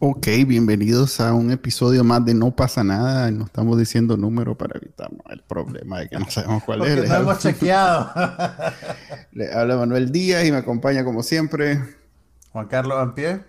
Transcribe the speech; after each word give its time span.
Ok, 0.00 0.28
bienvenidos 0.46 1.18
a 1.18 1.34
un 1.34 1.50
episodio 1.50 2.04
más 2.04 2.24
de 2.24 2.32
No 2.32 2.54
pasa 2.54 2.84
nada. 2.84 3.30
No 3.32 3.46
estamos 3.46 3.76
diciendo 3.78 4.16
número 4.16 4.56
para 4.56 4.78
evitar 4.78 5.10
el 5.28 5.42
problema 5.42 5.98
de 6.00 6.08
que 6.08 6.18
no 6.18 6.30
sabemos 6.30 6.62
cuál 6.62 6.78
Porque 6.78 6.94
es. 7.00 7.08
no 7.08 7.16
hemos 7.16 7.38
chequeado. 7.40 8.08
Le 9.32 9.52
habla 9.52 9.76
Manuel 9.76 10.12
Díaz 10.12 10.44
y 10.44 10.52
me 10.52 10.58
acompaña 10.58 11.04
como 11.04 11.24
siempre. 11.24 11.82
Juan 12.52 12.68
Carlos 12.68 12.96
Ampie. 12.96 13.40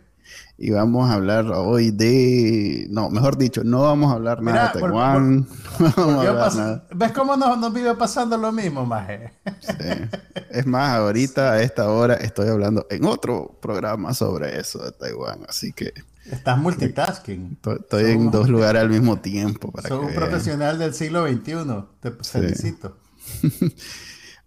Y 0.58 0.72
vamos 0.72 1.10
a 1.10 1.14
hablar 1.14 1.46
hoy 1.52 1.92
de... 1.92 2.88
No, 2.90 3.10
mejor 3.10 3.38
dicho, 3.38 3.64
no 3.64 3.84
vamos 3.84 4.12
a 4.12 4.16
hablar 4.16 4.42
nada 4.42 4.72
Mira, 4.74 4.74
de 4.74 4.80
por- 4.80 4.90
Taiwán. 4.90 5.48
No 5.98 6.34
nada. 6.34 6.84
¿Ves 6.94 7.12
cómo 7.14 7.38
nos, 7.38 7.58
nos 7.60 7.74
vive 7.74 7.94
pasando 7.96 8.38
lo 8.38 8.52
mismo, 8.52 8.86
Maje? 8.86 9.32
Sí. 9.62 9.74
Es 10.52 10.66
más, 10.66 10.98
ahorita 10.98 11.54
a 11.54 11.62
esta 11.62 11.90
hora 11.90 12.16
estoy 12.16 12.50
hablando 12.50 12.86
en 12.90 13.06
otro 13.06 13.58
programa 13.62 14.14
sobre 14.14 14.60
eso 14.60 14.84
de 14.84 14.92
Taiwán. 14.92 15.40
Así 15.48 15.72
que 15.72 15.94
Estás 16.32 16.58
multitasking. 16.58 17.58
to- 17.62 17.78
estoy 17.80 18.12
en 18.12 18.32
dos 18.32 18.48
lugares 18.50 18.82
al 18.82 18.90
mismo 18.90 19.20
tiempo. 19.20 19.72
Para 19.72 19.90
que 19.90 19.94
un 19.96 20.08
vean. 20.08 20.16
profesional 20.16 20.78
del 20.80 20.94
siglo 20.94 21.28
XXI. 21.28 21.84
Te 22.00 22.12
felicito. 22.24 22.98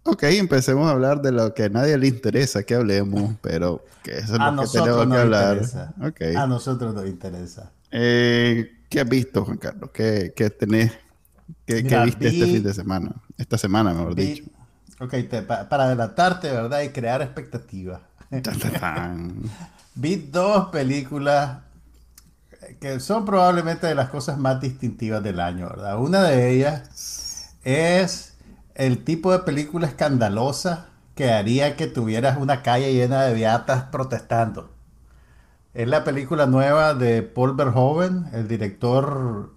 Ok, 0.05 0.23
empecemos 0.23 0.85
a 0.87 0.91
hablar 0.91 1.21
de 1.21 1.31
lo 1.31 1.53
que 1.53 1.63
a 1.63 1.69
nadie 1.69 1.97
le 1.97 2.07
interesa 2.07 2.63
que 2.63 2.75
hablemos, 2.75 3.35
pero 3.41 3.85
que 4.03 4.17
eso 4.17 4.33
es 4.33 4.39
A 4.41 4.51
lo 4.51 4.63
que 4.63 4.67
tenemos 4.67 5.07
que 5.07 5.17
hablar. 5.17 5.61
A 6.35 6.45
nosotros 6.47 6.93
nos 6.93 7.07
interesa. 7.07 7.71
Eh, 7.89 8.69
¿Qué 8.89 8.99
has 8.99 9.07
visto, 9.07 9.45
Juan 9.45 9.57
Carlos? 9.57 9.91
¿Qué, 9.93 10.33
qué 10.35 10.49
tenés? 10.49 10.91
¿Qué, 11.65 11.83
viste 12.03 12.27
este 12.27 12.45
fin 12.47 12.63
de 12.63 12.73
semana? 12.73 13.13
Esta 13.37 13.57
semana, 13.57 13.93
mejor 13.93 14.13
Vi- 14.13 14.25
dicho. 14.25 14.43
ok, 14.99 15.09
te- 15.29 15.41
pa- 15.43 15.69
para 15.69 15.85
adelantarte, 15.85 16.51
¿verdad? 16.51 16.81
Y 16.81 16.89
crear 16.89 17.21
expectativas. 17.21 18.01
Vi 19.95 20.15
dos 20.31 20.67
películas 20.69 21.59
que 22.79 22.99
son 22.99 23.25
probablemente 23.25 23.87
de 23.87 23.95
las 23.95 24.09
cosas 24.09 24.37
más 24.37 24.59
distintivas 24.61 25.23
del 25.23 25.39
año, 25.39 25.69
¿verdad? 25.69 25.99
Una 25.99 26.23
de 26.23 26.51
ellas 26.51 27.55
es 27.63 28.33
el 28.75 29.03
tipo 29.03 29.31
de 29.31 29.39
película 29.39 29.87
escandalosa 29.87 30.87
que 31.15 31.31
haría 31.31 31.75
que 31.75 31.87
tuvieras 31.87 32.37
una 32.37 32.63
calle 32.63 32.93
llena 32.93 33.23
de 33.23 33.33
beatas 33.33 33.83
protestando. 33.85 34.71
Es 35.73 35.87
la 35.87 36.03
película 36.03 36.45
nueva 36.45 36.93
de 36.93 37.23
Paul 37.23 37.55
Verhoeven, 37.55 38.27
el 38.33 38.47
director, 38.47 39.51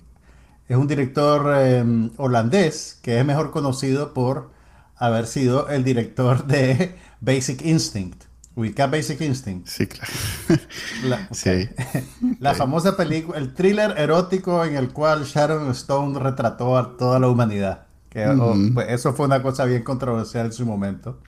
es 0.68 0.76
un 0.76 0.86
director 0.86 1.54
eh, 1.58 2.10
holandés 2.16 2.98
que 3.02 3.18
es 3.18 3.24
mejor 3.24 3.50
conocido 3.50 4.14
por 4.14 4.50
haber 4.96 5.26
sido 5.26 5.68
el 5.68 5.84
director 5.84 6.46
de 6.46 6.96
Basic 7.20 7.62
Instinct. 7.62 8.25
Ubica 8.56 8.86
Basic 8.86 9.20
Instinct. 9.20 9.68
Sí, 9.68 9.86
claro. 9.86 10.10
La, 11.04 11.28
Sí. 11.30 11.68
la 12.40 12.54
famosa 12.54 12.96
película, 12.96 13.38
el 13.38 13.52
thriller 13.52 13.94
erótico 13.98 14.64
en 14.64 14.76
el 14.76 14.92
cual 14.92 15.24
Sharon 15.24 15.70
Stone 15.72 16.18
retrató 16.18 16.76
a 16.76 16.96
toda 16.96 17.20
la 17.20 17.28
humanidad. 17.28 17.86
Que, 18.08 18.26
oh, 18.26 18.56
pues, 18.72 18.86
eso 18.88 19.12
fue 19.12 19.26
una 19.26 19.42
cosa 19.42 19.66
bien 19.66 19.82
controversial 19.82 20.46
en 20.46 20.52
su 20.52 20.64
momento. 20.64 21.20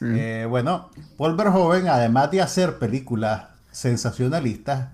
Eh, 0.00 0.46
bueno, 0.48 0.90
Paul 1.16 1.36
Verhoeven, 1.36 1.86
además 1.88 2.30
de 2.30 2.40
hacer 2.40 2.78
películas 2.78 3.44
sensacionalistas, 3.70 4.88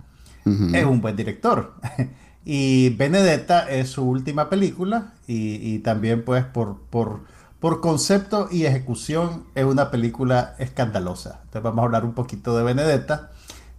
es 0.74 0.84
un 0.84 1.00
buen 1.00 1.14
director. 1.14 1.74
y 2.44 2.90
Benedetta 2.90 3.70
es 3.70 3.90
su 3.90 4.02
última 4.02 4.50
película 4.50 5.14
y, 5.26 5.74
y 5.74 5.78
también 5.78 6.24
pues 6.24 6.44
por, 6.44 6.80
por, 6.90 7.20
por 7.60 7.80
concepto 7.80 8.48
y 8.50 8.66
ejecución 8.66 9.44
es 9.54 9.64
una 9.64 9.90
película 9.90 10.54
escandalosa. 10.58 11.40
Entonces 11.44 11.62
vamos 11.62 11.82
a 11.82 11.86
hablar 11.86 12.04
un 12.04 12.14
poquito 12.14 12.56
de 12.56 12.62
Benedetta. 12.62 13.30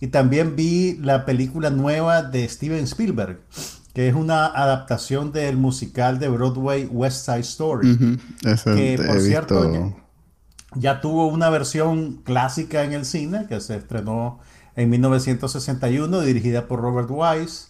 Y 0.02 0.08
también 0.08 0.56
vi 0.56 0.98
la 0.98 1.26
película 1.26 1.70
nueva 1.70 2.24
de 2.24 2.48
Steven 2.48 2.84
Spielberg, 2.86 3.42
que 3.94 4.08
es 4.08 4.16
una 4.16 4.46
adaptación 4.46 5.32
del 5.32 5.58
musical 5.58 6.20
de 6.20 6.30
Broadway 6.30 6.86
West 6.86 7.26
Side 7.26 7.40
Story. 7.40 7.92
Ujú. 7.92 8.18
Eso 8.46 8.76
Que, 8.76 8.98
por 9.06 9.20
cierto, 9.20 9.70
visto. 9.70 9.96
Ya 10.76 11.02
tuvo 11.02 11.28
una 11.28 11.50
versión 11.50 12.22
clásica 12.24 12.84
en 12.84 12.94
el 12.94 13.04
cine 13.04 13.48
que 13.48 13.60
se 13.60 13.76
estrenó 13.76 14.40
en 14.76 14.90
1961, 14.90 16.22
dirigida 16.22 16.68
por 16.68 16.80
Robert 16.80 17.10
Wise, 17.10 17.69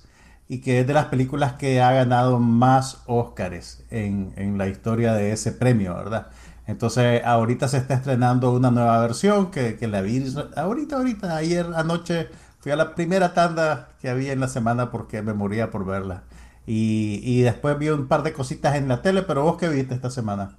y 0.50 0.62
que 0.62 0.82
es 0.82 0.88
de 0.88 0.94
las 0.94 1.06
películas 1.06 1.54
que 1.54 1.82
ha 1.82 1.94
ganado 1.94 2.40
más 2.40 3.04
Óscares 3.06 3.86
en, 3.92 4.34
en 4.36 4.58
la 4.58 4.68
historia 4.68 5.14
de 5.14 5.32
ese 5.32 5.54
premio, 5.54 5.96
¿verdad? 5.96 6.28
Entonces, 6.68 7.24
ahorita 7.24 7.68
se 7.68 7.78
está 7.78 7.96
estrenando 7.96 8.52
una 8.52 8.72
nueva 8.72 9.00
versión 9.02 9.52
que, 9.52 9.78
que 9.78 9.88
la 9.88 10.02
vi 10.02 10.24
ahorita, 10.56 10.98
ahorita, 10.98 11.36
ayer 11.38 11.68
anoche 11.76 12.30
fui 12.60 12.72
a 12.72 12.76
la 12.76 12.96
primera 12.96 13.34
tanda 13.34 13.90
que 14.02 14.10
había 14.10 14.34
en 14.34 14.40
la 14.40 14.48
semana 14.48 14.92
porque 14.92 15.22
me 15.22 15.34
moría 15.34 15.72
por 15.72 15.86
verla. 15.86 16.24
Y, 16.68 17.22
y 17.24 17.42
después 17.42 17.78
vi 17.80 17.90
un 17.90 18.08
par 18.08 18.24
de 18.24 18.34
cositas 18.34 18.76
en 18.76 18.88
la 18.88 19.02
tele, 19.02 19.24
pero 19.24 19.44
vos 19.44 19.58
qué 19.58 19.70
viste 19.70 19.96
esta 19.96 20.10
semana? 20.12 20.58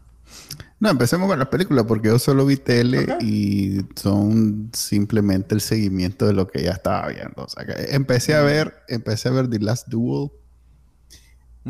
No, 0.80 0.88
empecemos 0.88 1.28
con 1.28 1.38
las 1.38 1.48
películas 1.48 1.84
porque 1.86 2.08
yo 2.08 2.18
solo 2.18 2.46
vi 2.46 2.56
tele 2.56 3.00
Ok. 3.00 3.22
y 3.22 3.80
son 3.96 4.70
simplemente 4.72 5.54
el 5.54 5.60
seguimiento 5.60 6.26
de 6.26 6.32
lo 6.32 6.48
que 6.48 6.62
ya 6.62 6.70
estaba 6.72 7.06
viendo. 7.08 7.44
O 7.44 7.48
sea, 7.48 7.66
que 7.66 7.94
empecé 7.94 8.32
Mm. 8.32 8.36
a 8.36 8.40
ver, 8.40 8.74
empecé 8.88 9.28
a 9.28 9.32
ver 9.32 9.48
The 9.48 9.58
Last 9.58 9.88
Duel 9.88 10.30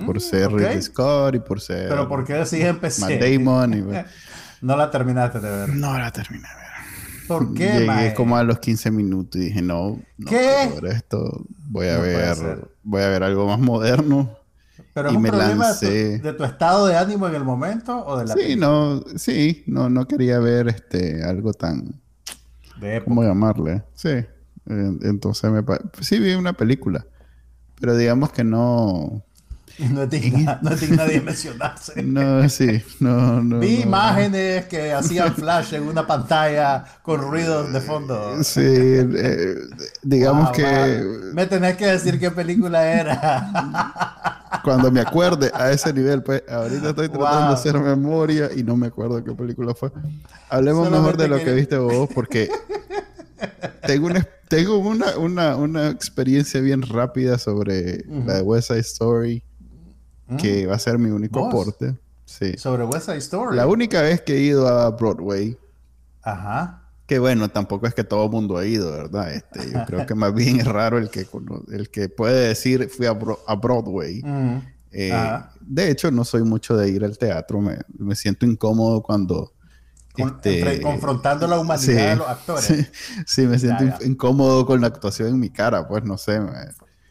por 0.07 0.17
Mm, 0.17 0.21
ser 0.21 0.47
ok. 0.47 0.53
Ridley 0.61 0.83
Scott 0.83 1.35
y 1.35 1.41
por 1.41 1.61
ser 1.61 1.89
Pero 1.89 2.09
¿por 2.09 2.25
qué 2.25 2.35
decís 2.35 2.61
empecé? 2.65 3.01
Matt 3.01 3.21
Damon 3.21 3.75
y 3.75 3.83
No 4.63 4.77
la 4.77 4.91
terminaste 4.91 5.41
de 5.41 5.51
ver. 5.51 5.69
no 5.71 5.99
la 5.99 6.13
terminé 6.13 6.47
de 6.49 6.55
ver. 6.55 7.27
¿Por 7.27 7.55
qué, 7.55 7.73
Llegué 7.73 7.87
mae? 7.87 8.15
como 8.15 8.37
a 8.37 8.43
los 8.45 8.59
15 8.61 8.91
minutos 8.91 9.41
y 9.41 9.45
dije, 9.47 9.63
no, 9.63 10.01
no 10.19 10.31
¿Qué? 10.31 10.69
puedo 10.69 10.81
ver 10.83 10.95
esto, 10.97 11.47
voy 11.69 11.89
a 11.89 11.97
No 11.97 12.03
ver, 12.03 12.69
voy 12.83 13.03
a 13.03 13.09
ver 13.09 13.23
algo 13.25 13.47
más 13.49 13.59
moderno. 13.59 14.37
¿Pero 14.93 15.11
es 15.11 15.15
y 15.15 15.17
un 15.17 15.23
me 15.23 15.27
problema 15.27 15.73
de 15.75 15.81
tu, 15.81 16.23
de 16.23 16.33
tu 16.35 16.45
estado 16.45 16.87
de 16.87 16.97
ánimo 16.97 17.27
en 17.29 17.35
el 17.35 17.45
momento 17.45 18.05
o 18.07 18.19
de 18.19 18.27
la 18.27 18.35
Sí, 18.35 18.41
película? 18.41 18.57
no, 18.57 19.03
sí, 19.17 19.63
no, 19.67 19.91
no 19.91 20.07
quería 20.07 20.39
ver 20.39 20.69
este 20.69 21.23
algo 21.25 21.53
tan, 21.53 22.01
De 22.75 22.97
época. 22.97 23.05
¿cómo 23.05 23.23
llamarle? 23.25 23.85
Sí, 23.95 24.09
eh, 24.11 24.27
entonces 24.67 25.51
me 25.51 25.63
sí 26.01 26.19
vi 26.19 26.35
una 26.35 26.53
película, 26.55 27.07
pero 27.81 27.97
digamos 27.97 28.33
que 28.33 28.45
no, 28.45 29.25
No 29.91 30.03
es 30.03 30.11
digna, 30.11 30.59
no 30.63 30.71
es 30.71 30.81
digna 30.81 31.05
de 31.05 31.21
mencionarse. 31.21 32.03
no, 32.03 32.49
sí, 32.49 32.83
no, 33.01 33.43
no. 33.43 33.59
Vi 33.59 33.77
no. 33.79 33.83
imágenes 33.85 34.67
que 34.67 34.93
hacían 34.93 35.35
flash 35.35 35.75
en 35.75 35.85
una 35.85 36.07
pantalla 36.07 36.85
con 37.03 37.21
ruidos 37.23 37.73
de 37.73 37.81
fondo. 37.81 38.43
Sí, 38.45 38.61
eh, 38.63 39.55
digamos 40.03 40.45
Wow, 40.49 40.53
que 40.53 40.63
wow. 41.03 41.35
Me 41.35 41.47
tenés 41.47 41.77
que 41.77 41.87
decir 41.87 42.19
qué 42.21 42.31
película 42.31 42.87
era. 42.91 44.37
cuando 44.65 44.91
me 44.91 45.01
acuerde 45.01 45.51
a 45.55 45.71
ese 45.71 45.93
nivel, 45.93 46.23
pues 46.23 46.43
ahorita 46.49 46.91
estoy 46.91 47.09
tratando 47.09 47.39
Wow. 47.41 47.49
de 47.49 47.55
hacer 47.55 47.79
memoria 47.79 48.51
y 48.55 48.63
no 48.63 48.77
me 48.77 48.89
acuerdo 48.89 49.23
qué 49.25 49.33
película 49.33 49.75
fue. 49.75 49.91
Hablemos 50.49 50.91
mejor 50.91 51.13
Solamente 51.17 51.23
de 51.23 51.29
lo 51.29 51.37
que 51.39 51.45
quería- 51.45 51.57
viste 51.57 51.79
vos 51.79 52.09
porque 52.15 52.51
tengo 53.87 54.07
una, 54.09 54.27
tengo 54.49 54.79
una, 54.79 55.17
una, 55.17 55.57
una 55.57 55.89
experiencia 55.89 56.61
bien 56.61 56.83
rápida 56.83 57.39
sobre 57.39 58.05
la 58.27 58.35
de 58.35 58.43
West 58.43 58.69
Side 58.69 58.81
Story 58.81 59.43
que 60.39 60.67
va 60.67 60.77
a 60.77 60.79
ser 60.79 60.99
mi 60.99 61.11
único 61.11 61.41
¿Vos? 61.41 61.49
aporte. 61.49 61.97
Sí. 62.25 62.57
Sobre 62.57 62.85
West 62.85 63.07
Side 63.07 63.19
Story. 63.19 63.57
La 63.57 63.67
única 63.67 64.03
vez 64.03 64.21
que 64.23 64.35
he 64.37 64.41
ido 64.41 64.69
a 64.69 64.91
Broadway, 64.91 65.59
Ajá. 66.23 66.83
que 67.07 67.19
bueno, 67.19 67.49
tampoco 67.49 67.87
es 67.87 67.95
que 67.95 68.05
todo 68.05 68.25
el 68.27 68.31
mundo 68.31 68.57
ha 68.57 68.65
ido, 68.67 68.91
¿verdad? 68.93 69.33
Este, 69.35 69.71
yo 69.73 69.79
creo 69.87 70.07
que 70.07 70.15
más 70.15 70.33
bien 70.35 70.61
es 70.61 70.67
raro 70.67 70.99
el 70.99 71.11
que, 71.11 71.27
el 71.73 71.91
que 71.91 72.09
puede 72.09 72.49
decir 72.49 72.89
fui 72.89 73.07
a, 73.07 73.13
Bro- 73.13 73.41
a 73.47 73.55
Broadway. 73.57 74.23
Mm. 74.23 74.59
Eh, 74.93 75.41
de 75.61 75.91
hecho, 75.91 76.11
no 76.11 76.25
soy 76.25 76.43
mucho 76.43 76.77
de 76.77 76.89
ir 76.91 77.05
al 77.05 77.17
teatro. 77.19 77.61
Me, 77.61 77.79
me 77.99 78.15
siento 78.15 78.47
incómodo 78.47 79.03
cuando... 79.03 79.53
Con- 80.13 80.29
este, 80.37 80.59
entre- 80.59 80.81
confrontando 80.83 81.47
la 81.47 81.59
humanidad 81.61 81.85
sí, 81.87 81.93
de 81.93 82.17
los 82.17 82.29
actores. 82.29 82.65
Sí, 82.67 82.87
sí, 83.27 83.47
me 83.47 83.59
siento 83.59 83.85
Ya, 83.85 83.99
ya. 83.99 84.05
in- 84.05 84.13
incómodo 84.13 84.67
con 84.67 84.81
la 84.81 84.89
actuación 84.89 85.29
en 85.29 85.39
mi 85.41 85.51
cara, 85.51 85.87
pues 85.87 86.05
no 86.05 86.17
sé. 86.19 86.41
me- 86.41 86.51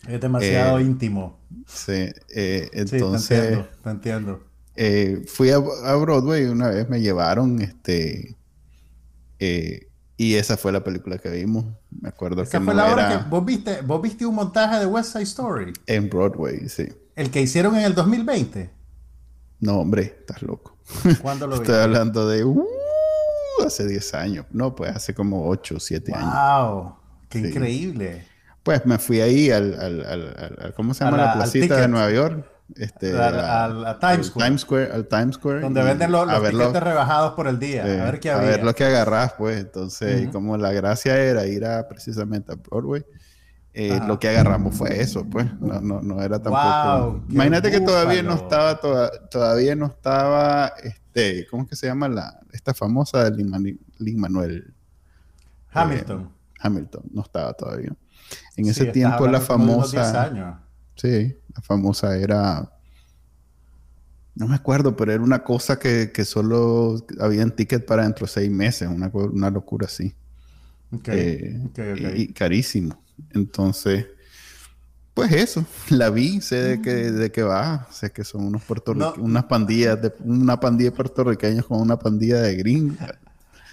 Es 0.08 0.22
demasiado 0.22 0.80
Eh, 0.80 0.84
íntimo. 0.84 1.40
sí, 1.68 2.10
eh, 2.30 2.70
Sí, 2.72 2.86
te 2.86 2.98
entonces 2.98 3.32
entiendo, 3.32 3.70
te 3.84 3.90
entiendo. 3.90 4.44
eh, 4.76 5.24
fui 5.28 5.50
a, 5.52 5.58
a 5.58 5.96
Broadway 5.96 6.46
una 6.46 6.70
vez 6.70 6.90
me 6.90 7.02
llevaron, 7.02 7.62
este, 7.62 8.38
y 10.18 10.36
esa 10.36 10.58
fue 10.58 10.72
la 10.72 10.84
película 10.84 11.18
que 11.18 11.30
vimos. 11.30 11.66
Me 11.92 12.10
acuerdo 12.10 12.42
Esa 12.44 12.60
que 12.60 12.66
fue 12.66 12.74
no 12.74 12.82
la 12.82 12.92
hora 12.92 13.08
era 13.14 13.24
que 13.24 13.30
vos 13.30 13.46
viste, 13.46 13.82
vos 13.82 14.02
viste 14.02 14.26
un 14.26 14.36
montaje 14.36 14.80
de 14.80 14.86
West 14.86 15.12
Side 15.14 15.24
Story, 15.24 15.74
en 15.86 16.10
Broadway, 16.10 16.68
sí. 16.70 16.88
el 17.16 17.30
que 17.32 17.42
hicieron 17.42 17.76
en 17.76 17.84
el 17.84 17.96
2020. 17.96 18.70
No, 19.62 19.80
hombre, 19.80 20.04
estás 20.04 20.42
loco. 20.42 20.78
¿Cuándo 21.22 21.46
lo 21.48 21.56
Estoy 21.62 21.76
hablando 21.76 22.28
de 22.28 22.44
uh, 22.46 22.66
hace 23.66 23.86
10 23.88 24.14
años. 24.14 24.46
No, 24.52 24.74
pues 24.76 24.96
hace 24.96 25.14
como 25.14 25.48
8 25.50 25.76
o 25.76 25.80
7 25.80 26.14
años. 26.16 26.34
¡Wow! 26.34 26.96
¡Qué 27.30 27.40
increíble! 27.40 28.26
Pues 28.70 28.86
me 28.86 29.00
fui 29.00 29.20
ahí 29.20 29.50
al, 29.50 29.74
al, 29.80 30.06
al, 30.06 30.74
¿cómo 30.76 30.94
se 30.94 31.04
llama? 31.04 31.18
la, 31.18 31.34
placita 31.34 31.82
de 31.82 31.88
Nueva 31.88 32.12
York. 32.12 32.46
Este, 32.76 33.18
a, 33.18 33.98
Times 34.00 34.28
Square. 34.28 34.46
Times 34.46 34.62
Square. 34.62 34.92
Al 34.92 35.08
Times 35.08 35.36
Square. 35.38 35.62
Donde 35.62 35.82
venden 35.82 36.12
los, 36.12 36.28
los 36.28 36.50
tiquetes 36.52 36.84
rebajados 36.84 37.34
por 37.34 37.48
el 37.48 37.58
día. 37.58 37.82
a 37.82 37.88
ver 38.06 38.20
qué 38.20 38.30
había. 38.30 38.48
A 38.48 38.52
ver 38.52 38.64
lo 38.64 38.76
que 38.76 38.84
agarras, 38.84 39.34
pues. 39.40 39.60
Entonces, 39.60 40.30
como 40.30 40.56
la 40.56 40.72
gracia 40.72 41.18
era 41.18 41.48
ir 41.48 41.66
a 41.66 41.88
precisamente 41.88 42.52
a 42.52 42.58
Broadway, 42.58 43.04
eh, 43.74 44.00
lo 44.06 44.20
que 44.20 44.30
agarramos 44.30 44.76
fue 44.76 45.02
eso, 45.02 45.26
pues. 45.28 45.52
No, 45.60 45.82
no, 45.82 46.04
no 46.04 46.22
era 46.22 46.40
tampoco. 46.40 47.26
Imagínate 47.28 47.72
que 47.72 47.82
todavía 47.82 48.22
no 48.22 48.36
estaba, 48.36 48.80
todavía 49.32 49.76
no 49.76 49.88
estaba, 49.88 50.74
este, 50.84 51.48
¿cómo 51.50 51.64
es 51.64 51.70
que 51.70 51.76
se 51.76 51.88
llama 51.88 52.08
la, 52.08 52.40
esta 52.52 52.76
famosa 52.76 53.32
de 53.32 53.36
Lin, 53.36 54.20
Manuel? 54.20 54.76
Hamilton. 55.72 56.22
Eh, 56.22 56.40
Hamilton, 56.60 57.04
no 57.12 57.24
estaba 57.24 57.54
todavía. 57.54 57.96
En 58.60 58.68
ese 58.68 58.86
tiempo 58.86 59.28
la 59.28 59.40
famosa... 59.40 60.62
Sí, 60.96 61.36
la 61.56 61.62
famosa 61.62 62.18
era... 62.18 62.72
No 64.36 64.48
me 64.48 64.56
acuerdo, 64.56 64.96
pero 64.96 65.12
era 65.12 65.24
una 65.24 65.44
cosa 65.44 65.80
que, 65.80 66.12
que 66.14 66.24
solo 66.24 67.06
habían 67.20 67.52
ticket 67.52 67.86
para 67.86 68.04
dentro 68.04 68.26
de 68.26 68.32
seis 68.32 68.50
meses, 68.50 68.88
una, 68.88 69.08
una 69.14 69.50
locura 69.50 69.88
así. 69.88 70.16
Okay. 70.92 71.62
Eh, 71.76 72.14
y, 72.16 72.34
carísimo. 72.34 73.04
Entonces, 73.32 74.08
pues 75.14 75.32
eso, 75.34 75.66
la 75.90 76.10
vi, 76.10 76.42
sé 76.42 76.56
de 76.56 76.82
qué, 76.82 77.12
de 77.12 77.32
qué 77.32 77.44
va, 77.44 77.88
sé 77.92 78.12
que 78.12 78.24
son 78.24 78.46
unos 78.46 78.64
puertorriqueños, 78.64 79.18
unas 79.18 79.46
pandillas, 79.46 80.02
de, 80.02 80.14
una 80.24 80.60
pandilla 80.60 80.92
de 80.92 80.96
puertorriqueños 80.96 81.66
con 81.66 81.82
una 81.82 82.00
pandilla 82.00 82.42
de 82.42 82.56
gringos. 82.56 82.98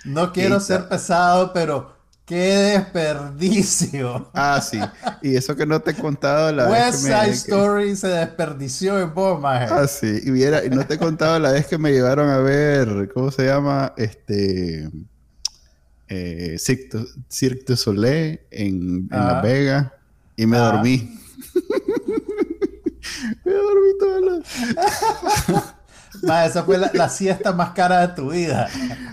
No 0.05 0.33
quiero 0.33 0.61
ser 0.61 0.89
pesado, 0.89 1.53
pero 1.53 1.96
¡Qué 2.27 2.75
desperdicio! 2.75 4.29
Ah, 4.35 4.61
sí. 4.61 4.81
Y 5.23 5.37
eso 5.37 5.55
que 5.55 5.65
no 5.65 5.79
te 5.81 5.93
he 5.93 5.95
contado 5.95 6.51
la 6.51 6.69
West 6.69 7.05
vez 7.05 7.21
Side 7.21 7.31
Story 7.31 7.95
se 7.95 8.09
desperdició 8.09 9.01
en 9.01 9.15
vos, 9.15 9.41
Ah, 9.45 9.87
sí. 9.87 10.23
Y, 10.25 10.33
viera, 10.33 10.65
y 10.65 10.71
no 10.71 10.85
te 10.85 10.95
he 10.95 10.99
contado 10.99 11.39
la 11.39 11.53
vez 11.53 11.69
que 11.69 11.79
me 11.79 11.93
llevaron 11.93 12.29
a 12.29 12.39
ver, 12.39 13.09
¿cómo 13.15 13.31
se 13.31 13.47
llama? 13.47 13.95
Este... 13.97 14.91
Eh, 16.09 16.57
Cirque, 16.59 17.65
du 17.65 17.77
Soleil 17.77 18.41
en, 18.51 19.09
en 19.09 19.09
Las 19.11 19.43
Vegas. 19.45 19.93
Y 20.35 20.47
me 20.47 20.59
dormí. 20.59 21.21
me 23.45 23.53
dormí 23.53 23.99
toda 24.01 24.21
la... 24.21 25.76
esa 26.47 26.65
fue 26.65 26.79
la, 26.79 27.09
siesta 27.09 27.53
más 27.53 27.71
cara 27.71 28.07
de 28.07 28.15
tu 28.15 28.31
vida. 28.31 28.69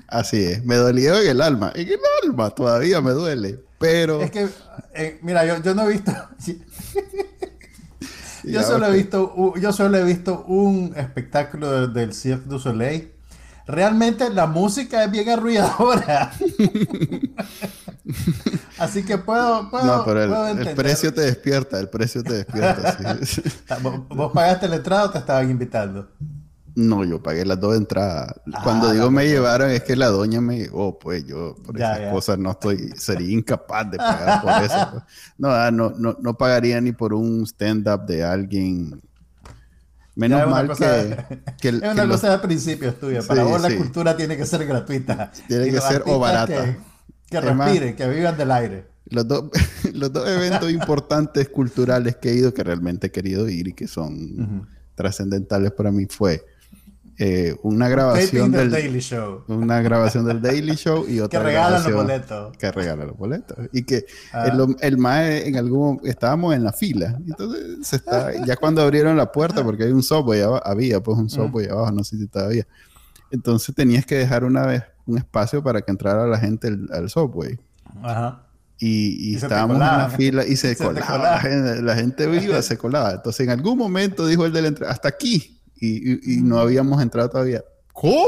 Así 0.08 0.44
es. 0.44 0.64
Me 0.66 0.76
dolió 0.76 1.20
en 1.20 1.30
el 1.30 1.42
alma. 1.42 1.72
En 1.76 1.88
el 1.88 2.00
alma 2.24 2.50
todavía 2.50 3.02
me 3.02 3.12
duele. 3.12 3.60
Pero. 3.80 4.22
Es 4.22 4.32
que, 4.32 4.48
eh, 4.94 5.20
mira, 5.22 5.46
yo, 5.46 5.62
yo, 5.62 5.76
no 5.76 5.84
he 5.84 5.94
visto. 5.94 6.12
yo, 8.44 8.64
solo 8.64 8.88
he 8.88 8.92
visto 8.92 9.54
yo 9.60 9.74
solo 9.74 9.98
he 9.98 10.04
visto 10.04 10.44
un 10.48 10.94
espectáculo 10.96 11.88
del 11.88 12.14
Cirque 12.14 12.48
du 12.48 12.60
Soleil. 12.60 13.12
Realmente 13.66 14.30
la 14.30 14.46
música 14.46 15.06
es 15.06 15.12
bien 15.12 15.30
arrulladora. 15.30 16.34
Así 18.78 19.04
que 19.04 19.18
puedo, 19.18 19.70
puedo, 19.70 19.86
no, 19.86 20.04
pero 20.04 20.48
el, 20.48 20.76
precio 20.76 21.14
te 21.14 21.22
despierta, 21.22 21.80
el 21.80 21.88
precio 21.88 22.22
te 22.24 22.34
despierta. 22.34 23.18
¿Vos 24.10 24.34
pagaste 24.34 24.68
la 24.68 24.76
entrada 24.76 25.06
o 25.06 25.12
te 25.12 25.20
estaban 25.20 25.50
invitando? 25.50 26.10
No, 26.76 27.04
yo 27.04 27.22
pagué 27.22 27.46
las 27.46 27.60
dos 27.60 27.78
entradas. 27.78 28.34
Cuando 28.64 28.88
ah, 28.88 28.94
digo 28.94 29.12
me 29.12 29.28
llevaron 29.28 29.70
es 29.70 29.84
que 29.84 29.96
la 29.96 30.08
doña 30.08 30.42
me 30.42 30.58
llevó, 30.58 30.98
pues 30.98 31.24
yo 31.26 31.56
por 31.64 31.78
esas 31.78 32.12
cosas 32.12 32.40
no 32.40 32.52
estoy, 32.52 32.94
sería 32.96 33.32
incapaz 33.32 33.92
de 33.92 33.98
pagar 33.98 34.42
por 34.42 34.64
eso. 34.64 34.90
Pues. 34.92 35.04
Ah, 35.44 35.70
no, 35.72 35.92
no, 35.92 36.18
no, 36.20 36.38
pagaría 36.38 36.82
ni 36.82 36.92
por 36.92 37.14
un 37.14 37.46
stand-up 37.46 38.06
de 38.06 38.24
alguien. 38.24 39.00
Menos 40.16 40.50
mal 40.50 40.72
que, 40.76 41.70
Es 41.70 41.76
una 41.76 42.08
cosa 42.08 42.32
de 42.32 42.40
principios 42.40 43.00
tuya. 43.00 43.22
Para 43.22 43.44
vos 43.44 43.62
la 43.62 43.76
cultura 43.76 44.18
tiene 44.18 44.36
que 44.36 44.46
ser 44.46 44.66
gratuita. 44.66 45.32
Tiene 45.48 45.70
que 45.70 45.82
ser 45.82 46.04
o 46.08 46.20
barata. 46.20 46.76
Que, 47.30 47.42
respiren, 47.42 47.96
que 47.96 48.08
vivan 48.08 48.38
del 48.38 48.52
aire. 48.52 48.88
Los, 49.06 49.28
dos, 49.28 49.46
los 49.94 50.12
dos 50.12 50.28
eventos 50.28 50.72
importantes 50.72 51.50
culturales 51.50 52.16
que 52.16 52.30
he 52.30 52.36
ido, 52.36 52.54
que 52.54 52.64
realmente 52.64 53.08
he 53.08 53.12
querido 53.12 53.48
ir 53.48 53.68
y 53.68 53.74
que 53.74 53.88
son 53.88 54.68
trascendentales 54.96 55.72
para 55.72 55.92
mí 55.92 56.06
fue 56.08 56.46
eh, 57.20 57.56
una 57.62 57.88
grabación 57.90 58.52
del, 58.52 58.72
Daily 58.72 59.00
Show. 59.00 59.44
Una 59.48 59.82
grabación 59.82 60.26
del 60.26 60.42
Daily 60.42 60.76
Show 60.76 61.06
y 61.08 61.20
otra 61.22 61.40
que 61.40 61.46
regalan 61.46 61.84
los 61.84 61.94
boletos. 61.94 62.58
Que 62.58 62.72
regalan 62.72 63.08
los 63.08 63.18
boletos. 63.18 63.58
Y 63.72 63.84
que 63.84 64.06
ah. 64.32 64.46
el, 64.48 64.76
el, 64.82 64.98
MAE 64.98 65.48
en 65.48 65.58
algún 65.58 66.02
estábamos 66.04 66.56
en 66.56 66.64
la 66.64 66.74
fila. 66.74 67.20
Entonces 67.26 67.88
se 67.88 67.98
está, 67.98 68.32
ya 68.46 68.56
cuando 68.56 68.82
abrieron 68.82 69.16
la 69.16 69.32
puerta, 69.32 69.64
porque 69.64 69.84
hay 69.84 69.92
un 69.92 70.04
subway 70.04 70.42
había 70.64 71.02
pues 71.02 71.18
un 71.18 71.30
subway 71.30 71.68
abajo, 71.68 71.92
no 71.92 72.04
sé 72.04 72.18
si 72.18 72.28
todavía. 72.28 72.66
Entonces 73.30 73.76
tenías 73.76 74.06
que 74.06 74.16
dejar 74.16 74.44
una 74.44 74.66
vez 74.66 74.84
un 75.06 75.18
espacio 75.18 75.64
para 75.64 75.82
que 75.82 75.92
entrara 75.92 76.26
la 76.26 76.40
gente 76.40 76.68
al, 76.68 77.10
subway. 77.10 77.60
Ajá. 78.02 78.48
Y, 78.80 79.36
estábamos 79.36 79.76
en 79.76 79.80
la 79.82 80.10
fila 80.10 80.46
y 80.46 80.56
se, 80.58 80.76
colaba. 80.76 81.42
La, 81.82 81.96
gente, 81.96 82.28
viva 82.28 82.62
se 82.62 82.78
colaba. 82.78 83.12
Entonces 83.14 83.46
en 83.46 83.52
algún 83.52 83.78
momento 83.78 84.28
dijo 84.28 84.46
el 84.46 84.52
del 84.52 84.78
hasta 84.86 85.08
aquí 85.08 85.63
y, 85.84 86.42
no 86.42 86.60
habíamos 86.60 87.02
entrado 87.02 87.30
todavía. 87.30 87.64
¿Cómo? 87.92 88.26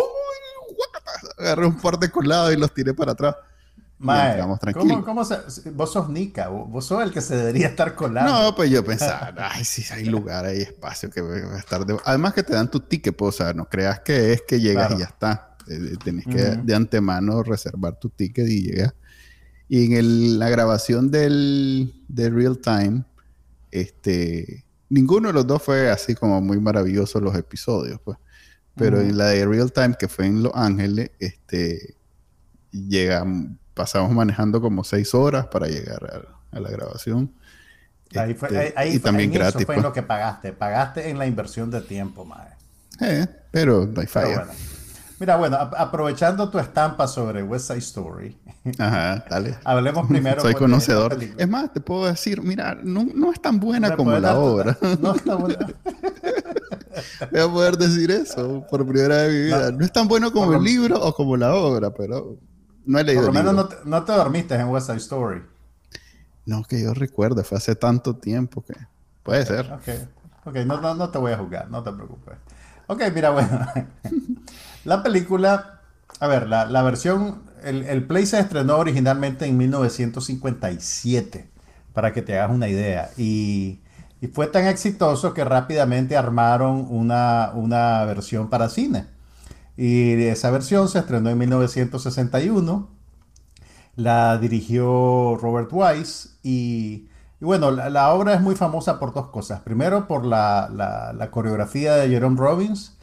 Agarré 1.37 1.65
un 1.65 1.77
par 1.77 1.97
de 1.97 2.09
colados 2.09 2.53
y 2.53 2.57
los 2.57 2.73
tiré 2.73 2.93
para 2.93 3.13
atrás. 3.13 3.35
Mae, 3.97 4.41
¿cómo, 4.73 5.05
cómo 5.05 5.23
se, 5.23 5.37
vos 5.71 5.93
sos 5.93 6.09
Nika, 6.09 6.49
vos 6.49 6.85
sos 6.85 7.01
el 7.01 7.13
que 7.13 7.21
se 7.21 7.37
debería 7.37 7.67
estar 7.67 7.95
colando. 7.95 8.31
No, 8.31 8.55
pues 8.55 8.69
yo 8.69 8.83
pensaba, 8.83 9.33
ay, 9.51 9.63
sí, 9.63 9.85
hay 9.93 10.03
lugar, 10.03 10.45
hay 10.45 10.61
espacio 10.61 11.09
que 11.09 11.21
va 11.21 11.55
a 11.55 11.59
estar. 11.59 11.85
Además 12.03 12.33
que 12.33 12.43
te 12.43 12.53
dan 12.53 12.69
tu 12.69 12.81
ticket, 12.81 13.15
pues, 13.15 13.35
o 13.35 13.37
sea, 13.37 13.53
no 13.53 13.69
creas 13.69 14.01
que 14.01 14.33
es 14.33 14.41
que 14.41 14.59
llegas 14.59 14.91
y 14.91 14.97
ya 14.97 15.05
está. 15.05 15.55
Eh, 15.67 15.95
tenés 16.03 16.25
que 16.25 16.57
de 16.61 16.75
antemano 16.75 17.41
reservar 17.41 17.97
tu 17.97 18.09
ticket 18.09 18.47
y 18.47 18.63
llegas. 18.63 18.93
Y 19.69 19.85
en 19.85 19.93
el, 19.93 20.39
la 20.39 20.49
grabación 20.49 21.09
del, 21.09 22.03
de 22.09 22.29
Real 22.29 22.59
Time, 22.59 23.05
este, 23.71 24.64
ninguno 24.95 25.27
de 25.27 25.33
los 25.33 25.45
dos 25.45 25.61
fue 25.61 25.89
así 25.89 26.15
como 26.15 26.41
muy 26.41 26.59
maravilloso 26.59 27.19
los 27.19 27.35
episodios, 27.35 27.99
pues. 28.03 28.17
Pero 28.77 28.99
en 28.99 29.17
la 29.17 29.27
de 29.27 29.45
Real 29.45 29.71
Time, 29.71 29.95
que 29.97 30.09
fue 30.09 30.25
en 30.25 30.43
Los 30.43 30.51
Ángeles, 30.53 31.11
este, 31.19 31.95
llegamos, 32.71 33.57
pasamos 33.73 34.11
manejando 34.11 34.59
como 34.59 34.83
seis 34.83 35.13
horas 35.13 35.47
para 35.47 35.67
llegar 35.67 36.27
a, 36.51 36.59
la 36.59 36.69
grabación. 36.69 37.33
Ahí 38.15 38.33
fue, 38.33 38.49
este, 38.49 38.73
ahí, 38.77 38.95
y 38.95 38.99
también 38.99 39.31
gratis. 39.31 39.55
Eso 39.55 39.65
fue 39.65 39.75
pues. 39.75 39.83
lo 39.83 39.93
que 39.93 40.03
pagaste. 40.03 40.51
Pagaste 40.51 41.09
en 41.09 41.17
la 41.17 41.25
inversión 41.25 41.71
de 41.71 41.81
tiempo, 41.81 42.25
madre. 42.25 42.55
Eh, 42.99 43.27
pero 43.51 43.85
no 43.85 44.01
hay 44.01 44.07
falla. 44.07 44.47
Mira, 45.19 45.37
bueno, 45.37 45.57
aprovechando 45.57 46.49
tu 46.49 46.59
estampa 46.59 47.07
sobre 47.07 47.41
West 47.41 47.67
Side 47.67 47.79
Story. 47.79 48.37
Ajá, 48.79 49.23
dale. 49.29 49.57
Hablemos 49.63 50.07
primero. 50.09 50.41
Soy 50.41 50.53
conocedor. 50.53 51.17
Es 51.37 51.47
más, 51.47 51.71
te 51.71 51.79
puedo 51.79 52.05
decir, 52.05 52.41
mira, 52.41 52.77
no, 52.83 53.05
no 53.13 53.31
es 53.31 53.41
tan 53.41 53.59
buena 53.59 53.95
como 53.95 54.11
la 54.17 54.37
obra. 54.37 54.77
No 54.99 55.15
está 55.15 55.35
buena. 55.35 55.67
Voy 57.31 57.41
a 57.41 57.47
poder 57.49 57.77
decir 57.77 58.11
eso 58.11 58.65
por 58.69 58.85
primera 58.85 59.17
vez 59.17 59.29
en 59.29 59.33
mi 59.33 59.45
vida. 59.45 59.71
No, 59.71 59.85
es 59.85 59.91
tan 59.91 60.07
bueno 60.07 60.31
como 60.31 60.53
el 60.53 60.63
libro 60.63 61.01
o 61.01 61.13
como 61.13 61.37
la 61.37 61.53
obra, 61.53 61.91
pero 61.91 62.37
no 62.85 62.99
he 62.99 63.03
leído. 63.03 63.25
Por 63.25 63.33
lo 63.33 63.39
menos 63.39 63.53
no 63.53 63.67
te, 63.67 63.75
no 63.85 64.03
te, 64.03 64.13
dormiste 64.13 64.55
en 64.55 64.67
West 64.67 64.87
Side 64.87 64.97
Story. 64.97 65.41
No, 66.45 66.63
que 66.63 66.81
yo 66.81 66.93
recuerde, 66.93 67.43
fue 67.43 67.57
hace 67.57 67.75
tanto 67.75 68.15
tiempo 68.15 68.63
que 68.63 68.75
puede 69.23 69.45
ser. 69.45 69.71
Ok, 69.71 70.45
okay. 70.45 70.65
No, 70.65 70.93
no, 70.95 71.09
te 71.09 71.17
voy 71.17 71.33
a 71.33 71.37
juzgar, 71.37 71.69
no 71.69 71.83
te 71.83 71.91
preocupes. 71.91 72.35
Ok, 72.87 73.01
mira, 73.13 73.31
bueno. 73.31 73.67
La 74.85 75.03
película, 75.03 75.81
a 76.19 76.27
ver, 76.27 76.47
la, 76.47 76.65
la 76.65 76.81
versión, 76.83 77.43
el, 77.63 77.83
el, 77.83 78.07
play 78.07 78.25
se 78.25 78.39
estrenó 78.39 78.77
originalmente 78.77 79.45
en 79.45 79.57
1957, 79.57 81.49
para 81.93 82.13
que 82.13 82.21
te 82.21 82.39
hagas 82.39 82.55
una 82.55 82.69
idea. 82.69 83.09
Y, 83.17 83.81
y 84.21 84.27
fue 84.27 84.47
tan 84.47 84.65
exitoso 84.65 85.33
que 85.33 85.43
rápidamente 85.43 86.15
armaron 86.15 86.87
una, 86.89 87.51
una 87.53 88.05
versión 88.05 88.49
para 88.49 88.69
cine. 88.69 89.07
Y 89.77 90.23
esa 90.23 90.51
versión 90.51 90.87
se 90.87 90.99
estrenó 90.99 91.29
en 91.29 91.37
1961. 91.37 92.89
La 93.97 94.37
dirigió 94.37 95.37
Robert 95.41 95.69
Wise 95.71 96.29
y 96.43 97.09
y 97.39 97.45
bueno, 97.45 97.71
la, 97.71 98.13
obra 98.13 98.33
es 98.33 98.41
muy 98.41 98.55
famosa 98.55 98.97
por 98.99 99.13
dos 99.13 99.27
cosas. 99.27 99.61
Primero, 99.61 100.07
por 100.07 100.25
la, 100.25 101.29
coreografía 101.31 101.95
de 101.95 102.09
Jerome 102.09 102.39
Robbins 102.39 102.94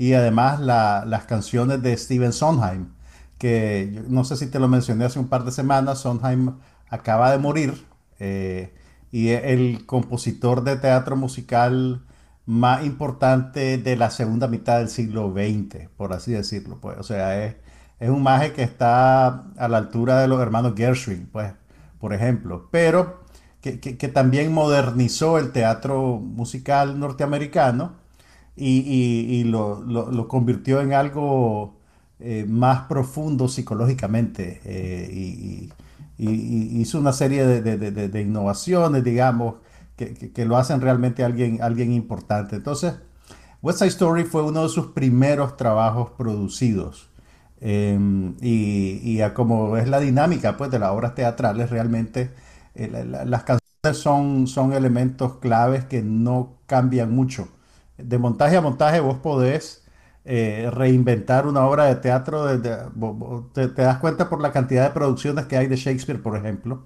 y 0.00 0.14
además 0.14 0.60
las 0.60 1.24
canciones 1.26 1.82
de 1.82 1.94
Steven 1.94 2.32
Sondheim, 2.32 2.88
que 3.36 4.02
no 4.08 4.24
sé 4.24 4.34
si 4.36 4.46
te 4.46 4.58
lo 4.58 4.66
mencioné 4.66 5.04
hace 5.04 5.18
un 5.18 5.28
par 5.28 5.44
de 5.44 5.52
semanas, 5.52 5.98
Sondheim 5.98 6.54
acaba 6.88 7.30
de 7.30 7.36
morir 7.36 7.86
eh, 8.18 8.72
y 9.12 9.28
el 9.28 9.84
compositor 9.84 10.64
de 10.64 10.76
teatro 10.76 11.16
musical 11.16 12.00
más 12.46 12.82
importante 12.86 13.76
de 13.76 13.96
la 13.96 14.10
segunda 14.10 14.48
mitad 14.48 14.78
del 14.78 14.88
siglo 14.88 15.34
XX, 15.34 15.90
por 15.98 16.14
así 16.14 16.32
decirlo. 16.32 16.78
Pues. 16.80 16.96
O 16.96 17.02
sea, 17.02 17.44
es, 17.44 17.56
es 17.98 18.08
un 18.08 18.22
maje 18.22 18.54
que 18.54 18.62
está 18.62 19.50
a 19.58 19.68
la 19.68 19.76
altura 19.76 20.20
de 20.22 20.28
los 20.28 20.40
hermanos 20.40 20.72
Gershwin, 20.74 21.28
pues, 21.30 21.52
por 21.98 22.14
ejemplo, 22.14 22.70
pero 22.70 23.20
que, 23.60 24.08
también 24.08 24.50
modernizó 24.54 25.36
el 25.36 25.52
teatro 25.52 26.18
musical 26.18 26.98
norteamericano 26.98 27.99
y, 28.60 29.44
lo, 29.44 30.28
convirtió 30.28 30.80
en 30.80 30.92
algo 30.92 31.74
eh, 32.18 32.44
más 32.48 32.82
profundo 32.86 33.48
psicológicamente 33.48 34.60
eh, 34.64 35.08
y, 35.12 35.72
hizo 36.22 36.98
una 36.98 37.14
serie 37.14 37.46
de, 37.46 38.20
innovaciones, 38.20 39.02
digamos, 39.02 39.54
que, 39.96 40.44
lo 40.44 40.58
hacen 40.58 40.82
realmente 40.82 41.24
alguien, 41.24 41.62
alguien 41.62 41.92
importante. 41.92 42.56
Entonces, 42.56 42.94
West 43.62 43.78
Side 43.78 43.88
Story 43.88 44.24
fue 44.24 44.42
uno 44.42 44.64
de 44.64 44.68
sus 44.68 44.88
primeros 44.88 45.56
trabajos 45.56 46.10
producidos. 46.10 47.08
Em, 47.62 48.36
y, 48.40 49.20
como 49.34 49.76
es 49.76 49.88
la 49.88 50.00
dinámica 50.00 50.56
pues, 50.56 50.70
de 50.70 50.78
las 50.78 50.90
obras 50.90 51.14
teatrales, 51.14 51.70
realmente 51.70 52.30
eh, 52.74 53.06
las 53.26 53.44
canciones 53.44 53.98
son, 53.98 54.46
son 54.46 54.72
elementos 54.74 55.36
claves 55.36 55.84
que 55.86 56.02
no 56.02 56.56
cambian 56.66 57.14
mucho. 57.14 57.48
De 58.04 58.18
montaje 58.18 58.56
a 58.56 58.60
montaje 58.60 59.00
vos 59.00 59.18
podés 59.18 59.80
eh, 60.24 60.68
reinventar 60.70 61.46
una 61.46 61.66
obra 61.66 61.86
de 61.86 61.96
teatro, 61.96 62.46
te, 63.52 63.68
te, 63.68 63.82
das 63.82 63.98
cuenta 63.98 64.28
por 64.28 64.40
la 64.40 64.52
cantidad 64.52 64.84
de 64.84 64.90
producciones 64.90 65.46
que 65.46 65.56
hay 65.56 65.66
de 65.66 65.76
Shakespeare, 65.76 66.20
por 66.20 66.36
ejemplo, 66.36 66.82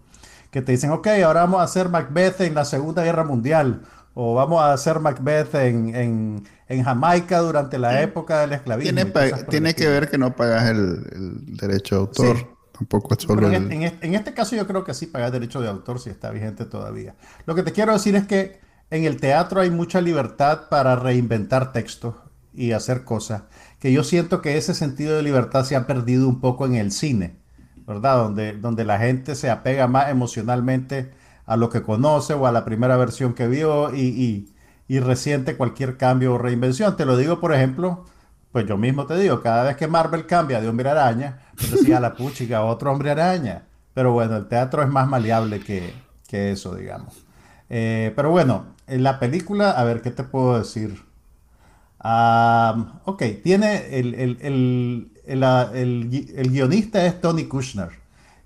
que 0.52 0.62
te 0.62 0.71
dicen, 0.71 0.90
ok, 0.92 1.09
ahora 1.25 1.40
vamos 1.40 1.61
a 1.61 1.64
hacer 1.64 1.88
Macbeth 1.88 2.40
en 2.42 2.54
la 2.54 2.64
Segunda 2.64 3.02
Guerra 3.02 3.25
Mundial, 3.25 3.83
o 4.14 4.35
vamos 4.35 4.62
a 4.62 4.73
hacer 4.73 5.00
Macbeth 5.00 5.52
en, 5.56 6.44
Jamaica 6.68 7.40
durante 7.40 7.76
la 7.76 8.02
época 8.02 8.40
del 8.40 8.52
esclavismo. 8.52 9.12
Tiene, 9.49 9.75
que 9.75 9.88
ver 9.88 10.09
que 10.09 10.16
no 10.16 10.35
pagas 10.35 10.71
el, 10.71 11.56
derecho 11.56 11.97
de 11.97 12.00
autor. 12.02 12.56
Tampoco 12.73 13.14
es 13.14 13.23
solo 13.23 13.52
en, 13.52 13.71
en, 13.71 14.14
este 14.14 14.33
caso 14.33 14.56
yo 14.56 14.66
creo 14.66 14.83
que 14.83 14.94
sí 14.94 15.06
pagas 15.06 15.30
derecho 15.30 15.61
de 15.61 15.68
autor 15.68 16.00
si 16.00 16.11
está 16.11 16.30
vigente 16.30 16.64
todavía. 16.64 17.14
Lo 17.47 17.54
que 17.54 17.62
te 17.62 17.73
quiero 17.73 17.92
decir 17.92 18.16
es 18.16 18.26
que 18.26 18.63
en 18.91 19.05
el 19.05 19.21
teatro 19.21 19.61
hay 19.61 19.71
mucha 19.71 20.00
libertad 20.00 20.69
para 20.69 20.97
reinventar 20.97 21.73
textos 21.73 22.14
y 22.53 22.73
hacer 22.73 23.05
cosas, 23.05 23.43
que 23.81 23.93
yo 23.93 24.05
siento 24.05 24.41
que 24.41 24.57
ese 24.57 24.75
sentido 24.75 25.17
de 25.17 25.23
libertad 25.23 25.64
se 25.64 25.76
ha 25.76 25.87
perdido 25.87 26.29
un 26.29 26.41
poco 26.41 26.67
en 26.67 26.75
el 26.76 26.93
cine. 26.93 27.45
¿verdad? 27.87 28.17
Donde, 28.17 28.53
donde 28.55 28.85
la 28.85 28.99
gente 28.99 29.35
se 29.35 29.50
apega 29.50 29.87
más 29.87 30.09
emocionalmente 30.11 31.12
a 31.47 31.57
lo 31.57 31.69
que 31.69 31.83
conoce 31.83 32.35
o 32.35 32.47
a 32.47 32.53
la 32.53 32.64
primera 32.64 32.97
versión 32.97 33.35
que 33.35 33.47
vio 33.49 33.95
y, 33.95 34.50
y, 34.88 35.00
resiente 35.00 35.57
cualquier 35.57 35.97
cambio 35.97 36.35
o 36.35 36.38
reinvención. 36.38 36.97
Te 36.97 37.05
lo 37.05 37.17
digo, 37.17 37.41
por 37.41 37.53
ejemplo, 37.53 38.05
pues 38.53 38.67
yo 38.67 38.79
mismo 38.79 39.07
te 39.07 39.19
digo, 39.19 39.43
cada 39.43 39.64
vez 39.64 39.76
que 39.76 39.88
Marvel 39.88 40.26
cambia 40.26 40.61
de 40.61 40.69
hombre 40.69 40.88
araña, 40.88 41.41
pues 41.57 41.73
decía 41.73 42.00
la 42.00 42.14
puchica, 42.14 42.64
otro 42.64 42.93
hombre 42.93 43.11
araña. 43.11 43.67
Pero 43.93 44.12
bueno, 44.12 44.37
el 44.37 44.47
teatro 44.47 44.83
es 44.83 44.88
más 44.88 45.07
maleable 45.09 45.61
que, 45.61 45.93
que 46.26 46.53
eso, 46.53 46.75
digamos. 46.75 47.26
Eh, 47.69 48.12
pero 48.17 48.31
bueno, 48.31 48.74
en 48.87 49.03
la 49.03 49.19
película, 49.19 49.71
a 49.71 49.85
ver, 49.85 50.03
¿qué 50.03 50.11
te 50.11 50.25
puedo 50.25 50.59
decir? 50.59 51.03
ok, 52.07 53.23
tiene 53.43 53.99
el, 53.99 54.14
el, 54.14 55.09
el, 55.26 56.50
guionista 56.50 57.07
es 57.07 57.21
Tony 57.21 57.45
Kushner, 57.45 57.88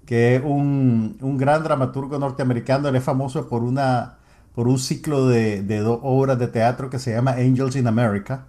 que 0.07 0.37
es 0.37 0.43
un, 0.45 1.19
gran 1.39 1.65
dramaturgo 1.65 2.19
norteamericano. 2.19 2.89
Él 2.89 2.97
es 2.97 3.03
famoso 3.03 3.49
por, 3.49 3.65
una, 3.65 4.19
por 4.55 4.69
un 4.69 4.79
ciclo 4.79 5.27
de, 5.27 5.63
dos 5.81 5.99
obras 6.03 6.39
de 6.39 6.47
teatro 6.47 6.89
que 6.89 7.01
se 7.01 7.13
llama 7.13 7.33
Angels 7.33 7.75
in 7.75 7.89
America, 7.89 8.47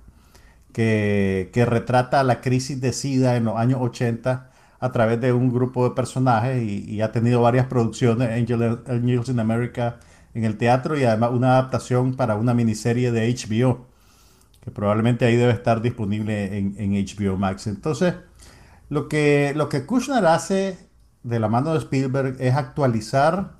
que, 0.73 1.49
retrata 1.67 2.23
la 2.23 2.41
crisis 2.41 2.79
de 2.79 2.93
SIDA 2.93 3.35
en 3.35 3.45
los 3.45 3.57
años 3.57 3.79
80 3.81 4.51
a 4.79 4.91
través 4.91 5.19
de 5.19 5.33
un 5.33 5.51
grupo 5.51 5.89
de 5.89 5.95
personajes 5.95 6.61
y, 6.61 7.01
ha 7.01 7.11
tenido 7.11 7.41
varias 7.41 7.65
producciones, 7.65 8.29
Angels 8.29 9.29
in 9.29 9.39
America 9.39 9.97
en 10.33 10.43
el 10.45 10.57
teatro 10.57 10.97
y 10.97 11.03
además 11.03 11.31
una 11.33 11.53
adaptación 11.53 12.15
para 12.15 12.35
una 12.35 12.53
miniserie 12.53 13.11
de 13.11 13.33
HBO 13.33 13.89
que 14.61 14.71
probablemente 14.71 15.25
ahí 15.25 15.35
debe 15.35 15.53
estar 15.53 15.81
disponible 15.81 16.57
en, 16.57 16.93
HBO 16.93 17.37
Max. 17.37 17.67
Entonces, 17.67 18.15
lo 18.89 19.07
que, 19.07 19.53
lo 19.55 19.69
que 19.69 19.85
Kushner 19.85 20.25
hace 20.25 20.77
de 21.23 21.39
la 21.39 21.47
mano 21.47 21.73
de 21.73 21.79
Spielberg 21.79 22.35
es 22.39 22.55
actualizar, 22.55 23.51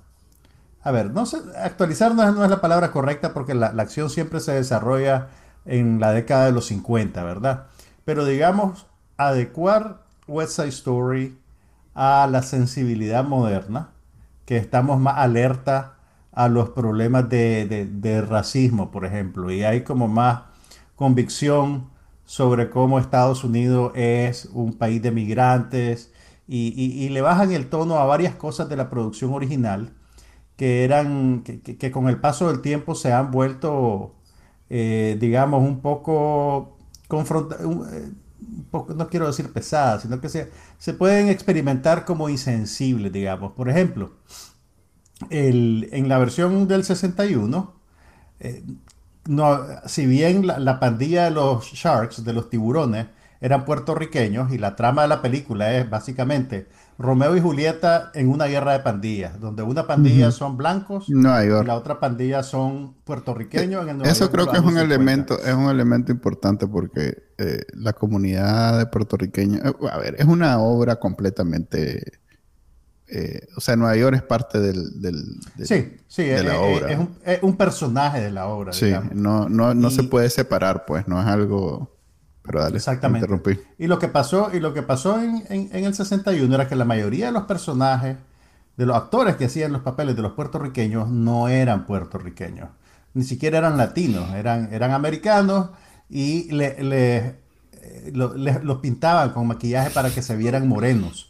a 0.82 0.90
ver, 0.90 1.10
no 1.10 1.24
actualizar 1.62 2.14
no 2.14 2.44
es, 2.44 2.50
la 2.50 2.60
palabra 2.60 2.90
correcta 2.92 3.32
porque 3.32 3.54
la, 3.54 3.68
acción 3.68 4.10
siempre 4.10 4.40
se 4.40 4.52
desarrolla 4.52 5.28
en 5.64 6.00
la 6.00 6.12
década 6.12 6.46
de 6.46 6.52
los 6.52 6.66
50, 6.66 7.22
¿verdad? 7.24 7.66
Pero 8.04 8.24
digamos, 8.24 8.86
adecuar 9.16 10.02
West 10.26 10.52
Side 10.56 10.68
Story 10.68 11.38
a 11.94 12.26
la 12.30 12.42
sensibilidad 12.42 13.24
moderna, 13.24 13.90
que 14.46 14.56
estamos 14.56 14.98
más 14.98 15.18
alerta 15.18 15.94
a 16.32 16.48
los 16.48 16.70
problemas 16.70 17.28
de, 17.28 17.88
de 17.90 18.22
racismo, 18.22 18.90
por 18.90 19.04
ejemplo, 19.04 19.50
y 19.50 19.62
hay 19.62 19.82
como 19.82 20.08
más 20.08 20.42
convicción 20.94 21.90
sobre 22.30 22.70
cómo 22.70 23.00
Estados 23.00 23.42
Unidos 23.42 23.90
es 23.96 24.48
un 24.52 24.74
país 24.74 25.02
de 25.02 25.10
migrantes 25.10 26.12
y, 26.46 27.08
le 27.08 27.20
bajan 27.22 27.50
el 27.50 27.68
tono 27.68 27.96
a 27.96 28.04
varias 28.04 28.36
cosas 28.36 28.68
de 28.68 28.76
la 28.76 28.88
producción 28.88 29.32
original 29.32 29.92
que 30.56 30.84
eran 30.84 31.42
que, 31.42 31.90
con 31.90 32.08
el 32.08 32.20
paso 32.20 32.46
del 32.46 32.60
tiempo 32.60 32.94
se 32.94 33.12
han 33.12 33.32
vuelto 33.32 34.14
eh, 34.68 35.16
digamos 35.20 35.62
un 35.62 35.80
poco 35.80 36.76
eh, 37.10 38.12
no 38.94 39.08
quiero 39.08 39.26
decir 39.26 39.52
pesadas 39.52 40.02
sino 40.02 40.20
que 40.20 40.28
se, 40.28 40.52
se 40.78 40.94
pueden 40.94 41.28
experimentar 41.28 42.04
como 42.04 42.28
insensibles 42.28 43.12
digamos. 43.12 43.52
Por 43.54 43.68
ejemplo 43.68 44.12
el, 45.28 45.88
en 45.92 46.08
la 46.08 46.18
versión 46.18 46.66
del 46.66 46.84
61 46.84 47.74
no, 49.26 49.60
si 49.86 50.06
bien 50.06 50.46
la, 50.46 50.80
pandilla 50.80 51.24
de 51.24 51.30
los 51.30 51.72
Sharks, 51.72 52.24
de 52.24 52.32
los 52.32 52.48
tiburones, 52.48 53.06
eran 53.40 53.64
puertorriqueños 53.64 54.52
y 54.52 54.58
la 54.58 54.76
trama 54.76 55.02
de 55.02 55.08
la 55.08 55.22
película 55.22 55.72
es 55.74 55.88
básicamente 55.88 56.68
Romeo 56.98 57.34
y 57.34 57.40
Julieta 57.40 58.10
en 58.12 58.28
una 58.28 58.46
guerra 58.46 58.72
de 58.72 58.80
pandillas, 58.80 59.40
donde 59.40 59.62
una 59.62 59.86
pandilla 59.86 60.30
son 60.30 60.58
blancos 60.58 61.08
y 61.08 61.14
la 61.14 61.74
otra 61.74 61.98
pandilla 62.00 62.42
son 62.42 62.94
puertorriqueños. 63.04 63.88
En 63.88 64.00
el 64.00 64.06
Eso 64.06 64.30
creo 64.30 64.46
que 64.50 64.58
es 64.58 64.62
un 64.62 64.76
elemento, 64.76 65.38
es 65.38 65.54
un 65.54 65.70
elemento 65.70 66.12
importante 66.12 66.66
porque 66.66 67.22
eh, 67.38 67.62
la 67.72 67.94
comunidad 67.94 68.78
de 68.78 68.86
puertorriqueños, 68.86 69.64
eh, 69.64 69.72
a 69.90 69.98
ver, 69.98 70.16
es 70.18 70.26
una 70.26 70.58
obra 70.58 70.96
completamente 70.96 72.19
eh, 73.12 73.48
o 73.56 73.60
sea, 73.60 73.74
Nueva 73.74 73.96
York 73.96 74.16
es 74.16 74.22
parte 74.22 74.60
del, 74.60 75.00
del 75.00 75.16
sí, 75.64 75.96
sí, 76.06 76.24
de 76.24 76.44
la 76.44 76.60
obra. 76.60 76.92
Es 77.24 77.42
un, 77.42 77.56
personaje 77.56 78.20
de 78.20 78.30
la 78.30 78.46
obra. 78.46 78.72
Sí, 78.72 78.92
no, 79.12 79.48
no, 79.48 79.74
no 79.74 79.90
se 79.90 80.04
puede 80.04 80.30
separar, 80.30 80.84
pues, 80.86 81.08
no 81.08 81.20
es 81.20 81.26
algo... 81.26 81.96
Pero 82.42 82.62
dale, 82.62 82.76
exactamente. 82.76 83.26
Interrumpí. 83.26 83.60
Y 83.78 83.86
lo 83.86 83.98
que 83.98 84.08
pasó, 84.08 84.50
y 84.52 84.60
lo 84.60 84.72
que 84.72 84.82
pasó 84.82 85.20
en, 85.20 85.44
en, 85.50 85.84
el 85.84 85.94
61 85.94 86.54
era 86.54 86.68
que 86.68 86.76
la 86.76 86.84
mayoría 86.84 87.26
de 87.26 87.32
los 87.32 87.44
personajes, 87.44 88.16
de 88.76 88.86
los 88.86 88.96
actores 88.96 89.36
que 89.36 89.44
hacían 89.46 89.72
los 89.72 89.82
papeles 89.82 90.16
de 90.16 90.22
los 90.22 90.32
puertorriqueños, 90.32 91.10
no 91.10 91.48
eran 91.48 91.86
puertorriqueños. 91.86 92.68
Ni 93.12 93.24
siquiera 93.24 93.58
eran 93.58 93.76
latinos, 93.76 94.32
eran, 94.34 94.72
eran 94.72 94.92
americanos 94.92 95.70
y 96.08 96.50
le, 96.52 96.82
le, 96.82 97.16
eh, 97.82 98.12
los 98.12 98.78
pintaban 98.78 99.30
con 99.30 99.46
maquillaje 99.46 99.90
para 99.90 100.10
que 100.10 100.22
se 100.22 100.36
vieran 100.36 100.68
morenos. 100.68 101.28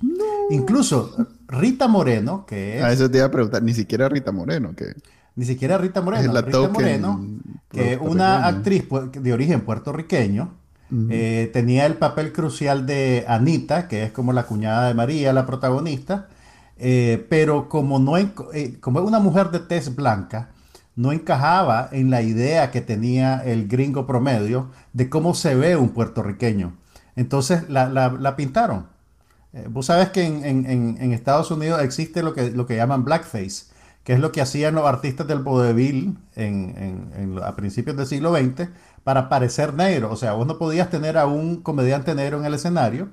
Incluso 0.51 1.29
Rita 1.47 1.89
Moreno, 1.89 2.45
que 2.47 2.79
es... 2.79 2.85
A 2.85 2.93
eso 2.93 3.11
te 3.11 3.19
iba 3.19 3.27
a 3.27 3.31
preguntar, 3.31 3.63
ni 3.63 3.75
siquiera 3.75 4.09
Rita 4.09 4.33
Moreno, 4.33 4.75
que... 4.75 4.95
Ni 5.37 5.45
siquiera 5.45 5.79
Rita 5.79 6.03
Moreno. 6.03 6.41
Rita 6.43 6.69
Moreno, 6.69 7.27
que 7.71 7.97
una 8.01 8.47
actriz 8.47 8.85
de 9.13 9.33
origen 9.33 9.61
puertorriqueño, 9.63 10.55
eh, 11.09 11.49
tenía 11.53 11.87
el 11.87 11.95
papel 11.95 12.33
crucial 12.33 12.85
de 12.85 13.25
Anita, 13.29 13.87
que 13.87 14.03
es 14.03 14.11
como 14.11 14.33
la 14.33 14.43
cuñada 14.43 14.89
de 14.89 14.95
María, 14.95 15.33
la 15.33 15.47
protagonista, 15.47 16.27
eh, 16.79 17.25
pero 17.29 17.69
como, 17.69 18.01
no, 18.01 18.17
eh, 18.19 18.77
como 18.81 18.99
es 18.99 19.07
una 19.07 19.21
mujer 19.21 19.51
de 19.51 19.61
tez 19.61 19.95
blanca, 19.95 20.51
no 20.97 21.13
encajaba 21.13 21.89
en 21.93 22.11
la 22.11 22.23
idea 22.23 22.73
que 22.73 22.81
tenía 22.81 23.39
el 23.45 23.69
gringo 23.69 24.05
promedio 24.05 24.71
de 24.93 25.09
cómo 25.09 25.35
se 25.35 25.55
ve 25.55 25.77
un 25.77 25.91
puertorriqueño. 25.91 26.75
Entonces 27.15 27.69
la 27.69 28.35
pintaron. 28.37 28.87
Eh, 29.53 29.67
vos 29.69 29.87
sabes 29.87 30.11
que 30.11 30.25
en, 30.25 31.13
Estados 31.13 31.51
Unidos 31.51 31.83
existe 31.83 32.23
lo 32.23 32.35
que, 32.35 32.51
lo 32.51 32.67
que 32.67 32.77
llaman 32.77 33.05
blackface, 33.05 33.67
que 34.05 34.15
es 34.15 34.21
lo 34.21 34.33
que 34.33 34.41
hacían 34.41 34.75
los 34.75 34.87
artistas 34.87 35.27
del 35.27 35.41
vodevil 35.41 36.17
a 37.43 37.57
principios 37.57 37.97
del 37.97 38.07
siglo 38.07 38.35
XX 38.35 38.69
para 39.05 39.29
parecer 39.29 39.75
negro. 39.75 40.11
O 40.11 40.17
sea, 40.17 40.33
vos 40.33 40.47
no 40.47 40.59
podías 40.59 40.91
tener 40.91 41.19
a 41.19 41.27
un 41.27 41.63
comediante 41.63 42.15
negro 42.15 42.39
en 42.39 42.45
el 42.45 42.55
escenario, 42.55 43.09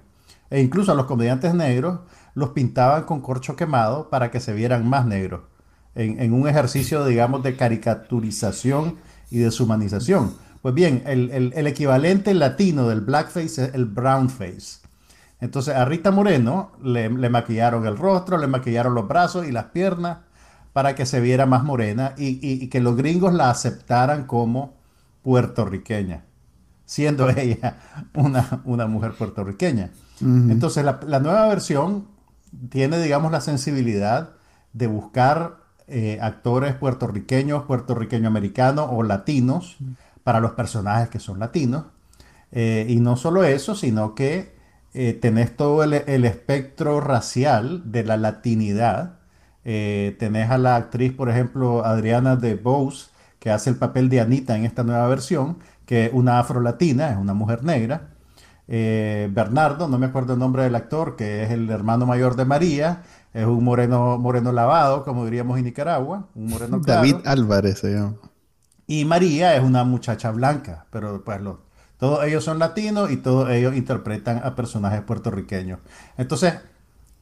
e 0.49 0.61
incluso 0.61 0.91
a 0.91 0.95
los 0.95 1.05
comediantes 1.05 1.53
negros 1.53 1.99
los 2.33 2.51
pintaban 2.51 3.03
con 3.03 3.21
corcho 3.21 3.55
quemado 3.55 4.09
para 4.09 4.31
que 4.31 4.39
se 4.39 4.53
vieran 4.53 4.87
más 4.87 5.05
negros, 5.05 5.41
en, 5.95 6.31
un 6.31 6.47
ejercicio, 6.47 7.05
digamos, 7.05 7.41
de 7.41 7.55
caricaturización 7.55 8.97
y 9.31 9.39
deshumanización. 9.39 10.35
Pues 10.61 10.75
bien, 10.75 11.03
el, 11.07 11.67
equivalente 11.67 12.33
latino 12.33 12.87
del 12.87 13.01
blackface 13.01 13.45
es 13.65 13.73
el 13.73 13.85
brownface. 13.85 14.86
Entonces 15.39 15.75
a 15.75 15.85
Rita 15.85 16.11
Moreno 16.11 16.71
le, 16.81 17.09
maquillaron 17.09 17.85
el 17.85 17.97
rostro, 17.97 18.37
le 18.37 18.47
maquillaron 18.47 18.95
los 18.95 19.07
brazos 19.07 19.47
y 19.47 19.51
las 19.51 19.65
piernas 19.65 20.19
para 20.73 20.95
que 20.95 21.05
se 21.05 21.19
viera 21.21 21.45
más 21.45 21.63
morena 21.63 22.13
y, 22.17 22.67
que 22.67 22.79
los 22.81 22.95
gringos 22.95 23.33
la 23.33 23.49
aceptaran 23.49 24.25
como 24.25 24.75
puertorriqueña, 25.23 26.23
siendo 26.85 27.29
ella 27.29 27.77
una, 28.13 28.61
una 28.65 28.87
mujer 28.87 29.13
puertorriqueña. 29.13 29.91
Entonces 30.19 30.83
la, 30.83 31.19
nueva 31.19 31.47
versión 31.47 32.07
tiene, 32.69 32.99
digamos, 32.99 33.31
la 33.31 33.41
sensibilidad 33.41 34.31
de 34.73 34.87
buscar 34.87 35.57
eh, 35.87 36.17
actores 36.21 36.73
puertorriqueños, 36.73 37.63
puertorriqueño-americanos 37.63 38.89
o 38.91 39.03
latinos 39.03 39.77
para 40.23 40.39
los 40.39 40.51
personajes 40.53 41.09
que 41.09 41.19
son 41.19 41.39
latinos. 41.39 41.85
Eh, 42.51 42.87
y 42.89 42.99
no 42.99 43.15
solo 43.15 43.43
eso, 43.43 43.75
sino 43.75 44.15
que 44.15 44.56
eh, 44.97 45.13
tenés 45.13 45.55
todo 45.55 45.83
el, 45.83 46.25
espectro 46.25 46.99
racial 46.99 47.83
de 47.91 48.03
la 48.03 48.17
latinidad. 48.17 49.19
tenés 49.63 50.49
a 50.49 50.57
la 50.57 50.75
actriz, 50.75 51.13
por 51.13 51.29
ejemplo, 51.29 51.85
Adriana 51.85 52.35
de 52.35 52.55
Bose, 52.55 53.09
que 53.39 53.51
hace 53.51 53.69
el 53.69 53.75
papel 53.75 54.09
de 54.09 54.21
Anita 54.21 54.55
en 54.55 54.65
esta 54.65 54.83
nueva 54.83 55.07
versión, 55.07 55.59
que 55.85 56.05
es 56.05 56.13
una 56.13 56.39
afro-latina, 56.39 57.11
es 57.11 57.17
una 57.17 57.33
mujer 57.33 57.63
negra. 57.63 58.09
Bernardo, 58.67 59.87
no 59.87 59.99
me 59.99 60.07
acuerdo 60.07 60.33
el 60.33 60.39
nombre 60.39 60.63
del 60.63 60.75
actor, 60.75 61.15
que 61.15 61.43
es 61.43 61.51
el 61.51 61.69
hermano 61.69 62.05
mayor 62.05 62.35
de 62.35 62.45
María, 62.45 63.03
es 63.37 63.45
un 63.45 63.63
moreno, 63.63 64.17
moreno 64.17 64.51
lavado, 64.51 65.03
como 65.03 65.25
diríamos 65.25 65.59
en 65.59 65.65
Nicaragua, 65.65 66.27
un 66.33 66.47
moreno 66.47 66.79
David 66.85 67.17
Álvarez 67.23 67.79
se 67.79 67.93
llama. 67.93 68.15
Y 68.87 69.05
María 69.05 69.55
es 69.55 69.63
una 69.63 69.83
muchacha 69.83 70.31
blanca, 70.31 70.85
pero 70.89 71.23
pues 71.23 71.39
todos 71.97 72.23
ellos 72.25 72.43
son 72.43 72.59
latinos 72.59 73.11
y 73.11 73.17
todos 73.17 73.49
ellos 73.49 73.75
interpretan 73.75 74.41
a 74.43 74.55
personajes 74.55 75.01
puertorriqueños. 75.01 75.79
Entonces, 76.17 76.55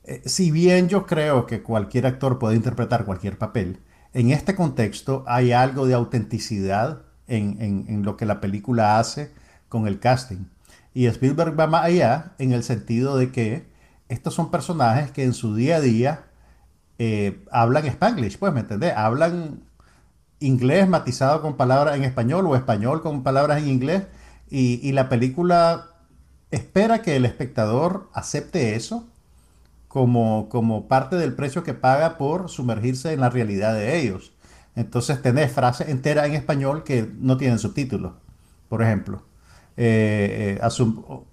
eh, 0.03 0.21
si 0.25 0.51
bien 0.51 0.89
yo 0.89 1.05
creo 1.05 1.45
que 1.45 1.63
cualquier 1.63 2.07
actor 2.07 2.39
puede 2.39 2.55
interpretar 2.55 3.05
cualquier 3.05 3.37
papel, 3.37 3.79
en 4.13 4.31
este 4.31 4.55
contexto 4.55 5.23
hay 5.27 5.51
algo 5.51 5.87
de 5.87 5.93
autenticidad 5.93 7.01
en, 7.27 7.57
en 7.59 8.03
lo 8.03 8.17
que 8.17 8.25
la 8.25 8.39
película 8.39 8.99
hace 8.99 9.31
con 9.67 9.87
el 9.87 9.99
casting. 9.99 10.45
Y 10.93 11.07
Spielberg 11.07 11.59
va 11.59 11.67
más 11.67 11.83
allá 11.85 12.33
en 12.37 12.53
el 12.53 12.63
sentido 12.63 13.17
de 13.17 13.31
que 13.31 13.65
estos 14.07 14.33
son 14.33 14.51
personajes 14.51 15.11
que 15.11 15.23
en 15.23 15.33
su 15.33 15.55
día 15.55 15.77
a 15.77 15.81
día 15.81 16.23
eh, 16.97 17.43
hablan 17.51 17.85
spanglish, 17.85 18.37
pues, 18.37 18.53
¿me 18.53 18.61
entendés? 18.61 18.93
Hablan 18.95 19.63
inglés 20.39 20.87
matizado 20.87 21.41
con 21.41 21.57
palabras 21.57 21.97
en 21.97 22.03
español 22.03 22.45
o 22.47 22.55
español 22.55 23.01
con 23.01 23.23
palabras 23.23 23.61
en 23.61 23.67
inglés 23.67 24.03
y, 24.49 24.91
la 24.91 25.09
película 25.09 25.87
espera 26.51 27.01
que 27.01 27.15
el 27.15 27.25
espectador 27.25 28.09
acepte 28.13 28.75
eso 28.75 29.07
como, 29.87 30.49
como 30.49 30.87
parte 30.87 31.15
del 31.15 31.33
precio 31.33 31.63
que 31.63 31.73
paga 31.73 32.17
por 32.17 32.49
sumergirse 32.49 33.13
en 33.13 33.21
la 33.21 33.29
realidad 33.29 33.73
de 33.73 33.99
ellos. 33.99 34.33
Entonces 34.75 35.21
tenés 35.21 35.51
frases 35.51 35.89
enteras 35.89 36.27
en 36.27 36.35
español 36.35 36.83
que 36.83 37.09
no 37.19 37.37
tienen 37.37 37.59
subtítulos, 37.59 38.13
por 38.69 38.83
ejemplo. 38.83 39.23
Eh, 39.77 40.57
eh, 40.59 40.69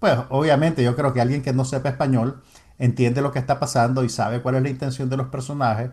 pues 0.00 0.18
obviamente 0.30 0.82
yo 0.82 0.96
creo 0.96 1.12
que 1.12 1.20
alguien 1.20 1.42
que 1.42 1.52
no 1.52 1.64
sepa 1.64 1.90
español 1.90 2.42
entiende 2.78 3.22
lo 3.22 3.30
que 3.32 3.38
está 3.38 3.60
pasando 3.60 4.02
y 4.04 4.08
sabe 4.08 4.42
cuál 4.42 4.56
es 4.56 4.62
la 4.62 4.68
intención 4.70 5.08
de 5.08 5.16
los 5.16 5.28
personajes, 5.28 5.90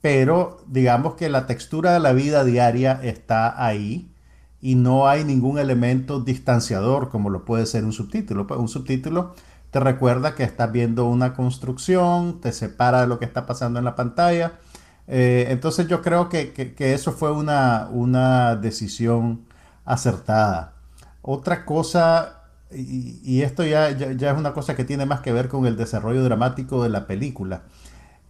pero 0.00 0.62
digamos 0.66 1.14
que 1.14 1.28
la 1.30 1.46
textura 1.46 1.92
de 1.92 2.00
la 2.00 2.12
vida 2.12 2.44
diaria 2.44 3.00
está 3.02 3.64
ahí 3.64 4.10
y 4.60 4.74
no 4.74 5.08
hay 5.08 5.24
ningún 5.24 5.58
elemento 5.58 6.20
distanciador 6.20 7.08
como 7.10 7.30
lo 7.30 7.44
puede 7.44 7.66
ser 7.66 7.84
un 7.84 7.92
subtítulo. 7.92 8.46
Pues 8.46 8.58
un 8.58 8.68
subtítulo 8.68 9.34
te 9.70 9.80
recuerda 9.80 10.34
que 10.34 10.44
estás 10.44 10.72
viendo 10.72 11.06
una 11.06 11.34
construcción, 11.34 12.40
te 12.40 12.52
separa 12.52 13.02
de 13.02 13.06
lo 13.06 13.18
que 13.18 13.24
está 13.24 13.46
pasando 13.46 13.78
en 13.78 13.84
la 13.84 13.94
pantalla. 13.94 14.58
Eh, 15.06 15.46
entonces 15.50 15.88
yo 15.88 16.02
creo 16.02 16.28
que, 16.28 16.74
eso 16.78 17.12
fue 17.12 17.30
una, 17.32 17.88
una 17.90 18.56
decisión 18.56 19.44
acertada. 19.84 20.74
Otra 21.22 21.64
cosa 21.64 22.36
y, 22.70 23.42
esto 23.42 23.64
ya, 23.64 23.90
ya, 23.90 24.30
es 24.30 24.36
una 24.36 24.52
cosa 24.52 24.74
que 24.74 24.84
tiene 24.84 25.06
más 25.06 25.20
que 25.20 25.32
ver 25.32 25.48
con 25.48 25.66
el 25.66 25.76
desarrollo 25.76 26.22
dramático 26.24 26.82
de 26.82 26.88
la 26.88 27.06
película. 27.06 27.62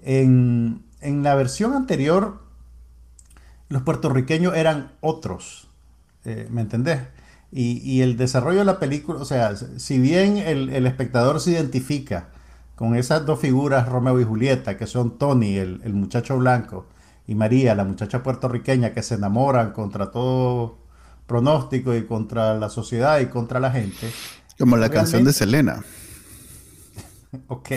En, 0.03 0.85
la 1.01 1.35
versión 1.35 1.72
anterior, 1.72 2.42
los 3.68 3.83
puertorriqueños 3.83 4.55
eran 4.55 4.92
otros, 5.01 5.65
eh, 6.27 6.49
¿me 6.51 6.61
entendés? 6.61 7.01
Y, 7.53 8.03
el 8.03 8.17
desarrollo 8.19 8.59
de 8.59 8.65
la 8.67 8.79
película, 8.79 9.21
o 9.21 9.25
sea, 9.25 9.57
si 9.57 9.99
bien 9.99 10.37
el, 10.37 10.87
espectador 10.87 11.41
se 11.41 11.53
identifica 11.53 12.29
con 12.75 12.97
esas 12.97 13.25
dos 13.25 13.41
figuras, 13.41 13.89
Romeo 13.89 14.21
y 14.21 14.25
Julieta, 14.25 14.77
que 14.77 14.87
son 14.87 15.17
Tony, 15.17 15.57
el, 15.57 15.81
el 15.85 15.95
muchacho 15.95 16.37
blanco, 16.37 16.87
y 17.27 17.35
María, 17.35 17.75
la 17.75 17.85
muchacha 17.85 18.23
puertorriqueña, 18.23 18.93
que 18.93 19.03
se 19.03 19.15
enamoran 19.15 19.73
contra 19.73 20.11
todo 20.11 20.79
pronóstico 21.27 21.95
y 21.95 22.05
contra 22.05 22.55
la 22.55 22.69
sociedad 22.69 23.21
y 23.21 23.27
contra 23.27 23.61
la 23.61 23.71
gente. 23.71 24.11
Como 24.59 24.77
la 24.77 24.91
canción 24.91 25.25
de 25.25 25.33
Selena. 25.33 25.83
ok. 27.49 27.71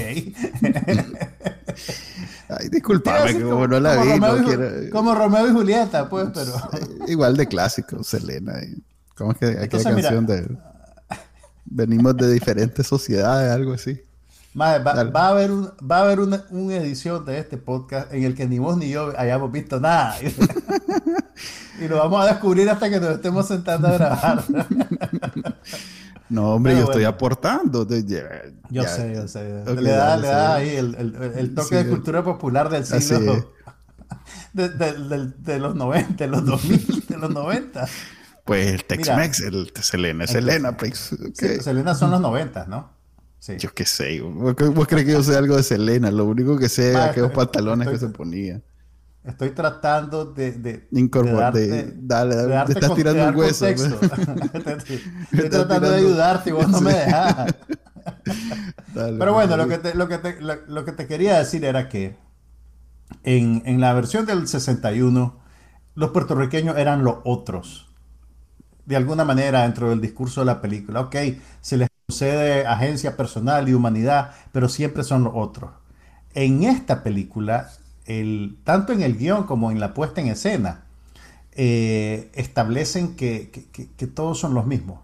Ay, 2.50 2.70
disculpame 2.70 3.36
que 3.36 3.44
como, 3.44 3.68
no 3.68 3.80
la 3.80 4.02
vi, 4.02 4.10
Romeo 4.10 4.38
no 4.38 4.44
quiero... 4.46 4.90
Como 4.92 5.16
Romeo 5.16 5.48
y 5.48 5.52
Julieta, 5.52 6.10
pues, 6.10 6.30
pero... 6.34 6.52
Igual 7.08 7.38
de 7.38 7.48
clásico, 7.48 8.04
Selena. 8.04 8.54
¿Cómo 9.16 9.34
es 9.34 9.38
que 9.38 9.46
aquella 9.46 9.84
canción 9.84 10.26
de... 10.26 10.58
Venimos 11.66 12.18
de 12.18 12.34
diferentes 12.34 12.88
sociedades, 12.88 13.52
algo 13.52 13.74
así. 13.74 14.02
va, 14.60 14.80
va, 14.80 14.92
a 14.94 15.30
haber, 15.30 15.52
va 15.52 15.98
a 15.98 16.02
haber 16.02 16.20
una, 16.20 16.44
una, 16.50 16.78
edición 16.78 17.24
de 17.24 17.38
este 17.38 17.58
podcast 17.58 18.12
en 18.12 18.24
el 18.24 18.34
que 18.34 18.48
ni 18.48 18.58
vos 18.58 18.76
ni 18.78 18.90
yo 18.90 19.14
hayamos 19.16 19.52
visto 19.52 19.80
nada. 19.80 20.16
Y 21.80 21.88
lo 21.88 21.98
vamos 21.98 22.22
a 22.22 22.32
descubrir 22.34 22.70
hasta 22.70 22.90
que 22.90 23.00
nos 23.00 23.12
estemos 23.12 23.48
sentando 23.48 23.88
a 23.88 23.92
grabar. 23.92 24.44
No, 26.30 26.54
hombre, 26.54 26.76
yo 26.78 26.84
estoy 26.84 27.04
aportando. 27.04 27.88
yo 28.70 28.84
sé, 28.84 29.14
yo 29.16 29.28
sé. 29.28 29.64
le, 29.76 29.92
da, 29.92 30.18
le 30.18 30.28
da 30.28 30.56
ahí 30.56 30.76
el, 30.76 31.54
toque 31.56 31.84
de 31.84 31.90
cultura 31.90 32.24
popular 32.24 32.70
del 32.70 32.86
siglo. 32.86 33.54
De, 34.54 34.70
de, 34.70 35.60
los 35.60 35.76
90, 35.76 36.16
de 36.16 36.28
los 36.28 36.44
2000, 36.44 37.06
de 37.08 37.18
los 37.18 37.30
90. 37.30 37.88
Pues 38.44 38.68
el 38.74 38.84
Tex-Mex, 38.84 39.42
el 39.42 39.72
Selena, 39.80 40.26
Selena, 40.26 40.76
pues. 40.76 41.16
Selena 41.34 41.94
son 41.94 42.10
los 42.10 42.20
90, 42.20 42.66
¿no? 42.66 42.90
Sí. 43.38 43.58
Yo 43.60 43.72
qué 43.74 43.86
sé. 43.86 44.20
¿Vos, 44.22 44.88
crees 44.88 45.06
que 45.06 45.12
yo 45.12 45.24
sé 45.24 45.38
algo 45.38 45.56
de 45.56 45.62
Selena? 45.62 46.10
Lo 46.10 46.26
único 46.26 46.58
que 46.58 46.68
sé 46.68 46.92
es 46.92 46.96
aquellos 46.96 47.32
pantalones 47.32 47.88
que 47.90 48.00
se 48.00 48.08
ponía. 48.08 48.62
Estoy 49.24 49.50
tratando 49.52 50.26
de, 50.26 50.54
de, 50.54 50.88
de 50.90 51.94
dale, 51.98 52.36
dale, 52.36 52.74
estás 52.74 52.96
tirando 52.96 53.28
un 53.28 53.36
hueso. 53.36 53.68
Estoy 53.68 53.90
tratando 55.50 55.92
de 55.92 55.98
ayudarte 55.98 56.50
y 56.50 56.54
vos 56.54 56.70
no 56.70 56.80
me 56.80 56.94
dejas. 57.06 57.54
Pero 58.94 59.34
bueno, 59.34 59.58
lo 59.58 59.68
que, 59.68 59.78
te, 59.78 59.94
lo, 59.94 60.08
que 60.08 60.18
te, 60.20 60.38
lo, 60.42 60.86
que 60.86 60.92
te 60.94 61.06
quería 61.06 61.38
decir 61.38 61.66
era 61.66 61.90
que 61.90 62.16
en, 63.24 63.62
en, 63.66 63.82
la 63.82 63.94
versión 63.94 64.26
del 64.26 64.48
61, 64.48 65.38
los 65.96 66.12
puertorriqueños 66.12 66.78
eran 66.78 67.04
los 67.04 67.18
otros. 67.26 67.88
De 68.86 68.96
alguna 68.96 69.26
manera, 69.26 69.64
dentro 69.64 69.90
del 69.90 70.00
discurso 70.00 70.42
de 70.42 70.46
la 70.46 70.62
película. 70.62 71.02
Ok, 71.02 71.16
se 71.60 71.78
les 71.78 71.90
concede 72.08 72.66
agencia 72.66 73.18
personal 73.18 73.68
y 73.68 73.74
humanidad, 73.74 74.32
pero 74.54 74.70
siempre 74.70 75.04
son 75.04 75.26
los 75.26 75.34
otros. 75.36 75.72
En 76.34 76.64
esta 76.64 77.04
película, 77.04 77.70
tanto 78.64 78.94
en 78.94 79.02
el 79.02 79.18
guion 79.18 79.44
como 79.44 79.72
en 79.72 79.80
la 79.80 79.94
puesta 79.94 80.22
en 80.22 80.28
escena, 80.28 80.86
eh, 81.52 82.32
establecen 82.34 83.16
que, 83.16 83.52
todos 84.14 84.40
son 84.40 84.54
los 84.54 84.66
mismos. 84.66 85.00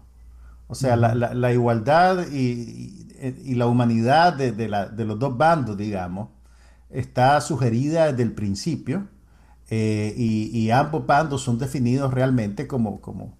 O 0.68 0.74
sea, 0.74 0.96
la, 0.96 1.52
igualdad 1.52 2.26
y, 2.32 3.54
la 3.54 3.66
humanidad 3.66 4.32
de, 4.34 4.68
los 4.68 5.18
dos 5.18 5.36
bandos, 5.36 5.76
digamos, 5.76 6.30
está 6.90 7.40
sugerida 7.40 8.10
desde 8.10 8.22
el 8.22 8.32
principio 8.32 9.06
eh, 9.70 10.14
y, 10.16 10.70
ambos 10.70 11.06
bandos 11.06 11.42
son 11.42 11.58
definidos 11.58 12.12
realmente 12.12 12.66
como, 12.66 13.00
como, 13.00 13.34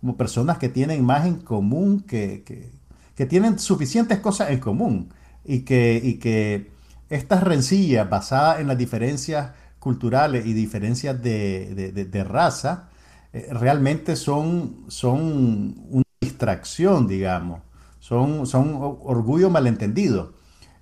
como 0.00 0.16
personas 0.16 0.58
que 0.58 0.68
tienen 0.68 1.04
más 1.04 1.26
en 1.26 1.36
común, 1.36 2.00
que, 2.00 2.42
que, 2.44 3.26
tienen 3.26 3.60
suficientes 3.60 4.18
cosas 4.18 4.50
en 4.50 4.58
común 4.58 5.10
y 5.44 5.60
que, 5.60 6.00
y 6.02 6.14
que 6.14 6.71
estas 7.12 7.42
rencillas 7.42 8.08
basadas 8.08 8.60
en 8.60 8.68
las 8.68 8.78
diferencias 8.78 9.50
culturales 9.78 10.46
y 10.46 10.54
diferencias 10.54 11.22
de, 11.22 12.26
raza 12.26 12.88
eh, 13.32 13.48
realmente 13.52 14.16
son, 14.16 14.84
son 14.88 15.74
una 15.90 16.04
distracción, 16.20 17.06
digamos, 17.06 17.60
son, 17.98 18.46
son 18.46 18.78
orgullo 18.80 19.50
malentendido. 19.50 20.32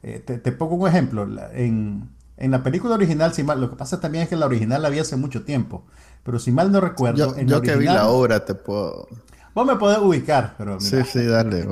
Eh, 0.03 0.21
te, 0.21 0.53
pongo 0.53 0.77
un 0.77 0.88
ejemplo. 0.88 1.29
En, 1.53 2.09
la 2.38 2.62
película 2.62 2.95
original, 2.95 3.35
si 3.35 3.43
mal, 3.43 3.61
lo 3.61 3.69
que 3.69 3.77
pasa 3.77 4.01
también 4.01 4.23
es 4.23 4.31
que 4.31 4.37
la 4.37 4.47
original 4.47 4.81
la 4.81 4.88
vi 4.88 5.01
hace 5.01 5.16
mucho 5.16 5.43
tiempo, 5.43 5.85
pero 6.23 6.38
si 6.38 6.53
mal 6.53 6.71
no 6.71 6.81
recuerdo. 6.81 7.37
Yo, 7.37 7.61
que 7.61 7.77
vi 7.77 7.87
la 7.87 8.09
obra 8.09 8.45
te 8.45 8.55
puedo. 8.55 9.09
vos 9.53 9.66
me 9.66 9.77
podés 9.77 9.99
ubicar, 9.99 10.55
pero 10.57 10.81
Sí, 10.81 11.03
sí, 11.05 11.25
dale. 11.25 11.66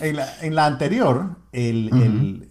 En, 0.00 0.54
la, 0.56 0.66
anterior, 0.66 1.36
el, 1.52 1.88
el, 1.94 2.49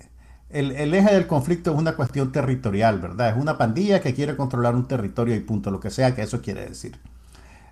eje 0.49 1.13
del 1.13 1.27
conflicto 1.27 1.71
es 1.71 1.77
una 1.77 1.95
cuestión 1.95 2.31
territorial, 2.31 2.99
¿verdad? 2.99 3.29
Es 3.29 3.37
una 3.37 3.57
pandilla 3.57 4.01
que 4.01 4.13
quiere 4.13 4.35
controlar 4.35 4.75
un 4.75 4.87
territorio 4.87 5.35
y 5.35 5.39
punto, 5.39 5.71
lo 5.71 5.79
que 5.79 5.91
sea 5.91 6.15
que 6.15 6.23
eso 6.23 6.41
quiere 6.41 6.65
decir. 6.67 6.99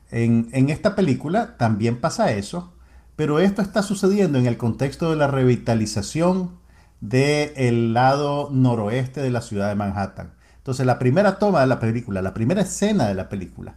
En, 0.10 0.70
esta 0.70 0.96
película 0.96 1.58
también 1.58 2.00
pasa 2.00 2.32
eso, 2.32 2.74
pero 3.16 3.40
esto 3.40 3.62
está 3.62 3.84
sucediendo 3.84 4.38
en 4.38 4.46
el 4.46 4.58
contexto 4.58 5.10
de 5.10 5.18
la 5.18 5.28
revitalización 5.28 6.52
del 7.02 7.94
lado 7.94 8.50
noroeste 8.52 9.22
de 9.22 9.32
la 9.32 9.42
ciudad 9.42 9.70
de 9.70 9.76
Manhattan. 9.76 10.34
Entonces, 10.58 10.86
la 10.86 11.00
primera 11.00 11.40
toma 11.40 11.62
de 11.62 11.68
la 11.68 11.80
película, 11.80 12.22
la 12.22 12.34
primera 12.34 12.62
escena 12.62 13.08
de 13.08 13.16
la 13.16 13.30
película, 13.30 13.76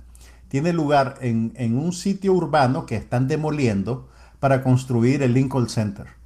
tiene 0.49 0.73
lugar 0.73 1.17
en 1.21 1.79
un 1.79 1.93
sitio 1.93 2.33
urbano 2.33 2.85
que 2.85 2.97
están 2.97 3.29
demoliendo 3.29 4.09
para 4.41 4.63
construir 4.63 5.23
el 5.23 5.35
Lincoln 5.35 5.69
Center. 5.69 6.20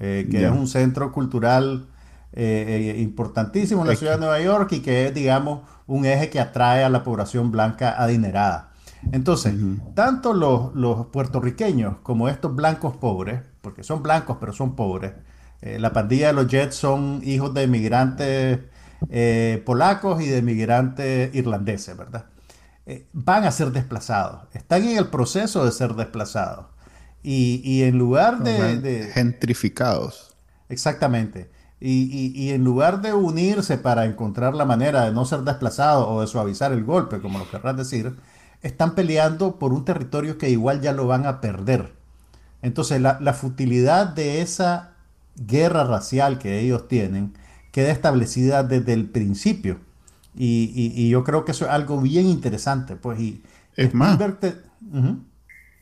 Eh, 0.00 0.28
que 0.30 0.44
es 0.44 0.50
un 0.50 0.68
centro 0.68 1.10
cultural 1.10 1.86
eh, 2.32 2.94
eh, 2.96 3.00
importantísimo 3.00 3.82
en 3.82 3.88
la 3.88 3.96
ciudad 3.96 4.12
de 4.12 4.20
Nueva 4.20 4.40
York 4.40 4.70
y 4.72 4.80
que 4.80 5.06
es, 5.06 5.14
digamos, 5.14 5.62
un 5.88 6.04
eje 6.04 6.30
que 6.30 6.38
atrae 6.38 6.84
a 6.84 6.88
la 6.88 7.02
población 7.02 7.50
blanca 7.50 8.00
adinerada. 8.00 8.70
Entonces, 9.10 9.54
tanto 9.94 10.34
los, 10.34 11.06
puertorriqueños 11.06 11.96
como 12.04 12.28
estos 12.28 12.54
blancos 12.54 12.96
pobres, 12.96 13.40
porque 13.60 13.82
son 13.82 14.02
blancos 14.02 14.36
pero 14.40 14.52
son 14.52 14.76
pobres, 14.76 15.12
la 15.60 15.92
pandilla 15.92 16.28
de 16.28 16.32
los 16.34 16.46
Jets 16.46 16.76
son 16.76 17.20
hijos 17.24 17.54
de 17.54 17.64
inmigrantes 17.64 18.58
polacos 19.64 20.20
y 20.20 20.26
de 20.26 20.38
inmigrantes 20.38 21.34
irlandeses, 21.34 21.96
¿verdad? 21.96 22.26
van 23.12 23.44
a 23.44 23.50
ser 23.52 23.70
desplazados, 23.70 24.42
están 24.52 24.82
en 24.82 24.98
el 24.98 25.08
proceso 25.08 25.64
de 25.64 25.72
ser 25.72 25.94
desplazados. 25.94 26.66
Y, 27.22 27.82
en 27.82 27.98
lugar 27.98 28.42
de, 28.42 29.10
Gentrificados. 29.12 30.34
Exactamente. 30.68 31.50
Y, 31.80 32.50
en 32.50 32.64
lugar 32.64 33.02
de 33.02 33.12
unirse 33.12 33.78
para 33.78 34.04
encontrar 34.04 34.54
la 34.54 34.64
manera 34.64 35.04
de 35.04 35.12
no 35.12 35.24
ser 35.24 35.40
desplazado 35.40 36.08
o 36.08 36.20
de 36.20 36.26
suavizar 36.26 36.72
el 36.72 36.84
golpe, 36.84 37.20
como 37.20 37.38
lo 37.38 37.50
querrás 37.50 37.76
decir, 37.76 38.16
están 38.62 38.94
peleando 38.94 39.58
por 39.58 39.72
un 39.72 39.84
territorio 39.84 40.38
que 40.38 40.50
igual 40.50 40.80
ya 40.80 40.92
lo 40.92 41.06
van 41.06 41.26
a 41.26 41.40
perder. 41.40 41.92
Entonces 42.62 43.00
la, 43.00 43.18
la 43.20 43.34
futilidad 43.34 44.08
de 44.08 44.40
esa 44.40 44.94
guerra 45.36 45.84
racial 45.84 46.38
que 46.38 46.58
ellos 46.58 46.88
tienen 46.88 47.34
queda 47.72 47.92
establecida 47.92 48.62
desde 48.64 48.92
el 48.92 49.08
principio. 49.08 49.78
Y, 50.34 51.08
yo 51.08 51.24
creo 51.24 51.44
que 51.44 51.52
eso 51.52 51.64
es 51.64 51.70
algo 51.70 52.00
bien 52.00 52.26
interesante. 52.26 52.96
Pues, 52.96 53.20
y 53.20 53.42
es 53.76 53.94
más. 53.94 54.18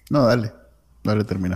No, 0.08 0.24
dale. 0.24 0.52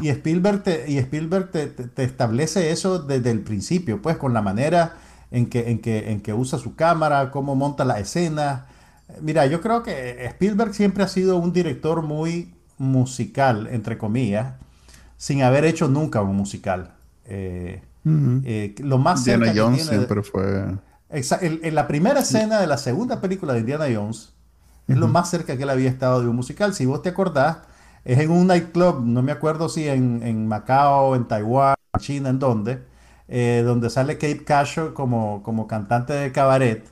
Y 0.02 0.08
Spielberg, 0.08 0.62
te, 0.62 0.90
y 0.90 0.98
Spielberg 0.98 1.50
te, 1.50 2.04
establece 2.04 2.70
eso 2.70 2.98
desde 2.98 3.30
el 3.30 3.40
principio, 3.40 4.00
pues 4.02 4.16
con 4.16 4.32
la 4.32 4.42
manera 4.42 4.96
en 5.30 5.46
que, 5.46 5.70
en 5.70 5.80
que, 5.80 6.10
en 6.10 6.20
que 6.20 6.32
usa 6.32 6.58
su 6.58 6.74
cámara, 6.74 7.30
cómo 7.30 7.54
monta 7.54 7.84
la 7.84 7.98
escena. 7.98 8.66
Mira, 9.20 9.46
yo 9.46 9.60
creo 9.60 9.82
que 9.82 10.24
Spielberg 10.26 10.74
siempre 10.74 11.04
ha 11.04 11.08
sido 11.08 11.36
un 11.36 11.52
director 11.52 12.02
muy 12.02 12.54
musical, 12.78 13.68
entre 13.70 13.98
comillas, 13.98 14.54
sin 15.16 15.42
haber 15.42 15.64
hecho 15.64 15.88
nunca 15.88 16.22
un 16.22 16.36
musical. 16.36 16.94
Eh, 17.26 17.82
eh, 18.44 18.74
lo 18.78 18.98
más 18.98 19.20
Indiana 19.26 19.52
Jones 19.54 19.86
siempre 19.86 20.22
fue... 20.22 20.64
En, 21.10 21.74
la 21.74 21.88
primera 21.88 22.20
escena 22.20 22.60
de 22.60 22.66
la 22.66 22.78
segunda 22.78 23.20
película 23.20 23.52
de 23.52 23.60
Indiana 23.60 23.86
Jones 23.92 24.32
es 24.88 24.96
lo 24.96 25.08
más 25.08 25.30
cerca 25.30 25.56
que 25.56 25.62
él 25.64 25.70
había 25.70 25.88
estado 25.88 26.20
de 26.20 26.28
un 26.28 26.36
musical. 26.36 26.74
Si 26.74 26.86
vos 26.86 27.02
te 27.02 27.10
acordás, 27.10 27.58
es 28.04 28.18
en 28.18 28.30
un 28.30 28.46
nightclub, 28.46 29.02
no 29.04 29.22
me 29.22 29.32
acuerdo 29.32 29.68
si 29.68 29.88
en, 29.88 30.22
en 30.22 30.46
Macao, 30.48 31.14
en 31.16 31.26
Taiwán, 31.28 31.76
en 31.94 32.00
China, 32.00 32.28
en 32.30 32.38
dónde, 32.38 32.82
eh, 33.28 33.62
donde 33.64 33.90
sale 33.90 34.14
Kate 34.18 34.44
Casher 34.44 34.92
como, 34.92 35.42
como 35.42 35.66
cantante 35.66 36.12
de 36.14 36.32
cabaret 36.32 36.86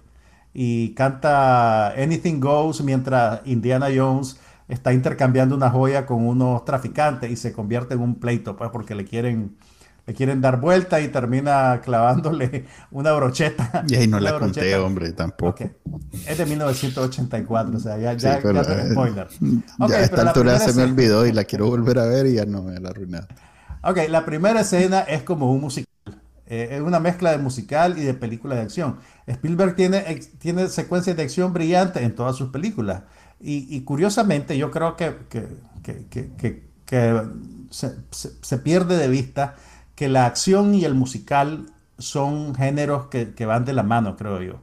y 0.55 0.95
canta 0.95 1.89
Anything 1.93 2.41
Goes 2.41 2.83
mientras 2.83 3.41
Indiana 3.47 3.89
Jones 3.95 4.41
está 4.69 4.93
intercambiando 4.93 5.57
una 5.57 5.71
joya 5.71 6.07
con 6.07 6.27
unos 6.27 6.65
traficantes 6.65 7.31
y 7.31 7.37
se 7.37 7.53
convierte 7.53 7.95
en 7.95 8.01
un 8.01 8.17
pleito, 8.17 8.57
pues 8.57 8.71
porque 8.71 8.95
le 8.95 9.05
quieren 9.05 9.57
le 10.09 10.15
quieren 10.15 10.41
dar 10.41 10.59
vuelta 10.59 11.03
y 11.03 11.09
termina 11.09 11.83
clavándole 11.85 12.65
una 12.91 13.13
brocheta. 13.13 13.85
Y 13.87 13.95
ahí 13.95 14.07
no 14.07 14.19
la 14.19 14.39
conté, 14.39 14.75
hombre, 14.77 15.13
tampoco. 15.13 15.71
Es 16.27 16.39
de 16.39 16.47
1984, 16.47 17.77
o 17.77 17.79
sea, 17.79 17.99
ya, 17.99 18.15
ya, 18.15 18.41
ya 18.41 18.63
eh, 18.63 18.91
spoiler. 18.91 19.29
ya 19.87 19.97
a 19.97 20.01
esta 20.01 20.23
altura 20.23 20.59
se 20.61 20.73
me 20.73 20.85
olvidó 20.85 21.27
y 21.27 21.33
la 21.33 21.45
quiero 21.45 21.67
volver 21.67 21.99
a 21.99 22.07
ver 22.07 22.25
y 22.25 22.37
ya 22.37 22.47
no 22.47 22.63
me 22.63 22.81
la 22.81 22.89
arruiné. 22.89 23.21
Ok, 23.83 23.99
la 24.09 24.25
primera 24.25 24.63
escena 24.63 25.01
es 25.01 25.25
como 25.25 25.53
un 25.53 25.61
musical. 25.61 25.93
Eh, 26.47 26.69
es 26.71 26.81
una 26.81 27.01
mezcla 27.01 27.33
de 27.33 27.37
musical 27.37 27.99
y 27.99 28.03
de 28.03 28.15
película 28.15 28.55
de 28.55 28.63
acción. 28.63 29.01
Spielberg 29.27 29.77
tiene, 29.77 30.01
tiene 30.39 30.69
secuencias 30.69 31.19
de 31.19 31.23
acción 31.23 31.53
brillantes 31.53 32.03
en 32.03 32.15
todas 32.15 32.35
sus 32.35 32.49
películas. 32.49 33.03
Y, 33.41 33.83
curiosamente, 33.83 34.57
yo 34.57 34.71
creo 34.71 34.97
que, 34.97 35.15
que, 35.29 35.47
que, 36.09 36.63
que 36.87 37.23
se, 37.71 37.91
se, 38.11 38.59
pierde 38.59 38.97
de 38.97 39.09
vista 39.09 39.55
que 39.99 40.09
la 40.09 40.27
acción 40.27 40.77
y 40.77 40.85
el 40.85 40.95
musical 40.95 41.67
son 41.99 42.55
géneros 42.55 43.07
que, 43.07 43.47
van 43.47 43.65
de 43.65 43.73
la 43.73 43.83
mano, 43.83 44.15
creo 44.15 44.41
yo. 44.41 44.61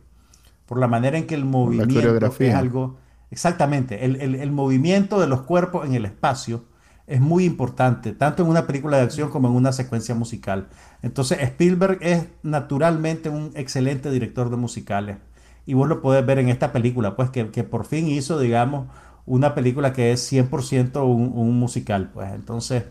Por 0.65 0.79
la 0.79 0.87
manera 0.87 1.17
en 1.17 1.27
que 1.27 1.35
el 1.35 1.43
movimiento 1.43 2.31
es 2.39 2.55
algo... 2.55 2.95
Exactamente, 3.29 4.05
el, 4.05 4.51
movimiento 4.53 5.19
de 5.19 5.27
los 5.27 5.41
cuerpos 5.41 5.85
en 5.85 5.93
el 5.93 6.05
espacio 6.05 6.63
es 7.05 7.19
muy 7.19 7.43
importante, 7.43 8.13
tanto 8.13 8.43
en 8.43 8.49
una 8.49 8.65
película 8.65 8.95
de 8.95 9.03
acción 9.03 9.29
como 9.29 9.49
en 9.49 9.55
una 9.55 9.73
secuencia 9.73 10.15
musical. 10.15 10.69
Entonces 11.01 11.39
Spielberg 11.41 11.97
es 11.99 12.27
naturalmente 12.41 13.27
un 13.27 13.51
excelente 13.55 14.09
director 14.11 14.49
de 14.49 14.55
musicales. 14.55 15.17
Y 15.65 15.73
vos 15.73 15.89
lo 15.89 16.01
podés 16.01 16.25
ver 16.25 16.39
en 16.39 16.47
esta 16.47 16.71
película, 16.71 17.17
pues 17.17 17.29
que, 17.29 17.43
por 17.65 17.85
fin 17.85 18.07
hizo, 18.07 18.39
digamos, 18.39 18.87
una 19.25 19.53
película 19.53 19.91
que 19.91 20.13
es 20.13 20.31
100% 20.31 21.03
un, 21.03 21.33
un 21.37 21.59
musical. 21.59 22.09
Pues 22.13 22.31
entonces 22.31 22.85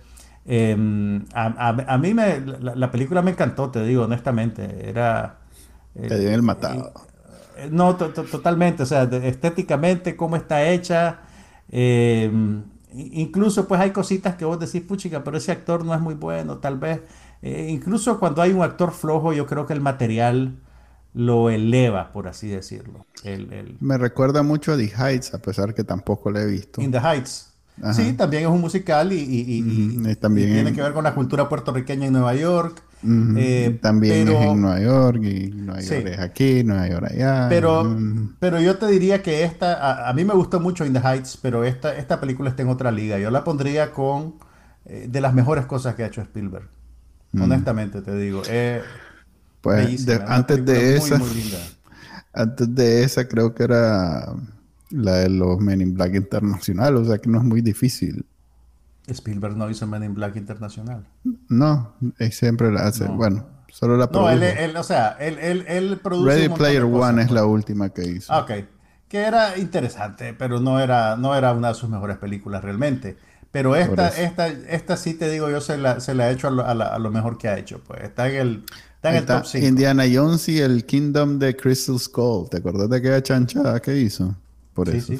Em, 0.47 1.25
a, 1.33 1.99
mí 1.99 2.13
me, 2.15 2.41
la, 2.41 2.91
película 2.91 3.23
me 3.23 3.31
encantó, 3.31 3.71
te 3.71 3.85
digo 3.85 4.05
honestamente. 4.05 4.89
Era. 4.89 5.39
te 5.95 6.19
dio 6.19 6.31
el 6.31 6.43
matado. 6.43 6.93
Eh, 7.57 7.69
no, 7.71 7.97
totalmente. 7.97 8.83
O 8.83 8.87
sea, 8.87 9.05
estéticamente, 9.05 10.17
cómo 10.17 10.37
está 10.37 10.69
hecha. 10.69 11.21
Em, 11.71 12.63
incluso, 12.93 13.67
pues 13.67 13.81
hay 13.81 13.91
cositas 13.91 14.37
que 14.37 14.45
vos 14.45 14.59
decís, 14.59 14.83
puchica, 14.83 15.25
pero 15.25 15.39
ese 15.39 15.53
actor 15.53 15.85
no 15.85 15.95
es 15.95 16.01
muy 16.01 16.15
bueno, 16.15 16.59
tal 16.59 16.79
vez. 16.79 17.01
Eh, 17.43 17.69
incluso 17.71 18.19
cuando 18.19 18.43
hay 18.43 18.53
un 18.53 18.63
actor 18.63 18.93
flojo, 18.93 19.33
yo 19.33 19.47
creo 19.47 19.67
que 19.67 19.73
el 19.73 19.81
material 19.81 20.57
lo 21.15 21.49
eleva, 21.49 22.13
por 22.13 22.27
así 22.29 22.49
decirlo. 22.49 23.07
Me 23.81 23.99
recuerda 23.99 24.43
mucho 24.43 24.73
a 24.73 24.77
The 24.77 24.93
Heights, 24.97 25.33
a 25.33 25.39
pesar 25.39 25.75
que 25.75 25.85
tampoco 25.85 26.31
lo 26.31 26.41
he 26.41 26.47
visto. 26.47 26.83
In 26.83 26.91
the 26.91 26.99
Heights. 26.99 27.54
Sí, 27.93 28.13
también 28.13 28.45
es 28.45 28.49
un 28.49 28.61
musical 28.61 29.13
y, 29.13 30.17
también 30.21 30.53
tiene 30.53 30.73
que 30.73 30.81
ver 30.81 30.93
con 30.93 31.05
la 31.05 31.15
cultura 31.15 31.49
puertorriqueña 31.49 32.07
en 32.07 32.13
Nueva 32.13 32.35
York. 32.35 32.83
Eh, 33.37 33.79
también 33.83 34.29
es 34.29 34.35
en 34.35 34.61
Nueva 34.63 34.81
York 34.81 35.23
y 35.23 35.49
Nueva 35.49 35.81
York 35.81 36.07
es 36.07 36.19
aquí, 36.19 36.65
Nueva 36.65 36.89
York 36.89 37.07
allá. 37.11 37.47
Pero, 37.49 37.97
pero 38.39 38.61
yo 38.61 38.79
te 38.79 38.87
diría 38.87 39.23
que 39.23 39.43
esta, 39.43 40.09
a, 40.09 40.13
mí 40.15 40.25
me 40.25 40.35
gustó 40.35 40.61
mucho 40.61 40.87
In 40.87 40.95
the 40.95 41.01
Heights, 41.01 41.39
pero 41.43 41.65
esta, 41.65 41.95
esta 41.97 42.21
película 42.21 42.49
está 42.49 42.63
en 42.63 42.69
otra 42.69 42.91
liga. 42.91 43.19
Yo 43.19 43.31
la 43.31 43.45
pondría 43.45 43.91
con 43.91 44.37
eh, 44.87 45.07
de 45.11 45.21
las 45.21 45.35
mejores 45.35 45.67
cosas 45.67 45.97
que 45.97 46.05
ha 46.05 46.07
hecho 46.07 46.23
Spielberg. 46.23 46.69
Honestamente 47.39 48.01
te 48.01 48.17
digo. 48.17 48.43
pues 49.61 50.09
antes 50.27 50.65
de 50.65 50.97
esa, 50.97 51.21
antes 52.33 52.75
de 52.75 53.03
esa 53.03 53.27
creo 53.27 53.53
que 53.53 53.65
era 53.65 54.33
la 54.95 55.17
de 55.17 55.29
los 55.29 55.61
Men 55.61 55.81
in 55.81 55.95
Black 55.95 56.15
Internacional, 56.15 56.97
o 56.97 57.05
sea 57.05 57.19
que 57.19 57.29
no 57.29 57.39
es 57.39 57.45
muy 57.45 57.61
difícil. 57.61 58.25
Spielberg 59.07 59.57
no 59.57 59.69
hizo 59.69 59.87
Men 59.87 60.05
in 60.05 60.15
Black 60.15 60.37
Internacional. 60.37 61.07
No, 61.49 61.95
él 62.19 62.33
siempre 62.33 62.71
la 62.73 62.87
hace. 62.87 63.05
Bueno, 63.07 63.47
solo 63.69 63.97
la 63.97 64.09
produjo. 64.09 64.35
No, 64.35 64.43
él, 64.43 64.77
o 64.77 64.83
sea, 64.83 65.17
él, 65.21 65.39
él, 65.41 65.65
él 65.69 66.01
produce. 66.03 66.35
Ready 66.35 66.49
Player 66.49 66.85
One 66.85 67.23
es 67.23 67.31
la 67.31 67.45
última 67.45 67.91
que 67.91 68.05
hizo. 68.05 68.35
Ok. 68.35 68.51
Que 69.09 69.19
era 69.19 69.59
interesante, 69.59 70.33
pero 70.33 70.59
no 70.61 70.81
era, 70.81 71.17
no 71.17 71.37
era 71.37 71.53
una 71.53 71.69
de 71.69 71.75
sus 71.75 71.91
mejores 71.91 72.17
películas 72.17 72.65
realmente. 72.65 73.17
Pero 73.51 73.77
esta, 73.77 74.09
esta, 74.09 74.49
esta 74.49 74.97
sí 74.97 75.15
te 75.15 75.31
digo, 75.31 75.49
yo 75.49 75.61
se 75.61 75.77
la, 75.77 76.01
se 76.01 76.13
la 76.15 76.29
he 76.29 76.33
hecho 76.33 76.49
a 76.49 76.99
lo, 76.99 77.11
mejor 77.11 77.39
que 77.39 77.47
ha 77.47 77.57
hecho. 77.57 77.81
Pues 77.87 78.03
está 78.03 78.29
en 78.29 78.35
el, 78.35 78.65
está 78.97 79.11
en 79.11 79.17
el 79.17 79.27
top 79.27 79.45
5. 79.45 79.65
Indiana 79.65 80.05
Jones 80.13 80.49
y 80.49 80.59
el 80.59 80.85
Kingdom 80.85 81.39
de 81.39 81.55
Crystal 81.55 81.97
Skull. 82.01 82.49
¿Te 82.51 82.57
acuerdas 82.57 82.91
de 82.91 82.97
aquella 82.97 83.23
chanchada 83.23 83.79
que 83.79 83.97
hizo? 83.97 84.35
Por 84.75 84.89
eso. 84.89 85.13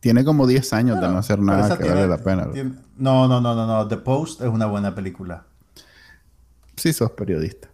Tiene 0.00 0.24
como 0.24 0.46
10 0.46 0.72
años 0.74 1.00
de 1.00 1.08
no 1.08 1.18
hacer 1.18 1.40
nada 1.40 1.76
que 1.78 1.88
vale 1.88 2.06
la 2.06 2.18
pena. 2.18 2.48
no, 2.96 3.26
no, 3.26 3.40
no, 3.40 3.54
no, 3.54 3.66
no. 3.66 3.88
The 3.88 3.96
Post 3.96 4.42
es 4.42 4.48
una 4.48 4.66
buena 4.66 4.94
película. 4.94 5.44
Sí, 6.76 6.92
sos 6.92 7.10
periodista. 7.12 7.68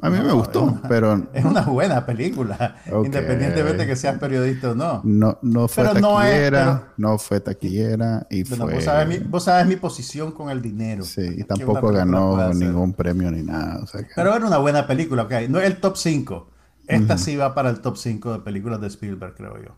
A 0.00 0.10
mí 0.10 0.18
me 0.18 0.32
gustó, 0.32 0.80
pero... 0.88 1.28
Es 1.32 1.44
una 1.44 1.62
buena 1.62 2.04
película, 2.04 2.76
independientemente 3.04 3.82
de 3.82 3.86
que 3.86 3.94
seas 3.94 4.18
periodista 4.18 4.72
o 4.72 4.74
no. 4.74 5.00
No, 5.04 5.38
no 5.42 5.68
fue 5.68 5.84
taquillera, 5.84 6.92
no, 6.96 7.18
fue 7.18 7.40
taquillera 7.40 8.26
y 8.28 8.42
fue... 8.42 8.58
Vos 8.58 8.84
sabes, 8.84 9.06
mi, 9.06 9.18
vos 9.24 9.44
sabes, 9.44 9.66
mi, 9.66 9.76
posición 9.76 10.32
con 10.32 10.50
el 10.50 10.60
dinero. 10.60 11.04
Sí, 11.04 11.22
y 11.38 11.44
tampoco 11.44 11.92
ganó 11.92 12.52
ningún 12.52 12.94
premio 12.94 13.30
ni 13.30 13.42
nada. 13.42 13.84
Pero 14.16 14.34
era 14.34 14.44
una 14.44 14.58
buena 14.58 14.86
película, 14.88 15.22
ok. 15.22 15.32
No 15.48 15.60
es 15.60 15.66
el 15.66 15.76
top 15.76 15.96
5. 15.96 16.48
Esta 16.88 17.16
sí 17.16 17.36
va 17.36 17.54
para 17.54 17.70
el 17.70 17.80
top 17.80 17.96
5 17.96 18.32
de 18.32 18.38
películas 18.40 18.80
de 18.80 18.88
Spielberg, 18.88 19.34
creo 19.36 19.56
yo. 19.62 19.76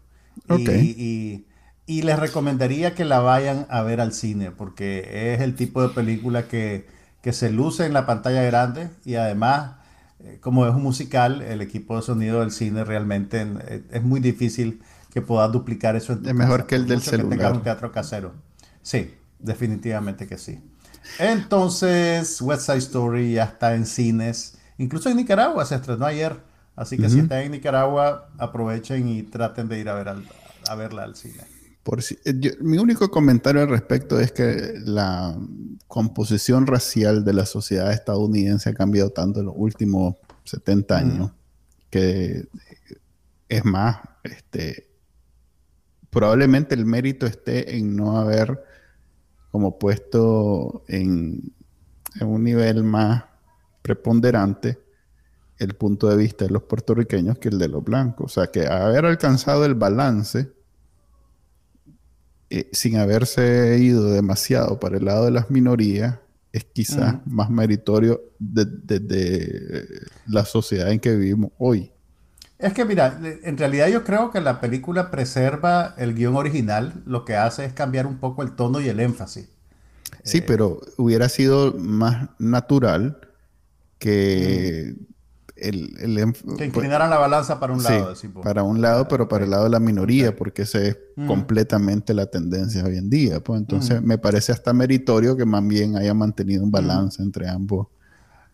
Y, 0.59 1.47
y 1.87 2.03
les 2.03 2.19
recomendaría 2.19 2.95
que 2.95 3.05
la 3.05 3.21
vayan 3.21 3.67
a 3.71 3.83
ver 3.83 4.01
al 4.01 4.13
cine, 4.13 4.51
porque 4.51 5.35
es 5.35 5.41
el 5.41 5.55
tipo 5.55 5.83
de 5.83 5.89
película 5.89 6.49
que, 6.49 6.87
que 7.23 7.33
se 7.33 7.51
luce 7.51 7.87
en 7.87 7.93
la 7.93 8.07
pantalla 8.07 8.43
grande 8.43 8.91
y 9.05 9.15
además 9.15 9.73
eh, 10.25 10.39
como 10.41 10.67
es 10.67 10.75
un 10.75 10.83
musical, 10.83 11.43
el 11.43 11.61
equipo 11.61 11.97
de 11.97 12.03
sonido 12.03 12.41
del 12.41 12.51
cine 12.51 12.85
realmente 12.85 13.47
eh, 13.67 13.83
es 13.91 14.03
muy 14.03 14.21
difícil 14.21 14.83
que 15.13 15.21
puedas 15.21 15.53
duplicar 15.53 15.97
eso 15.97 16.15
en 16.15 16.27
Es 16.27 16.35
mejor 16.35 16.67
que 16.67 16.77
el 16.77 16.87
del 16.87 17.03
celular. 17.03 17.53
Que 17.53 17.59
un 17.59 17.63
teatro 17.63 17.93
casero. 17.93 18.33
Sí, 18.83 19.15
definitivamente 19.39 20.27
que 20.27 20.39
sí. 20.39 20.61
Entonces, 21.19 22.41
West 22.41 22.63
Side 22.63 22.79
Story 22.79 23.35
ya 23.35 23.45
está 23.45 23.75
en 23.75 23.85
cines. 23.87 24.57
Incluso 24.79 25.11
en 25.11 25.19
Nicaragua 25.19 25.65
se 25.67 25.75
estrenó 25.75 26.07
ayer. 26.07 26.41
Así 26.77 26.99
que 26.99 27.09
si 27.09 27.21
están 27.21 27.43
en 27.43 27.53
Nicaragua, 27.53 28.31
aprovechen 28.37 29.09
y 29.09 29.23
traten 29.23 29.69
de 29.69 29.79
ir 29.79 29.89
a, 29.89 29.95
ver 29.95 30.09
a 30.69 30.75
verla 30.75 31.05
al 31.05 31.15
cine. 31.15 31.41
Por 31.85 32.03
si, 32.03 32.19
eh, 32.25 32.57
mi 32.61 32.79
único 32.79 33.11
comentario 33.11 33.61
al 33.61 33.69
respecto 33.69 34.19
es 34.19 34.33
que 34.33 34.75
la 34.85 35.37
composición 35.87 36.67
racial 36.67 37.25
de 37.25 37.35
la 37.35 37.47
sociedad 37.47 37.93
estadounidense 37.93 38.71
ha 38.71 38.75
cambiado 38.75 39.11
tanto 39.11 39.41
en 39.41 39.47
los 39.47 39.55
últimos 39.57 40.17
70 40.45 40.97
años 40.97 41.33
que 41.91 42.49
es 43.49 43.65
más, 43.65 43.99
este, 44.25 44.89
probablemente 46.11 46.75
el 46.75 46.87
mérito 46.87 47.27
esté 47.27 47.77
en 47.77 47.95
no 47.95 48.17
haber 48.17 48.65
como 49.53 49.79
puesto 49.79 50.83
en, 50.89 51.53
en 52.19 52.27
un 52.27 52.43
nivel 52.43 52.83
más 52.83 53.25
preponderante 53.83 54.84
el 55.59 55.75
punto 55.75 56.09
de 56.09 56.17
vista 56.17 56.45
de 56.45 56.51
los 56.51 56.65
puertorriqueños 56.65 57.39
que 57.39 57.49
el 57.49 57.59
de 57.59 57.69
los 57.69 57.85
blancos. 57.85 58.33
O 58.33 58.35
sea, 58.41 58.51
que 58.51 58.67
haber 58.67 59.07
alcanzado 59.07 59.65
el 59.65 59.75
balance 59.75 60.51
eh, 62.51 62.69
sin 62.73 62.97
haberse 62.99 63.79
ido 63.79 64.11
demasiado 64.11 64.79
para 64.79 64.99
el 64.99 65.05
lado 65.05 65.25
de 65.25 65.31
las 65.31 65.51
minorías, 65.51 66.19
es 66.53 66.65
quizás 66.65 67.17
más 67.27 67.51
meritorio 67.51 68.21
de, 68.39 69.85
la 70.27 70.45
sociedad 70.45 70.93
en 70.93 71.01
que 71.01 71.17
vivimos 71.17 71.51
hoy. 71.59 71.91
Es 72.61 72.73
que 72.73 72.85
mira, 72.85 73.19
en 73.43 73.59
realidad 73.59 73.89
yo 73.89 74.05
creo 74.05 74.31
que 74.31 74.41
la 74.41 74.61
película 74.61 75.11
preserva 75.11 75.97
el 75.99 76.15
guion 76.15 76.37
original, 76.37 77.03
lo 77.07 77.25
que 77.25 77.35
hace 77.35 77.65
es 77.65 77.73
cambiar 77.73 78.07
un 78.07 78.19
poco 78.19 78.45
el 78.45 78.53
tono 78.53 78.81
y 78.81 78.89
el 78.89 79.01
énfasis. 79.01 79.49
Sí, 80.23 80.39
eh, 80.39 80.45
pero 80.47 80.81
hubiera 80.97 81.29
sido 81.29 81.75
más 81.75 82.29
natural 82.39 83.19
que 83.99 84.95
el, 85.69 85.95
el 85.99 86.33
que 86.33 86.43
pues, 86.45 86.69
inclinaran 86.69 87.11
la 87.11 87.19
balanza 87.19 87.59
para 87.59 87.73
un 87.73 87.83
lado. 87.83 88.15
para 88.43 88.63
un 88.63 88.81
lado, 88.81 89.09
pero 89.09 89.29
para 89.29 89.45
el 89.45 89.51
lado 89.51 89.65
de 89.65 89.71
la 89.71 89.81
minoría, 89.81 90.35
porque 90.37 90.63
esa 90.63 90.81
es 90.81 90.99
completamente 91.27 92.15
la 92.15 92.27
tendencia 92.27 92.85
hoy 92.85 92.99
en 92.99 93.11
día. 93.11 93.41
Pues 93.41 93.61
entonces 93.61 94.03
me 94.03 94.19
parece 94.19 94.53
hasta 94.53 94.73
meritorio 94.73 95.37
que 95.37 95.45
más 95.45 95.67
bien 95.67 95.97
haya 95.97 96.15
mantenido 96.15 96.63
un 96.63 96.71
balance 96.71 97.23
entre 97.23 97.49
ambos. 97.49 97.89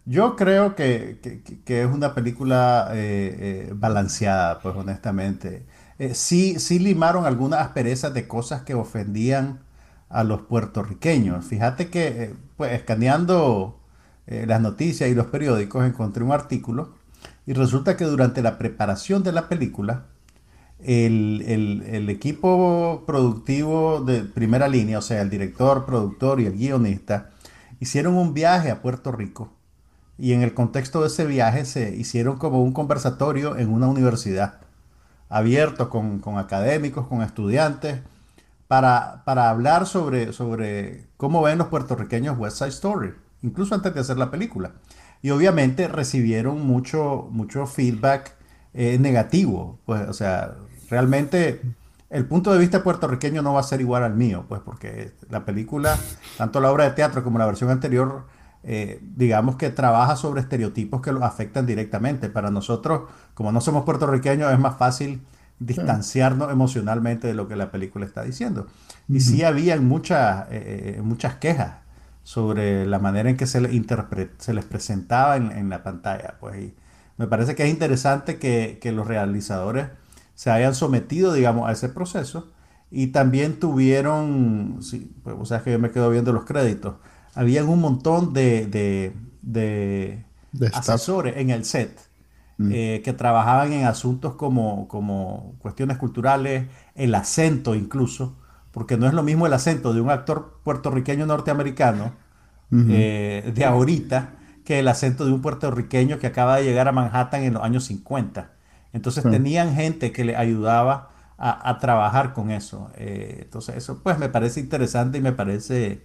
Yo 0.07 0.35
creo 0.35 0.75
que, 0.75 1.20
que, 1.64 1.83
es 1.83 1.87
una 1.87 2.14
película 2.14 2.88
eh, 2.92 3.68
eh, 3.68 3.73
balanceada, 3.75 4.59
pues 4.61 4.75
honestamente. 4.75 5.66
Eh, 5.99 6.14
sí, 6.14 6.59
sí 6.59 6.79
limaron 6.79 7.27
algunas 7.27 7.61
asperezas 7.61 8.14
de 8.14 8.27
cosas 8.27 8.62
que 8.62 8.75
ofendían 8.75 9.61
a 10.09 10.25
los 10.25 10.42
puertorriqueños. 10.42 11.44
Fíjate 11.44 11.90
que, 11.90 12.35
pues, 12.57 12.73
escaneando 12.73 13.77
las 14.27 14.61
noticias 14.61 15.11
y 15.11 15.14
los 15.14 15.27
periódicos, 15.27 15.85
encontré 15.85 16.23
un 16.23 16.31
artículo 16.31 16.94
y 17.51 17.53
resulta 17.53 17.97
que 17.97 18.05
durante 18.05 18.43
la 18.43 18.59
preparación 18.59 19.25
de 19.25 19.33
la 19.33 19.49
película, 19.49 20.05
el, 20.79 22.07
equipo 22.09 23.03
productivo 23.09 24.03
de 24.03 24.21
primera 24.23 24.69
línea, 24.69 24.99
o 24.99 25.03
sea, 25.03 25.21
el 25.21 25.31
director, 25.31 25.85
productor 25.85 26.41
y 26.41 26.47
el 26.47 26.57
guionista, 26.57 27.31
hicieron 27.81 28.15
un 28.15 28.35
viaje 28.35 28.71
a 28.71 28.81
Puerto 28.81 29.11
Rico 29.11 29.51
y 30.17 30.33
en 30.33 30.43
el 30.43 30.55
contexto 30.55 31.01
de 31.01 31.09
ese 31.09 31.27
viaje 31.27 31.65
se 31.65 31.93
hicieron 31.97 32.39
como 32.39 32.63
un 32.63 32.73
conversatorio 32.73 33.57
en 33.57 33.69
una 33.73 33.89
universidad, 33.89 34.61
abierto 35.29 35.91
con, 35.91 36.23
académicos, 36.39 37.09
con 37.09 37.21
estudiantes, 37.21 37.99
para, 38.69 39.25
hablar 39.27 39.89
sobre, 39.89 40.33
sobre 40.33 41.09
cómo 41.17 41.43
ven 41.43 41.59
los 41.59 41.67
puertorriqueños 41.67 42.39
West 42.39 42.59
Side 42.59 42.69
Story 42.69 43.13
incluso 43.43 43.75
antes 43.75 43.95
de 43.95 44.01
hacer 44.01 44.19
la 44.19 44.31
película. 44.31 44.73
Y 45.22 45.30
obviamente 45.30 45.88
recibieron 45.88 46.66
mucho, 46.66 47.28
mucho 47.30 47.66
feedback 47.66 48.35
eh, 48.72 48.98
negativo. 48.98 49.78
Pues, 49.85 50.09
o 50.09 50.12
sea, 50.12 50.54
realmente 50.88 51.61
el 52.09 52.26
punto 52.26 52.52
de 52.52 52.59
vista 52.59 52.83
puertorriqueño 52.83 53.42
no 53.42 53.54
va 53.54 53.61
a 53.61 53.64
ser 53.64 53.80
igual 53.80 54.02
al 54.02 54.14
mío, 54.14 54.44
pues 54.48 54.61
porque 54.64 55.12
la 55.28 55.44
película, 55.44 55.96
tanto 56.38 56.61
la 56.61 56.70
obra 56.70 56.85
de 56.85 56.90
teatro 56.90 57.22
como 57.22 57.38
la 57.38 57.46
versión 57.46 57.70
anterior, 57.70 58.26
eh, 58.62 59.00
digamos 59.02 59.56
que 59.56 59.70
trabaja 59.70 60.16
sobre 60.16 60.40
estereotipos 60.40 61.00
que 61.00 61.12
los 61.12 61.22
afectan 61.22 61.66
directamente. 61.66 62.28
Para 62.28 62.50
nosotros, 62.50 63.02
como 63.35 63.52
no 63.52 63.61
somos 63.61 63.85
puertorriqueños, 63.85 64.52
es 64.52 64.59
más 64.59 64.76
fácil 64.76 65.22
distanciarnos 65.59 66.50
emocionalmente 66.50 67.28
de 67.28 67.35
lo 67.35 67.46
que 67.46 67.54
la 67.54 67.70
película 67.70 68.06
está 68.06 68.22
diciendo. 68.22 68.66
Y 69.09 69.20
sí 69.20 69.44
había 69.44 69.78
muchas, 69.80 70.46
eh, 70.50 71.00
muchas 71.04 71.37
quejas 71.37 71.74
sobre 72.22 72.87
la 72.87 72.98
manera 72.98 73.30
en 73.30 73.37
que 73.37 73.46
se, 73.46 73.61
les, 73.61 73.72
se 74.38 74.54
les 74.54 74.64
presentaba 74.64 75.37
en, 75.37 75.68
la 75.68 75.83
pantalla. 75.83 76.37
Pues, 76.40 76.72
me 77.16 77.26
parece 77.26 77.54
que 77.54 77.64
es 77.64 77.70
interesante 77.70 78.38
que, 78.38 78.92
los 78.92 79.06
realizadores 79.06 79.88
se 80.35 80.50
hayan 80.50 80.74
sometido, 80.74 81.33
digamos, 81.33 81.68
a 81.68 81.72
ese 81.72 81.88
proceso 81.88 82.50
y 82.90 83.09
también 83.09 83.61
tuvieron, 83.61 84.78
sí, 84.80 85.12
pues, 85.22 85.37
o 85.38 85.44
sea, 85.44 85.62
que 85.62 85.72
yo 85.72 85.78
me 85.78 85.90
quedo 85.90 86.11
viendo 86.11 86.33
los 86.33 86.44
créditos, 86.44 86.96
habían 87.35 87.68
un 87.68 87.80
montón 87.80 88.33
de, 88.33 89.12
de, 89.42 90.24
asesores 90.72 91.37
en 91.37 91.50
el 91.50 91.64
set. 91.64 92.11
Mm. 92.59 92.72
Eh, 92.74 93.00
que 93.02 93.14
trabajaban 93.14 93.72
en 93.72 93.87
asuntos 93.87 94.35
como, 94.35 94.87
como 94.87 95.54
cuestiones 95.61 95.96
culturales, 95.96 96.66
el 96.94 97.14
acento 97.14 97.74
incluso, 97.74 98.37
porque 98.72 98.96
no 98.96 99.06
es 99.06 99.14
lo 99.14 99.22
mismo 99.22 99.46
el 99.46 99.52
acento 99.52 99.92
de 99.92 100.00
un 100.00 100.11
actor 100.11 100.61
puertorriqueño 100.62 101.26
norteamericano 101.26 102.12
eh, 102.72 103.50
de 103.52 103.64
ahorita 103.64 104.35
que 104.64 104.78
el 104.78 104.87
acento 104.87 105.24
de 105.24 105.33
un 105.33 105.42
puertorriqueño 105.42 106.20
que 106.20 106.28
acaba 106.28 106.56
de 106.56 106.64
llegar 106.64 106.87
a 106.87 106.92
Manhattan 106.92 107.42
en 107.42 107.54
los 107.54 107.64
años 107.64 107.85
50. 107.87 108.52
Entonces 108.92 109.24
tenían 109.24 109.74
gente 109.74 110.12
que 110.12 110.24
le 110.24 110.37
ayudaba 110.37 111.11
a, 111.37 111.78
trabajar 111.78 112.33
con 112.33 112.50
eso. 112.50 112.92
Eh, 112.94 113.40
entonces 113.42 113.76
eso 113.76 114.00
pues 114.02 114.18
me 114.18 114.28
parece 114.28 114.61
interesante 114.61 115.18
y 115.18 115.20
me 115.20 115.33
parece 115.33 116.02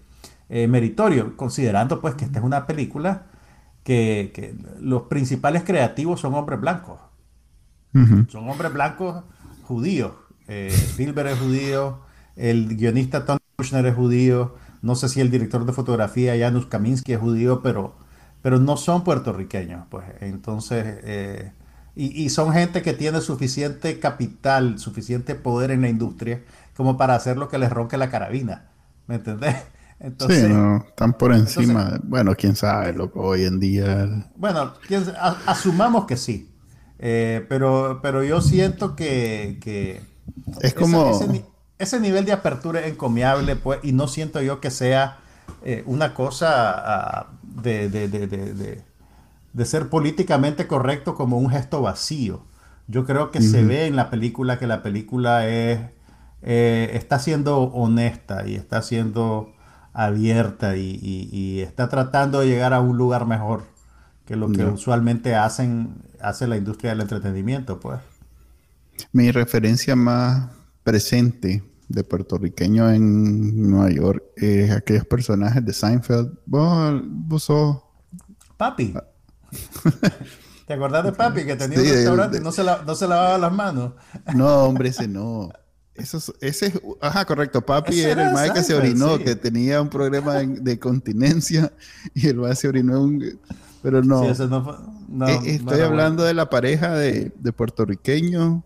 eh, 0.49 0.67
meritorio, 0.67 1.37
considerando 1.37 2.01
pues 2.01 2.15
que 2.15 2.25
esta 2.25 2.39
es 2.39 2.45
una 2.45 2.65
película 2.65 3.27
que, 3.83 4.55
los 4.79 5.03
principales 5.03 5.63
creativos 5.63 6.21
son 6.21 6.33
hombres 6.33 6.59
blancos. 6.59 6.99
Son 8.27 8.49
hombres 8.49 8.73
blancos 8.73 9.23
judíos. 9.63 10.11
Spielberg 10.47 11.29
es 11.29 11.39
judío, 11.39 12.04
el 12.35 12.75
guionista 12.75 13.25
Tom 13.25 13.37
Kushner 13.55 13.85
es 13.85 13.95
judío, 13.95 14.55
no 14.81 14.95
sé 14.95 15.09
si 15.09 15.21
el 15.21 15.31
director 15.31 15.65
de 15.65 15.73
fotografía 15.73 16.37
Janusz 16.37 16.67
Kaminski 16.67 17.13
es 17.13 17.19
judío, 17.19 17.61
pero, 17.61 17.95
pero 18.41 18.59
no 18.59 18.77
son 18.77 19.03
puertorriqueños, 19.03 19.85
pues. 19.89 20.05
Entonces, 20.21 20.99
eh, 21.03 21.51
y, 21.95 22.29
son 22.29 22.51
gente 22.51 22.81
que 22.81 22.93
tiene 22.93 23.21
suficiente 23.21 23.99
capital, 23.99 24.79
suficiente 24.79 25.33
poder 25.33 25.71
en 25.71 25.81
la 25.81 25.89
industria 25.89 26.43
como 26.75 26.97
para 26.97 27.15
hacer 27.15 27.37
lo 27.37 27.47
que 27.47 27.57
les 27.57 27.71
ronque 27.71 27.97
la 27.97 28.09
carabina, 28.09 28.69
¿me 29.07 29.15
entendés? 29.15 29.55
Entonces, 29.99 30.43
sí, 30.43 30.49
no, 30.49 30.83
están 30.85 31.13
por 31.13 31.33
encima. 31.33 31.99
bueno, 32.03 32.35
quién 32.35 32.57
sabe, 32.57 32.91
loco, 32.91 33.21
hoy 33.21 33.45
en 33.45 33.61
día. 33.61 34.29
Bueno, 34.35 34.73
asumamos 35.45 36.05
que 36.05 36.17
sí. 36.17 36.51
Eh, 36.99 37.45
pero, 37.47 38.01
pero 38.03 38.23
yo 38.23 38.41
siento 38.41 38.95
que. 38.95 40.03
es 40.61 40.73
como 40.73 41.11
ese 41.11 41.27
nivel 41.99 42.25
de 42.25 42.31
apertura 42.31 42.81
es 42.81 42.87
encomiable, 42.91 43.55
pues, 43.55 43.79
y 43.83 43.91
no 43.91 44.07
siento 44.07 44.41
yo 44.41 44.59
que 44.61 44.71
sea 44.71 45.17
eh, 45.63 45.83
una 45.85 46.13
cosa 46.13 46.71
ah, 46.75 47.27
de, 47.41 47.89
de, 47.89 49.65
ser 49.65 49.89
políticamente 49.89 50.67
correcto 50.67 51.15
como 51.15 51.37
un 51.37 51.49
gesto 51.49 51.81
vacío. 51.81 52.43
Yo 52.87 53.05
creo 53.05 53.31
que 53.31 53.41
se 53.41 53.63
ve 53.63 53.87
en 53.87 53.95
la 53.95 54.11
película 54.11 54.59
que 54.59 54.67
la 54.67 54.83
película 54.83 55.47
es, 55.47 55.79
eh, 56.43 56.91
está 56.93 57.17
siendo 57.17 57.63
honesta 57.63 58.47
y 58.47 58.55
está 58.55 58.83
siendo 58.83 59.53
abierta 59.91 60.77
y, 60.77 61.61
está 61.61 61.89
tratando 61.89 62.41
de 62.41 62.47
llegar 62.47 62.73
a 62.73 62.81
un 62.81 62.97
lugar 62.97 63.25
mejor 63.25 63.63
que 64.25 64.35
lo 64.35 64.51
que 64.51 64.65
usualmente 64.65 65.35
hacen 65.35 65.95
hace 66.21 66.47
la 66.47 66.57
industria 66.57 66.91
del 66.91 67.01
entretenimiento, 67.01 67.79
pues. 67.79 67.99
Mi 69.11 69.31
referencia 69.31 69.95
más 69.95 70.49
presente 70.85 71.63
de 71.89 72.03
puertorriqueño 72.03 72.89
en 72.91 73.69
Nueva 73.69 73.89
York 73.89 74.23
es 74.37 74.71
aquellos 74.71 75.05
personajes 75.05 75.65
de 75.65 75.73
Seinfeld. 75.73 76.37
Vos, 76.45 77.01
vos 77.03 77.43
sos... 77.43 77.77
Papi. 78.55 78.93
¿Te 80.67 80.73
acordás 80.73 81.03
de 81.03 81.11
Papi 81.11 81.43
que 81.43 81.55
tenía 81.55 81.79
un 81.79 81.85
restaurante 81.85 82.37
y 82.37 82.39
no 82.39 82.51
se, 82.51 82.63
no 82.63 82.95
se 82.95 83.07
lavaba 83.07 83.37
las 83.37 83.51
manos? 83.51 83.93
No, 84.35 84.63
hombre, 84.63 84.89
ese 84.89 85.07
no. 85.07 85.51
Eso, 85.95 86.19
ese 86.39 86.67
es, 86.67 86.81
ajá, 87.01 87.25
correcto. 87.25 87.65
Papi 87.65 88.01
era, 88.01 88.27
el 88.27 88.33
mae 88.33 88.53
que 88.53 88.61
se 88.61 88.75
orinó, 88.75 89.17
que 89.17 89.35
tenía 89.35 89.81
un 89.81 89.89
problema 89.89 90.35
de, 90.35 90.79
continencia 90.79 91.73
y 92.13 92.27
el 92.27 92.37
mae 92.37 92.55
se 92.55 92.67
orinó 92.67 93.01
un... 93.01 93.39
Pero 93.81 94.03
no. 94.03 94.23
Eh, 94.23 95.41
estoy 95.45 95.81
hablando 95.81 96.23
de 96.23 96.33
la 96.35 96.49
pareja 96.49 96.93
de, 96.93 97.31
de 97.35 97.53
puertorriqueños 97.53 98.61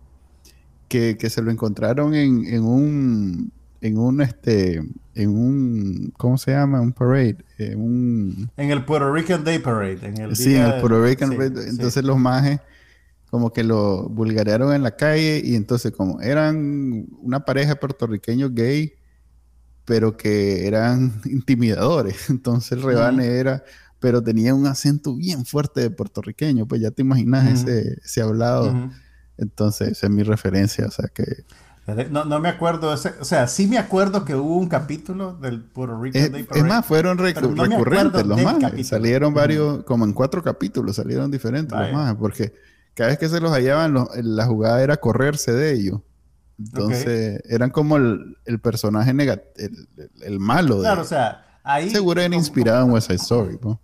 que, 0.89 1.17
que, 1.17 1.29
se 1.29 1.41
lo 1.41 1.51
encontraron 1.51 2.13
en, 2.15 2.45
en, 2.45 2.63
un 2.63 3.51
en 3.81 3.97
un 3.97 4.21
este 4.21 4.83
en 5.15 5.29
un 5.29 6.13
¿cómo 6.17 6.37
se 6.37 6.51
llama? 6.51 6.81
un 6.81 6.91
parade 6.91 7.37
en 7.57 7.81
un 7.81 8.51
en 8.57 8.71
el 8.71 8.83
Puerto 8.83 9.13
Rican 9.13 9.43
Day 9.43 9.59
Parade 9.59 10.05
en 10.07 10.17
el 10.19 10.35
sí 10.35 10.55
en 10.55 10.63
el 10.63 10.81
Puerto 10.81 11.03
Rican 11.03 11.31
entonces 11.31 12.03
los 12.03 12.17
majes 12.17 12.59
como 13.29 13.53
que 13.53 13.63
lo 13.63 14.09
vulgarearon 14.09 14.73
en 14.73 14.83
la 14.83 14.95
calle 14.95 15.41
y 15.43 15.55
entonces 15.55 15.91
como 15.91 16.19
eran 16.21 17.05
una 17.21 17.45
pareja 17.45 17.75
puertorriqueños 17.75 18.53
gay 18.53 18.93
pero 19.85 20.15
que 20.15 20.67
eran 20.67 21.19
intimidadores. 21.25 22.29
Entonces 22.29 22.73
el 22.73 22.83
rebane 22.83 23.25
era 23.25 23.63
pero 23.99 24.23
tenía 24.23 24.53
un 24.53 24.65
acento 24.65 25.15
bien 25.15 25.45
fuerte 25.45 25.81
de 25.81 25.89
puertorriqueño 25.89 26.65
pues 26.67 26.79
ya 26.79 26.91
te 26.91 27.01
imaginas 27.01 27.61
ese, 27.61 27.97
ese 28.03 28.21
hablado 28.21 28.91
entonces 29.39 29.89
esa 29.89 30.07
es 30.07 30.11
mi 30.11 30.23
referencia 30.23 30.85
o 30.85 30.91
sea 30.91 31.07
que 31.13 31.45
no, 32.09 32.25
no 32.25 32.39
me 32.39 32.49
acuerdo, 32.49 32.93
ese, 32.93 33.13
o 33.19 33.25
sea, 33.25 33.47
sí 33.47 33.67
me 33.67 33.77
acuerdo 33.77 34.25
que 34.25 34.35
hubo 34.35 34.57
un 34.57 34.67
capítulo 34.67 35.33
del 35.33 35.61
Puerto 35.61 35.99
Rico 35.99 36.17
Day 36.17 36.43
Parade. 36.43 36.59
Es 36.59 36.65
más, 36.65 36.85
fueron 36.85 37.17
recurrentes 37.17 38.25
los 38.25 38.41
más. 38.41 38.57
Salieron 38.85 39.33
varios, 39.33 39.83
como 39.85 40.05
en 40.05 40.13
cuatro 40.13 40.43
capítulos, 40.43 40.95
salieron 40.95 41.31
diferentes 41.31 41.77
los 41.77 41.91
más, 41.91 42.15
porque 42.15 42.53
cada 42.93 43.09
vez 43.09 43.19
que 43.19 43.29
se 43.29 43.39
los 43.39 43.51
hallaban, 43.51 43.95
la 44.15 44.45
jugada 44.45 44.83
era 44.83 44.97
correrse 44.97 45.51
de 45.51 45.73
ellos. 45.73 45.99
Entonces, 46.57 47.41
eran 47.45 47.69
como 47.69 47.97
el, 47.97 48.35
personaje 48.61 49.13
negativo, 49.13 49.69
el, 50.21 50.39
malo. 50.39 50.79
Claro, 50.79 51.01
o 51.01 51.05
sea, 51.05 51.59
ahí... 51.63 51.89
Seguro 51.89 52.21
era 52.21 52.35
inspirado 52.35 52.85
en 52.85 52.91
West 52.91 53.07
Side 53.07 53.21
Story, 53.21 53.59
¿no? 53.63 53.79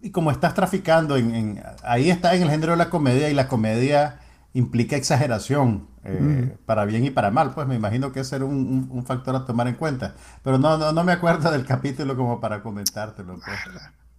Y 0.00 0.10
como 0.10 0.32
estás 0.32 0.54
traficando 0.54 1.16
en, 1.16 1.62
Ahí 1.84 2.10
está 2.10 2.34
en 2.34 2.42
el 2.42 2.50
género 2.50 2.72
de 2.72 2.78
la 2.78 2.90
comedia 2.90 3.30
y 3.30 3.34
la 3.34 3.46
comedia 3.46 4.21
implica 4.54 4.96
exageración, 4.96 5.88
eh, 6.04 6.20
mm. 6.20 6.64
para 6.66 6.84
bien 6.84 7.04
y 7.04 7.10
para 7.10 7.30
mal, 7.30 7.54
pues 7.54 7.66
me 7.66 7.74
imagino 7.74 8.12
que 8.12 8.20
ese 8.20 8.36
era 8.36 8.44
un, 8.44 9.04
factor 9.06 9.34
a 9.36 9.44
tomar 9.44 9.68
en 9.68 9.76
cuenta. 9.76 10.14
Pero 10.42 10.58
no, 10.58 10.76
no, 10.76 10.92
no, 10.92 11.04
me 11.04 11.12
acuerdo 11.12 11.50
del 11.50 11.64
capítulo 11.64 12.16
como 12.16 12.40
para 12.40 12.62
comentártelo. 12.62 13.34
Pues. 13.34 13.58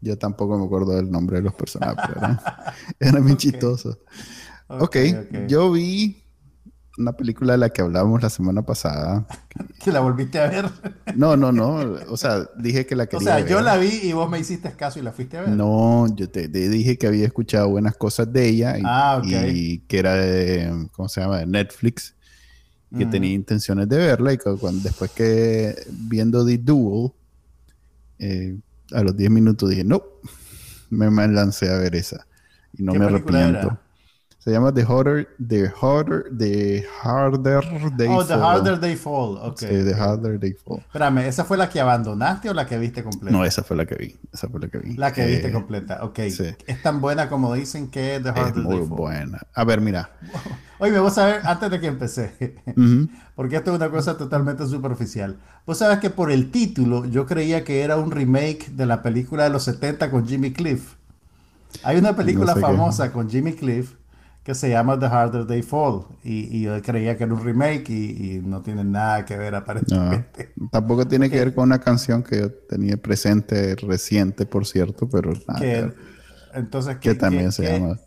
Yo 0.02 0.18
tampoco 0.18 0.58
me 0.58 0.66
acuerdo 0.66 0.96
del 0.96 1.12
nombre 1.12 1.38
de 1.38 1.44
los 1.44 1.54
personajes, 1.54 2.16
era 3.00 3.20
muy 3.20 3.38
chistoso. 3.38 4.00
ok, 4.68 4.98
yo 5.48 5.72
vi 5.72 6.23
una 6.98 7.14
película 7.14 7.54
de 7.54 7.58
la 7.58 7.70
que 7.70 7.82
hablábamos 7.82 8.22
la 8.22 8.30
semana 8.30 8.62
pasada. 8.62 9.26
¿Que 9.84 9.92
la 9.92 10.00
volviste 10.00 10.40
a 10.40 10.48
ver? 10.48 10.70
no, 11.16 11.36
no, 11.36 11.52
no. 11.52 11.76
O 12.10 12.18
sea, 12.18 12.48
dije 12.58 12.86
que 12.86 12.96
la 12.96 13.08
quería 13.08 13.36
O 13.36 13.38
sea, 13.38 13.48
yo 13.48 13.62
la 13.62 13.78
vi 13.78 14.00
y 14.04 14.14
vos 14.14 14.30
me 14.30 14.40
hiciste 14.40 14.72
caso 14.74 15.00
y 15.00 15.02
la 15.02 15.12
fuiste 15.12 15.38
a 15.38 15.42
ver. 15.42 15.50
No, 15.50 16.08
yo 16.16 16.30
te, 16.30 16.48
dije 16.48 16.98
que 16.98 17.08
había 17.08 17.26
escuchado 17.26 17.70
buenas 17.70 17.96
cosas 17.96 18.32
de 18.32 18.48
ella 18.48 18.78
y, 18.78 18.84
ah, 18.86 19.22
que 19.24 19.98
era 19.98 20.14
de, 20.14 20.88
¿cómo 20.92 21.10
se 21.10 21.22
llama? 21.22 21.40
De 21.40 21.48
Netflix. 21.48 22.16
Que 22.96 23.08
tenía 23.08 23.34
intenciones 23.34 23.90
de 23.90 23.98
verla 23.98 24.34
y 24.34 24.38
cuando, 24.38 24.84
después 24.84 25.10
que 25.10 25.76
viendo 25.90 26.46
The 26.46 26.60
Duel, 26.60 27.12
eh, 28.20 28.60
a 28.92 29.02
los 29.02 29.18
10 29.18 29.32
minutos 29.32 29.68
dije, 29.68 29.84
no, 29.84 30.04
me, 30.92 31.10
me 31.10 31.28
lancé 31.28 31.72
a 31.72 31.78
ver 31.80 31.96
esa. 31.96 32.28
Y 32.78 32.84
no 32.84 32.94
me 32.94 33.06
arrepiento. 33.06 33.80
Se 34.44 34.52
llama 34.52 34.74
The 34.74 34.84
Harder, 34.84 35.30
The 35.48 35.72
Harder, 35.82 36.26
The 36.38 36.86
Harder 37.02 37.42
They 37.96 38.08
Fall. 38.08 38.18
Oh, 38.20 38.26
The 38.26 38.34
Harder 38.34 38.78
They 38.78 38.96
Fall, 38.98 39.38
ok. 39.38 39.58
Sí, 39.58 39.68
The 39.68 39.94
Harder 39.94 40.38
They 40.38 40.52
Fall. 40.52 40.80
Espérame, 40.80 41.20
¿esa 41.20 41.46
fue 41.46 41.56
la 41.56 41.70
que 41.70 41.80
abandonaste 41.80 42.50
o 42.50 42.54
la 42.54 42.68
que 42.68 42.78
viste 42.78 43.06
completa? 43.06 43.32
No, 43.32 43.46
esa 43.46 43.64
fue 43.64 43.78
la 43.78 43.86
que 43.86 43.96
vi. 43.96 44.20
Esa 44.34 44.50
fue 44.50 44.60
la 44.60 44.68
que 44.68 44.80
vi. 44.80 44.98
La 44.98 45.14
que 45.14 45.26
viste 45.26 45.48
eh, 45.48 45.52
completa, 45.54 46.04
ok. 46.04 46.20
Sí. 46.30 46.54
Es 46.68 46.84
tan 46.84 47.00
buena 47.00 47.30
como 47.30 47.54
dicen 47.54 47.90
que 47.90 48.20
The 48.22 48.32
Harder 48.32 48.48
es 48.48 48.56
muy 48.58 48.80
buena. 48.80 49.40
A 49.54 49.64
ver, 49.64 49.80
mira. 49.80 50.10
Oye, 50.80 51.00
vos 51.00 51.14
sabés, 51.14 51.46
antes 51.46 51.72
de 51.72 51.80
que 51.80 51.88
empecé, 51.88 52.58
porque 53.38 53.56
esto 53.56 53.72
es 53.72 53.78
una 53.78 53.90
cosa 53.90 54.18
totalmente 54.18 54.68
superficial. 54.68 55.38
Vos 55.66 55.78
sabés 55.78 56.00
que 56.00 56.10
por 56.10 56.34
el 56.34 56.52
título 56.52 57.06
yo 57.06 57.26
creía 57.26 57.64
que 57.64 57.82
era 57.82 57.96
un 57.96 58.12
remake 58.12 58.72
de 58.72 58.88
la 58.88 59.02
película 59.02 59.46
de 59.46 59.52
los 59.52 59.64
70 59.64 60.12
con 60.12 60.28
Jimmy 60.28 60.52
Cliff. 60.52 60.96
Hay 61.84 61.96
una 61.96 62.14
película 62.14 62.58
famosa 62.58 63.14
con 63.14 63.30
Jimmy 63.30 63.54
Cliff 63.54 63.94
que 64.44 64.54
se 64.54 64.70
llama 64.70 65.00
The 65.00 65.06
Harder 65.06 65.48
They 65.48 65.62
Fall. 65.62 66.06
Y, 66.24 66.62
yo 66.62 66.82
creía 66.82 67.18
que 67.18 67.24
era 67.24 67.34
un 67.34 67.44
remake 67.44 67.90
y, 67.90 68.42
no 68.44 68.62
tiene 68.62 68.84
nada 68.84 69.26
que 69.26 69.38
ver 69.38 69.56
aparentemente. 69.56 70.54
tampoco 70.72 71.08
tiene 71.08 71.30
que 71.30 71.38
ver 71.40 71.54
con 71.54 71.66
una 71.66 71.80
canción 71.80 72.24
que 72.24 72.40
yo 72.40 72.52
tenía 72.52 72.98
presente 72.98 73.76
reciente, 73.76 74.46
por 74.46 74.66
cierto, 74.66 75.08
pero 75.10 75.34
que, 75.58 75.92
entonces 76.54 76.98
que 76.98 77.16
también 77.16 77.52
se 77.52 77.64
llama. 77.64 77.98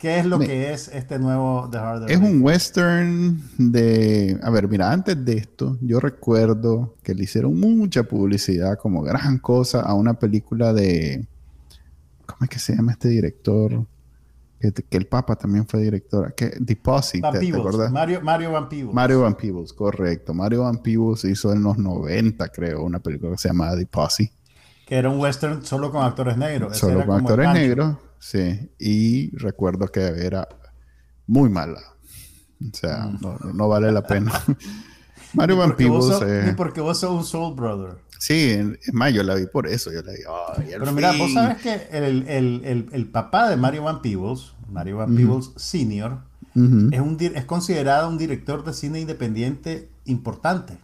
¿Qué 0.00 0.20
es 0.20 0.26
lo 0.26 0.38
que 0.38 0.72
es 0.72 0.88
este 0.94 1.18
nuevo 1.18 1.68
The 1.72 1.78
Harder 1.78 2.10
Es 2.10 2.18
un 2.18 2.40
western 2.40 3.42
de... 3.58 4.38
A 4.44 4.50
ver, 4.50 4.68
mira, 4.68 4.92
antes 4.92 5.24
de 5.24 5.32
esto, 5.32 5.76
yo 5.80 5.98
recuerdo 5.98 6.94
que 7.02 7.16
le 7.16 7.24
hicieron 7.24 7.58
mucha 7.58 8.04
publicidad 8.04 8.78
como 8.78 9.02
gran 9.02 9.38
cosa 9.38 9.80
a 9.80 9.94
una 9.94 10.14
película 10.14 10.72
de... 10.72 11.26
¿Cómo 12.26 12.44
es 12.44 12.48
que 12.48 12.60
se 12.60 12.76
llama 12.76 12.92
este 12.92 13.08
director? 13.08 13.84
Que, 14.58 14.72
el 14.90 15.06
Papa 15.06 15.36
también 15.36 15.66
fue 15.66 15.80
directora, 15.80 16.32
que 16.32 16.52
Deposit, 16.58 17.24
¿te, 17.32 17.56
acuerdas? 17.56 17.92
Mario, 17.92 18.20
Mario 18.22 18.52
Van 18.52 18.68
Peebles. 18.68 18.94
Mario 18.94 19.22
Van 19.22 19.36
Peebles, 19.36 19.72
correcto. 19.72 20.34
Mario 20.34 20.62
Van 20.62 20.78
Peebles 20.78 21.24
hizo 21.24 21.52
en 21.52 21.62
los 21.62 21.78
90, 21.78 22.48
creo, 22.48 22.82
una 22.82 22.98
película 22.98 23.32
que 23.32 23.38
se 23.38 23.48
llamaba 23.48 23.76
Deposit. 23.76 24.32
Que 24.86 24.96
era 24.96 25.10
un 25.10 25.20
western 25.20 25.64
solo 25.64 25.92
con 25.92 26.04
actores 26.04 26.36
negros. 26.36 26.76
Solo 26.76 27.06
con 27.06 27.20
actores 27.20 27.52
negros, 27.52 27.96
sí. 28.18 28.70
Y 28.78 29.36
recuerdo 29.36 29.86
que 29.88 30.00
era 30.00 30.48
muy 31.26 31.50
mala. 31.50 31.80
O 32.60 32.76
sea, 32.76 33.06
mm. 33.06 33.56
no, 33.56 33.68
vale 33.68 33.92
la 33.92 34.02
pena. 34.02 34.32
Mario 35.34 35.58
Van 35.58 35.76
Peebles. 35.76 36.54
porque 36.56 36.80
vos 36.80 36.98
sos 36.98 37.10
un 37.10 37.24
Soul 37.24 37.54
Brother. 37.54 38.07
Sí, 38.18 38.60
es 38.82 38.92
más, 38.92 39.12
yo 39.14 39.22
la 39.22 39.34
vi 39.34 39.46
por 39.46 39.66
eso. 39.66 39.92
Yo 39.92 40.02
la 40.02 40.12
vi, 40.12 40.18
Pero 40.70 40.92
mira, 40.92 41.12
vos 41.12 41.32
sabes 41.32 41.62
que 41.62 41.88
el, 41.92 43.08
papá 43.12 43.48
de 43.48 43.56
Mario 43.56 43.84
Van 43.84 44.02
Peebles, 44.02 44.52
Mario 44.68 44.98
Van 44.98 45.14
Peebles 45.14 45.52
Sr., 45.56 46.18
es, 46.54 47.00
un, 47.00 47.16
es 47.20 47.44
considerado 47.44 48.08
un 48.08 48.18
director 48.18 48.64
de 48.64 48.72
cine 48.72 48.98
independiente 48.98 49.90
importante. 50.06 50.76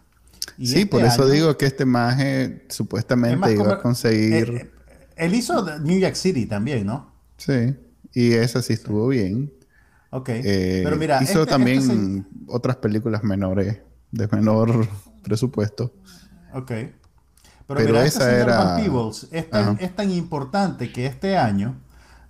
sí, 0.57 0.63
este 0.65 0.85
por 0.85 1.03
eso 1.03 1.27
digo 1.27 1.57
que 1.57 1.65
este 1.65 1.83
maje 1.83 2.65
supuestamente 2.69 3.53
iba 3.53 3.73
a 3.73 3.81
conseguir. 3.81 4.49
Eh, 4.49 4.55
eh, 4.55 4.71
él 5.17 5.33
hizo 5.33 5.79
New 5.79 5.99
York 5.99 6.15
City 6.15 6.45
también, 6.45 6.85
¿no? 6.85 7.11
Sí, 7.37 7.75
y 8.13 8.31
esa 8.33 8.61
sí 8.61 8.73
estuvo 8.73 9.09
bien. 9.09 9.51
Ok. 10.11 10.29
Eh, 10.29 10.81
pero 10.85 10.95
mira. 10.95 11.21
Hizo 11.21 11.41
este, 11.41 11.51
también 11.51 11.79
este 11.79 12.23
otras 12.47 12.77
películas 12.77 13.23
menores, 13.23 13.79
de 14.11 14.27
menor 14.29 14.87
presupuesto. 15.23 15.93
Ok. 16.53 16.71
Pero, 17.67 17.79
mira, 17.79 18.05
este 18.05 18.19
esa 18.19 18.37
era... 18.37 18.75
Peebles 18.75 19.27
es 19.31 19.49
tan, 19.49 19.77
es 19.79 19.95
tan, 19.95 20.11
importante 20.11 20.91
que 20.91 21.05
este 21.07 21.37
año 21.37 21.75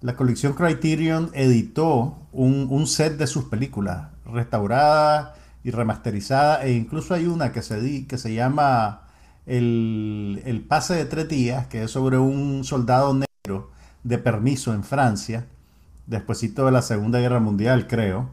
la 0.01 0.15
colección 0.15 0.53
Criterion 0.53 1.29
editó 1.33 2.17
un, 2.31 2.67
un, 2.69 2.87
set 2.87 3.17
de 3.17 3.27
sus 3.27 3.45
películas, 3.45 4.09
restauradas 4.25 5.31
y 5.63 5.71
remasterizadas, 5.71 6.63
e 6.63 6.73
incluso 6.73 7.13
hay 7.13 7.25
una 7.25 7.51
que 7.51 7.61
se, 7.61 7.81
di, 7.81 8.05
que 8.05 8.17
se 8.17 8.33
llama 8.33 9.07
el, 9.45 10.41
el, 10.45 10.61
Pase 10.61 10.95
de 10.95 11.05
Tres 11.05 11.27
Días, 11.27 11.67
que 11.67 11.83
es 11.83 11.91
sobre 11.91 12.17
un 12.17 12.63
soldado 12.63 13.13
negro 13.13 13.71
de 14.03 14.17
permiso 14.19 14.73
en 14.73 14.83
Francia, 14.83 15.47
despuésito 16.05 16.65
de 16.65 16.71
la 16.71 16.81
Segunda 16.81 17.19
Guerra 17.19 17.39
Mundial, 17.39 17.87
creo, 17.87 18.29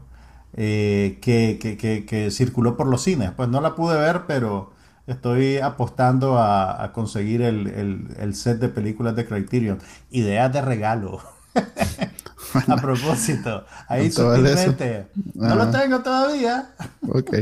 eh, 0.55 1.17
que, 1.21 1.57
que, 1.59 1.75
que, 1.75 2.05
que 2.05 2.29
circuló 2.29 2.77
por 2.77 2.87
los 2.87 3.01
cines. 3.01 3.31
Pues 3.31 3.49
no 3.49 3.61
la 3.61 3.73
pude 3.73 3.97
ver, 3.97 4.23
pero 4.27 4.72
Estoy 5.05 5.57
apostando 5.57 6.37
a, 6.39 6.91
conseguir 6.93 7.41
el, 7.41 8.35
set 8.35 8.59
de 8.59 8.69
películas 8.69 9.15
de 9.15 9.25
Criterion. 9.25 9.79
Ideas 10.11 10.51
de 10.53 10.61
regalo. 10.61 11.21
a 12.67 12.75
propósito, 12.77 13.65
ahí 13.87 14.11
sutilmente. 14.11 15.07
No 15.33 15.55
lo 15.55 15.69
tengo 15.69 15.99
todavía. 15.99 16.69
ok. 17.07 17.33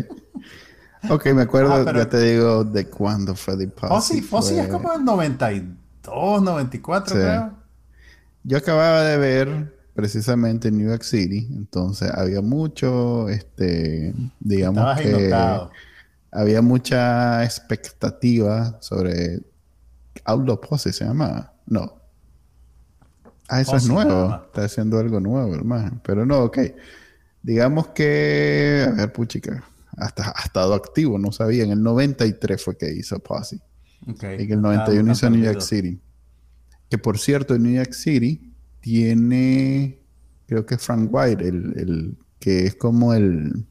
Ok, 1.09 1.28
me 1.34 1.43
acuerdo, 1.43 1.74
ah, 1.74 1.93
ya 1.95 2.07
te 2.07 2.20
digo 2.20 2.64
de 2.64 2.88
cuándo 2.88 3.36
fue 3.36 3.57
The 3.57 3.68
Posse. 3.68 4.22
Posse, 4.22 4.62
es 4.62 4.68
como 4.68 4.93
el 4.93 5.03
92, 5.03 6.43
94, 6.43 7.16
creo. 7.16 7.51
yo 8.43 8.57
acababa 8.57 9.01
de 9.01 9.18
ver 9.18 9.76
precisamente 9.95 10.70
New 10.72 10.89
York 10.89 11.01
City, 11.01 11.47
entonces 11.51 12.12
había 12.14 12.41
mucho, 12.41 13.30
este, 13.30 14.14
digamos 14.39 14.99
que 14.99 15.34
había 16.32 16.62
mucha 16.62 17.44
expectativa 17.44 18.78
sobre 18.82 19.42
Outlaw 20.26 20.60
Posse 20.60 20.94
se 20.94 21.06
llama, 21.06 21.54
no. 21.66 22.00
Ah, 23.48 23.62
eso 23.62 23.76
es 23.76 23.88
nuevo, 23.88 24.42
está 24.46 24.64
haciendo 24.64 24.98
algo 24.98 25.20
nuevo, 25.20 25.54
hermano, 25.54 26.00
pero 26.04 26.26
no, 26.26 26.44
ok. 26.44 26.60
Digamos 27.44 27.88
que, 27.90 28.86
a 28.88 28.92
ver, 28.92 29.12
puchica, 29.12 29.64
hasta 29.98 30.34
ha 30.36 30.44
estado 30.44 30.74
activo, 30.74 31.18
no 31.18 31.32
sabía, 31.32 31.64
en 31.64 31.72
el 31.72 31.84
93 31.84 32.64
fue 32.64 32.78
que 32.78 32.92
hizo 32.94 33.20
Posse. 33.20 33.60
Okay. 34.08 34.44
En 34.44 34.52
el 34.52 34.62
91 34.62 35.12
hizo 35.12 35.30
New 35.30 35.44
York 35.44 35.62
City. 35.62 36.00
Que 36.90 36.98
por 36.98 37.20
cierto, 37.20 37.56
en 37.56 37.64
New 37.64 37.74
York 37.74 37.94
City 37.94 38.54
tiene, 38.80 40.00
creo 40.48 40.66
que 40.66 40.78
Frank 40.78 41.10
White, 41.12 41.48
el, 41.48 42.18
que 42.40 42.66
es 42.66 42.76
como 42.76 43.14
el... 43.14 43.66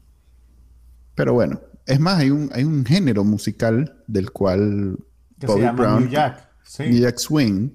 Pero 1.15 1.33
bueno, 1.33 1.59
es 1.91 1.99
más, 1.99 2.19
hay 2.19 2.29
un, 2.29 2.49
hay 2.53 2.63
un 2.63 2.85
género 2.85 3.23
musical 3.23 4.03
del 4.07 4.31
cual 4.31 4.97
Bobby 5.37 5.67
Brown, 5.75 6.01
New 6.01 6.09
Jack, 6.09 6.47
New 6.79 6.99
Jack 7.01 7.17
Swing, 7.17 7.69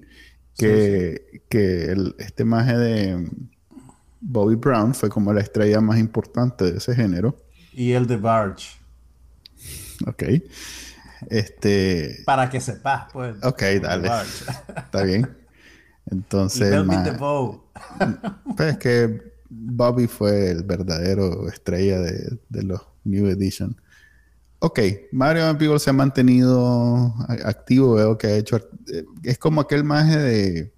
que, 0.57 1.43
que 1.49 1.95
este 2.17 2.43
maje 2.43 2.77
de 2.77 3.29
Bobby 4.19 4.55
Brown 4.55 4.93
fue 4.93 5.09
como 5.09 5.31
la 5.33 5.41
estrella 5.41 5.81
más 5.81 5.99
importante 5.99 6.71
de 6.71 6.77
ese 6.77 6.95
género. 6.95 7.43
Y 7.73 7.91
el 7.91 8.07
de 8.07 8.17
Barge. 8.17 8.77
Ok. 10.05 10.23
Este. 11.29 12.23
Para 12.25 12.49
que 12.49 12.59
sepas, 12.59 13.11
pues. 13.13 13.35
Ok, 13.43 13.61
dale. 13.81 14.09
Está 14.75 15.03
bien. 15.03 15.29
Entonces. 16.09 16.73
pues 18.55 18.73
es 18.73 18.77
que 18.77 19.33
Bobby 19.49 20.07
fue 20.07 20.51
el 20.51 20.63
verdadero 20.63 21.47
estrella 21.49 21.99
de, 21.99 22.63
los 22.63 22.81
New 23.03 23.27
Edition. 23.27 23.79
Ok, 24.59 24.79
Mario 25.11 25.43
Van 25.43 25.79
se 25.79 25.89
ha 25.89 25.93
mantenido 25.93 27.13
activo, 27.45 27.95
veo 27.95 28.17
que 28.17 28.27
ha 28.27 28.35
hecho. 28.35 28.57
Eh, 28.57 29.05
es 29.23 29.37
como 29.37 29.61
aquel 29.61 29.83
maje 29.83 30.17
de. 30.17 30.73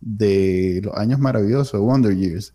de 0.00 0.80
los 0.82 0.96
años 0.96 1.18
maravillosos, 1.18 1.80
Wonder 1.80 2.16
Years. 2.16 2.54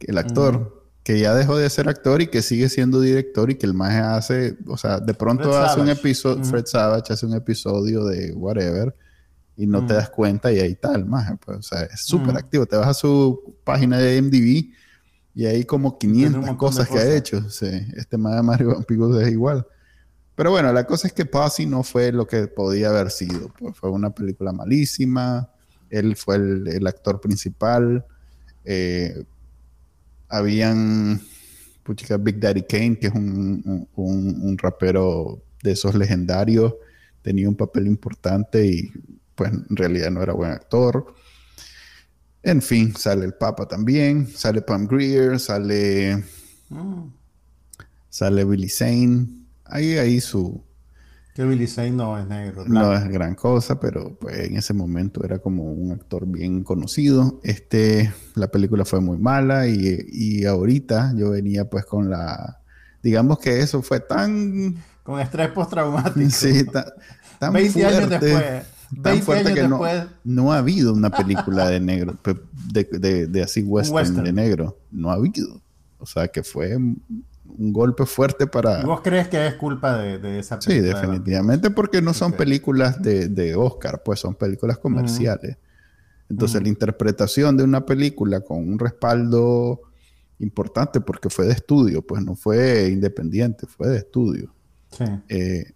El 0.00 0.18
actor 0.18 0.80
que 1.02 1.18
ya 1.18 1.34
dejó 1.34 1.56
de 1.56 1.68
ser 1.70 1.88
actor 1.88 2.20
y 2.22 2.28
que 2.28 2.42
sigue 2.42 2.68
siendo 2.68 3.00
director 3.00 3.50
y 3.50 3.56
que 3.56 3.66
el 3.66 3.74
maje 3.74 3.98
hace, 3.98 4.56
o 4.66 4.76
sea, 4.76 5.00
de 5.00 5.14
pronto 5.14 5.56
hace 5.56 5.80
un 5.80 5.88
episodio, 5.88 6.44
Fred 6.44 6.66
Savage 6.66 7.12
hace 7.12 7.26
un 7.26 7.34
episodio 7.34 8.04
de 8.04 8.32
whatever 8.32 8.94
y 9.56 9.66
no 9.66 9.84
te 9.84 9.94
das 9.94 10.10
cuenta 10.10 10.52
y 10.52 10.60
ahí 10.60 10.72
está 10.72 10.94
el 10.94 11.04
maje, 11.04 11.36
pues, 11.44 11.58
o 11.58 11.62
sea, 11.62 11.82
es 11.82 12.00
súper 12.02 12.36
activo. 12.36 12.64
Te 12.64 12.76
vas 12.76 12.88
a 12.88 12.94
su 12.94 13.56
página 13.64 13.98
de 13.98 14.22
MDB 14.22 14.72
y 15.34 15.46
hay 15.46 15.64
como 15.64 15.98
500 15.98 16.56
cosas 16.56 16.88
que 16.88 16.98
ha 16.98 17.14
hecho. 17.14 17.48
Sí, 17.50 17.68
este 17.94 18.16
Mario 18.16 18.74
Vampigos 18.74 19.20
es 19.20 19.30
igual. 19.30 19.66
Pero 20.34 20.50
bueno, 20.50 20.72
la 20.72 20.84
cosa 20.86 21.08
es 21.08 21.12
que 21.12 21.26
Posse 21.26 21.66
no 21.66 21.82
fue 21.82 22.12
lo 22.12 22.26
que 22.26 22.46
podía 22.46 22.88
haber 22.90 23.10
sido. 23.10 23.52
Pues 23.58 23.76
fue 23.76 23.90
una 23.90 24.10
película 24.10 24.52
malísima. 24.52 25.50
Él 25.90 26.16
fue 26.16 26.36
el, 26.36 26.68
el 26.68 26.86
actor 26.86 27.20
principal. 27.20 28.04
Eh, 28.64 29.24
habían 30.28 31.20
puchica, 31.82 32.16
Big 32.16 32.38
Daddy 32.38 32.62
Kane, 32.62 32.98
que 32.98 33.08
es 33.08 33.14
un, 33.14 34.56
rapero 34.58 35.42
de 35.62 35.72
esos 35.72 35.94
legendarios, 35.94 36.74
tenía 37.22 37.48
un 37.48 37.56
papel 37.56 37.86
importante 37.86 38.64
y 38.64 38.92
pues 39.34 39.52
en 39.52 39.76
realidad 39.76 40.10
no 40.10 40.22
era 40.22 40.32
buen 40.32 40.52
actor. 40.52 41.14
En 42.42 42.62
fin, 42.62 42.94
sale 42.96 43.24
el 43.24 43.34
Papa 43.34 43.66
también, 43.66 44.26
sale 44.26 44.62
Pam 44.62 44.86
Greer, 44.86 45.38
sale, 45.38 46.24
mm. 46.68 47.08
sale 48.08 48.44
Billy 48.44 48.68
Zane. 48.68 49.26
Ahí, 49.70 49.96
ahí 49.98 50.20
su, 50.20 50.62
que 51.34 51.44
Billy 51.44 51.66
Zane 51.68 51.92
no 51.92 52.18
es 52.18 52.26
negro. 52.26 52.64
No 52.66 52.92
es 52.92 53.08
gran 53.08 53.34
cosa, 53.34 53.78
pero 53.78 54.16
pues 54.18 54.48
en 54.48 54.56
ese 54.56 54.74
momento 54.74 55.24
era 55.24 55.38
como 55.38 55.72
un 55.72 55.92
actor 55.92 56.26
bien 56.26 56.64
conocido. 56.64 57.40
Este, 57.44 58.12
la 58.34 58.48
película 58.48 58.84
fue 58.84 59.00
muy 59.00 59.16
mala 59.16 59.68
y, 59.68 60.44
ahorita 60.44 61.14
yo 61.16 61.30
venía 61.30 61.70
pues 61.70 61.84
con 61.84 62.10
la... 62.10 62.60
Digamos 63.02 63.38
que 63.38 63.60
eso 63.60 63.80
fue 63.80 64.00
tan... 64.00 64.76
Con 65.04 65.20
estrés 65.20 65.50
postraumático. 65.50 66.30
Sí, 66.30 66.64
tan, 66.64 67.52
20 67.52 67.86
años 67.86 68.10
después. 68.10 68.64
Tan 69.00 69.22
fuerte 69.22 69.54
que 69.54 69.68
no, 69.68 69.80
no, 70.24 70.52
ha 70.52 70.58
habido 70.58 70.92
una 70.92 71.10
película 71.10 71.68
de 71.68 71.78
negro, 71.78 72.18
de, 72.72 73.28
de, 73.28 73.42
así 73.42 73.62
western, 73.66 74.24
de 74.24 74.32
negro. 74.32 74.78
No 74.90 75.10
ha 75.10 75.14
habido. 75.14 75.60
O 75.98 76.06
sea 76.06 76.26
que 76.26 76.42
fue 76.42 76.76
un 77.58 77.72
golpe 77.72 78.06
fuerte 78.06 78.46
para... 78.46 78.84
¿Vos 78.84 79.00
crees 79.02 79.28
que 79.28 79.46
es 79.46 79.54
culpa 79.54 79.98
de, 79.98 80.38
esa 80.38 80.58
película? 80.58 80.92
Sí, 80.92 80.94
definitivamente, 80.94 81.70
porque 81.70 82.00
no 82.00 82.14
son 82.14 82.32
películas 82.32 83.00
de, 83.02 83.54
Oscar, 83.54 84.02
pues 84.04 84.20
son 84.20 84.34
películas 84.34 84.78
comerciales. 84.78 85.56
Entonces, 86.28 86.62
la 86.62 86.68
interpretación 86.68 87.56
de 87.56 87.64
una 87.64 87.84
película 87.84 88.40
con 88.40 88.58
un 88.58 88.78
respaldo 88.78 89.80
importante, 90.38 91.00
porque 91.00 91.28
fue 91.28 91.46
de 91.46 91.52
estudio, 91.52 92.02
pues 92.02 92.24
no 92.24 92.34
fue 92.34 92.88
independiente, 92.88 93.66
fue 93.66 93.88
de 93.88 93.98
estudio. 93.98 94.54
Sí. 94.90 95.04
Eh, 95.28 95.72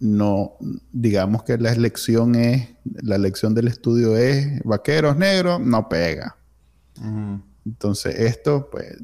no, 0.00 0.56
digamos 0.92 1.44
que 1.44 1.56
la 1.56 1.72
elección 1.72 2.34
es, 2.34 2.68
la 2.84 3.16
elección 3.16 3.54
del 3.54 3.68
estudio 3.68 4.16
es 4.16 4.62
vaqueros 4.62 5.16
negros, 5.16 5.60
no 5.60 5.88
pega. 5.88 6.36
Entonces, 7.64 8.14
esto, 8.18 8.68
pues, 8.70 8.96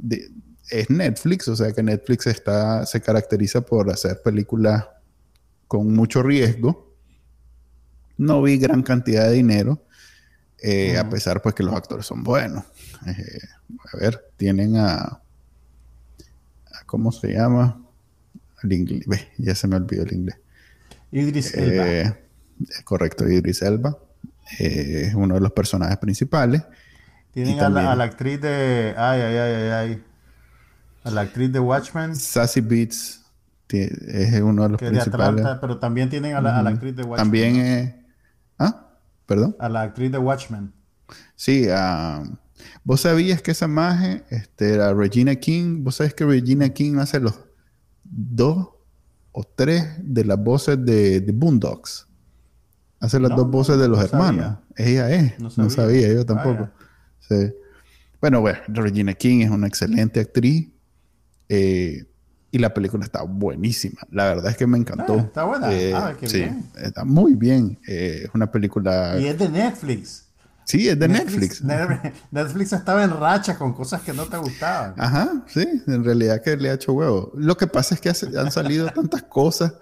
es 0.71 0.89
Netflix, 0.91 1.49
o 1.49 1.57
sea 1.57 1.73
que 1.73 1.83
Netflix 1.83 2.27
está, 2.27 2.87
se 2.87 3.01
caracteriza 3.01 3.61
por 3.61 3.91
hacer 3.91 4.23
películas 4.23 4.87
con 5.67 5.93
mucho 5.93 6.23
riesgo. 6.23 6.95
No 8.17 8.43
vi 8.43 8.59
gran 8.59 8.83
cantidad 8.83 9.29
de 9.29 9.33
dinero, 9.33 9.85
eh, 10.63 10.99
a 10.99 11.09
pesar 11.09 11.43
pues 11.43 11.55
que 11.55 11.63
los 11.63 11.75
actores 11.75 12.07
son 12.07 12.23
buenos. 12.23 12.65
Eh, 13.07 13.41
a 13.93 13.97
ver, 13.97 14.31
tienen 14.37 14.77
a, 14.77 15.21
¿cómo 16.87 17.13
se 17.13 17.33
llama? 17.33 17.83
Inglés, 18.63 19.27
ya 19.39 19.55
se 19.55 19.67
me 19.67 19.77
olvidó 19.77 20.03
el 20.05 20.13
inglés. 20.13 20.37
Idris 21.13 21.55
Elba. 21.55 21.89
Eh, 21.89 22.15
correcto, 22.85 23.27
Idris 23.27 23.63
Elba. 23.63 23.99
es 24.59 25.15
uno 25.15 25.35
de 25.35 25.41
los 25.41 25.53
personajes 25.53 25.97
principales. 25.97 26.63
Tienen 27.33 27.61
a, 27.61 27.69
la, 27.71 27.93
a, 27.93 27.97
la, 27.97 28.05
actriz 28.05 28.41
de... 28.41 28.93
Ay, 28.97 29.21
ay, 29.21 29.37
ay, 29.37 29.55
ay, 29.55 29.71
ay. 29.71 30.05
A 31.05 31.11
la 31.11 31.23
actriz 31.23 31.53
de 31.53 31.61
Watchmen. 31.61 32.15
Sassy 32.15 32.61
Beats 32.61 33.21
es 33.79 34.41
uno 34.41 34.65
de 34.65 34.69
los 34.71 34.81
principales. 34.81 35.47
pero 35.61 35.79
también 35.79 36.11
tienen 36.11 36.35
a 36.35 36.41
la, 36.41 36.59
actriz 36.59 36.97
de 36.97 37.03
Watchmen. 37.03 37.17
También 37.17 37.57
es... 37.57 37.95
¿Ah? 38.59 38.89
¿Perdón? 39.27 39.57
A 39.59 39.69
la 39.69 39.83
actriz 39.83 40.11
de 40.11 40.19
Watchmen. 40.19 40.73
Sí, 41.35 41.67
vos 42.85 43.01
sabías 43.01 43.43
que 43.43 43.53
esa 43.53 43.69
maje 43.69 44.25
este, 44.31 44.75
era 44.75 44.93
Regina 44.93 45.35
King. 45.37 45.83
Vos 45.83 45.97
sabés 45.97 46.15
que 46.15 46.25
Regina 46.25 46.69
King 46.69 46.97
hace 46.99 47.21
los 47.21 47.39
dos 48.05 48.71
o 49.33 49.45
tres 49.45 49.87
de 49.99 50.25
las 50.25 50.43
voces 50.43 50.85
de, 50.85 51.21
de 51.21 51.33
Boondocks. 51.33 52.07
Hace 53.01 53.19
las 53.19 53.35
dos 53.35 53.51
voces 53.51 53.79
de 53.79 53.89
los 53.89 53.99
hermanos. 54.05 54.59
Ella 54.77 55.11
es. 55.11 55.39
No 55.39 55.71
sabía, 55.71 56.13
yo 56.13 56.27
tampoco. 56.27 56.69
Sí. 57.21 57.53
Bueno, 58.21 58.43
bueno, 58.43 58.59
Regina 58.69 59.15
King 59.15 59.41
es 59.41 59.51
una 59.51 59.67
excelente 59.67 60.21
actriz. 60.21 60.70
Eh, 61.53 62.05
y 62.53 62.59
la 62.59 62.73
película 62.73 63.05
está 63.05 63.23
buenísima. 63.23 64.01
La 64.11 64.27
verdad 64.27 64.51
es 64.51 64.57
que 64.57 64.67
me 64.67 64.79
encantó. 64.79 65.15
Ah, 65.15 65.23
está 65.23 65.45
buena. 65.45 65.73
Eh, 65.73 65.93
ah, 65.95 66.15
qué 66.19 66.29
sí, 66.29 66.47
está 66.77 67.05
muy 67.05 67.35
bien. 67.35 67.79
Eh, 67.87 68.23
es 68.25 68.31
una 68.35 68.51
película. 68.51 69.17
Y 69.19 69.27
es 69.27 69.39
de 69.39 69.49
Netflix. 69.49 70.27
Sí, 70.65 70.89
es 70.89 70.99
de 70.99 71.09
Netflix. 71.09 71.63
Netflix. 71.63 72.73
estaba 72.73 73.03
en 73.03 73.11
racha 73.11 73.59
con 73.59 73.73
cosas 73.73 74.03
que 74.03 74.13
no 74.13 74.27
te 74.27 74.37
gustaban. 74.37 74.95
Ajá, 74.97 75.45
sí, 75.49 75.67
en 75.87 76.05
realidad 76.05 76.41
que 76.43 76.57
le 76.57 76.71
ha 76.71 76.75
hecho 76.75 76.93
huevo. 76.93 77.33
Lo 77.35 77.57
que 77.57 77.67
pasa 77.67 77.97
es 77.97 78.01
que 78.01 78.09
han 78.09 78.53
salido 78.53 78.89
tantas 78.89 79.25
cosas. 79.25 79.75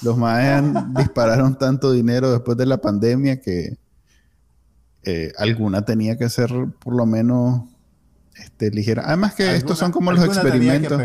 Los 0.00 0.16
maes 0.16 0.62
dispararon 0.96 1.58
tanto 1.58 1.92
dinero 1.92 2.32
después 2.32 2.56
de 2.56 2.64
la 2.64 2.78
pandemia 2.78 3.40
que 3.40 3.76
alguna 5.36 5.84
tenía 5.84 6.16
que 6.16 6.30
ser 6.30 6.50
por 6.78 6.94
lo 6.94 7.04
menos 7.04 7.64
este, 8.36 8.70
ligera. 8.70 9.02
Además 9.06 9.34
que 9.34 9.54
estos 9.54 9.78
son 9.78 9.92
como 9.92 10.12
los 10.12 10.24
experimentos. 10.24 11.00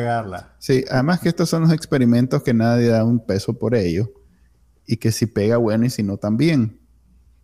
Sí, 0.60 0.86
además 0.90 1.20
que 1.20 1.30
estos 1.30 1.50
son 1.50 1.64
los 1.64 1.74
experimentos 1.74 2.44
que 2.44 2.54
nadie 2.54 2.88
da 2.88 3.04
un 3.04 3.20
peso 3.26 3.58
por 3.58 3.76
ellos 3.76 4.10
y 4.86 4.98
que 4.98 5.12
si 5.12 5.26
pega 5.26 5.58
bueno 5.58 5.86
y 5.86 5.90
si 5.90 6.04
no 6.04 6.18
también. 6.18 6.80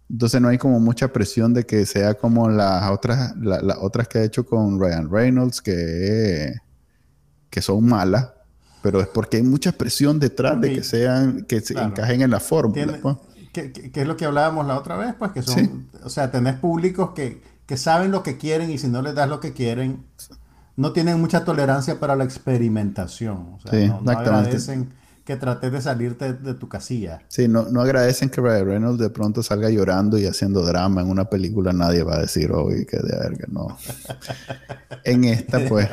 Entonces 0.10 0.42
no 0.42 0.50
hay 0.50 0.58
como 0.58 0.80
mucha 0.80 1.12
presión 1.12 1.54
de 1.54 1.66
que 1.66 1.86
sea 1.86 2.14
como 2.14 2.50
las 2.50 2.90
otras, 2.92 3.36
las 3.38 3.78
otras 3.80 4.08
que 4.08 4.20
ha 4.20 4.24
hecho 4.24 4.46
con 4.46 4.80
Ryan 4.80 5.10
Reynolds 5.10 5.62
que, 5.62 6.54
que 7.50 7.62
son 7.62 7.86
malas, 7.86 8.30
pero 8.82 9.02
es 9.02 9.08
porque 9.08 9.38
hay 9.38 9.44
mucha 9.44 9.72
presión 9.72 10.20
detrás 10.20 10.60
de 10.60 10.76
que 10.76 10.84
sean, 10.84 11.46
que 11.46 11.62
se 11.62 11.74
encajen 11.74 12.22
en 12.22 12.32
la 12.32 12.40
fórmula. 12.40 13.00
Pues. 13.02 13.18
Que, 13.54 13.92
es 13.94 14.08
lo 14.08 14.18
que 14.18 14.26
hablábamos 14.26 14.66
la 14.66 14.78
otra 14.78 14.98
vez, 14.98 15.14
pues 15.18 15.32
que 15.32 15.42
son, 15.42 15.88
o 16.04 16.10
sea, 16.10 16.32
tenés 16.32 16.56
públicos 16.56 17.12
que 17.14 17.42
que 17.74 17.78
saben 17.78 18.12
lo 18.12 18.22
que 18.22 18.38
quieren 18.38 18.70
y 18.70 18.78
si 18.78 18.88
no 18.88 19.02
les 19.02 19.16
das 19.16 19.28
lo 19.28 19.40
que 19.40 19.52
quieren, 19.52 20.06
no 20.76 20.94
tienen 20.94 21.20
mucha 21.20 21.44
tolerancia 21.44 22.00
para 22.00 22.16
la 22.16 22.24
experimentación. 22.24 23.56
O 23.56 23.60
sea, 23.60 24.00
no, 24.00 24.12
agradecen 24.12 24.94
que 25.26 25.38
trates 25.38 25.72
de 25.72 25.82
salirte 25.82 26.34
de, 26.34 26.54
tu 26.54 26.70
casilla. 26.70 27.24
Sí, 27.30 27.48
no, 27.48 27.64
no 27.64 27.82
agradecen 27.82 28.30
que 28.30 28.42
Ryan 28.42 28.66
Reynolds 28.68 29.00
de 29.00 29.10
pronto 29.10 29.42
salga 29.42 29.72
llorando 29.72 30.20
y 30.20 30.28
haciendo 30.28 30.62
drama 30.64 31.02
en 31.02 31.10
una 31.10 31.26
película. 31.26 31.74
Nadie 31.74 32.04
va 32.04 32.18
a 32.18 32.20
decir, 32.20 32.52
oye, 32.52 32.86
que 32.86 32.98
de 32.98 33.18
verga, 33.18 33.48
no. 33.50 33.76
en 35.04 35.24
esta, 35.24 35.60
pues, 35.68 35.90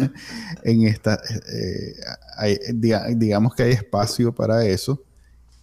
en 0.62 0.86
esta, 0.86 1.20
eh, 1.52 2.72
digamos 2.72 3.54
que 3.54 3.64
hay 3.64 3.72
espacio 3.72 4.34
para 4.34 4.64
eso 4.64 5.04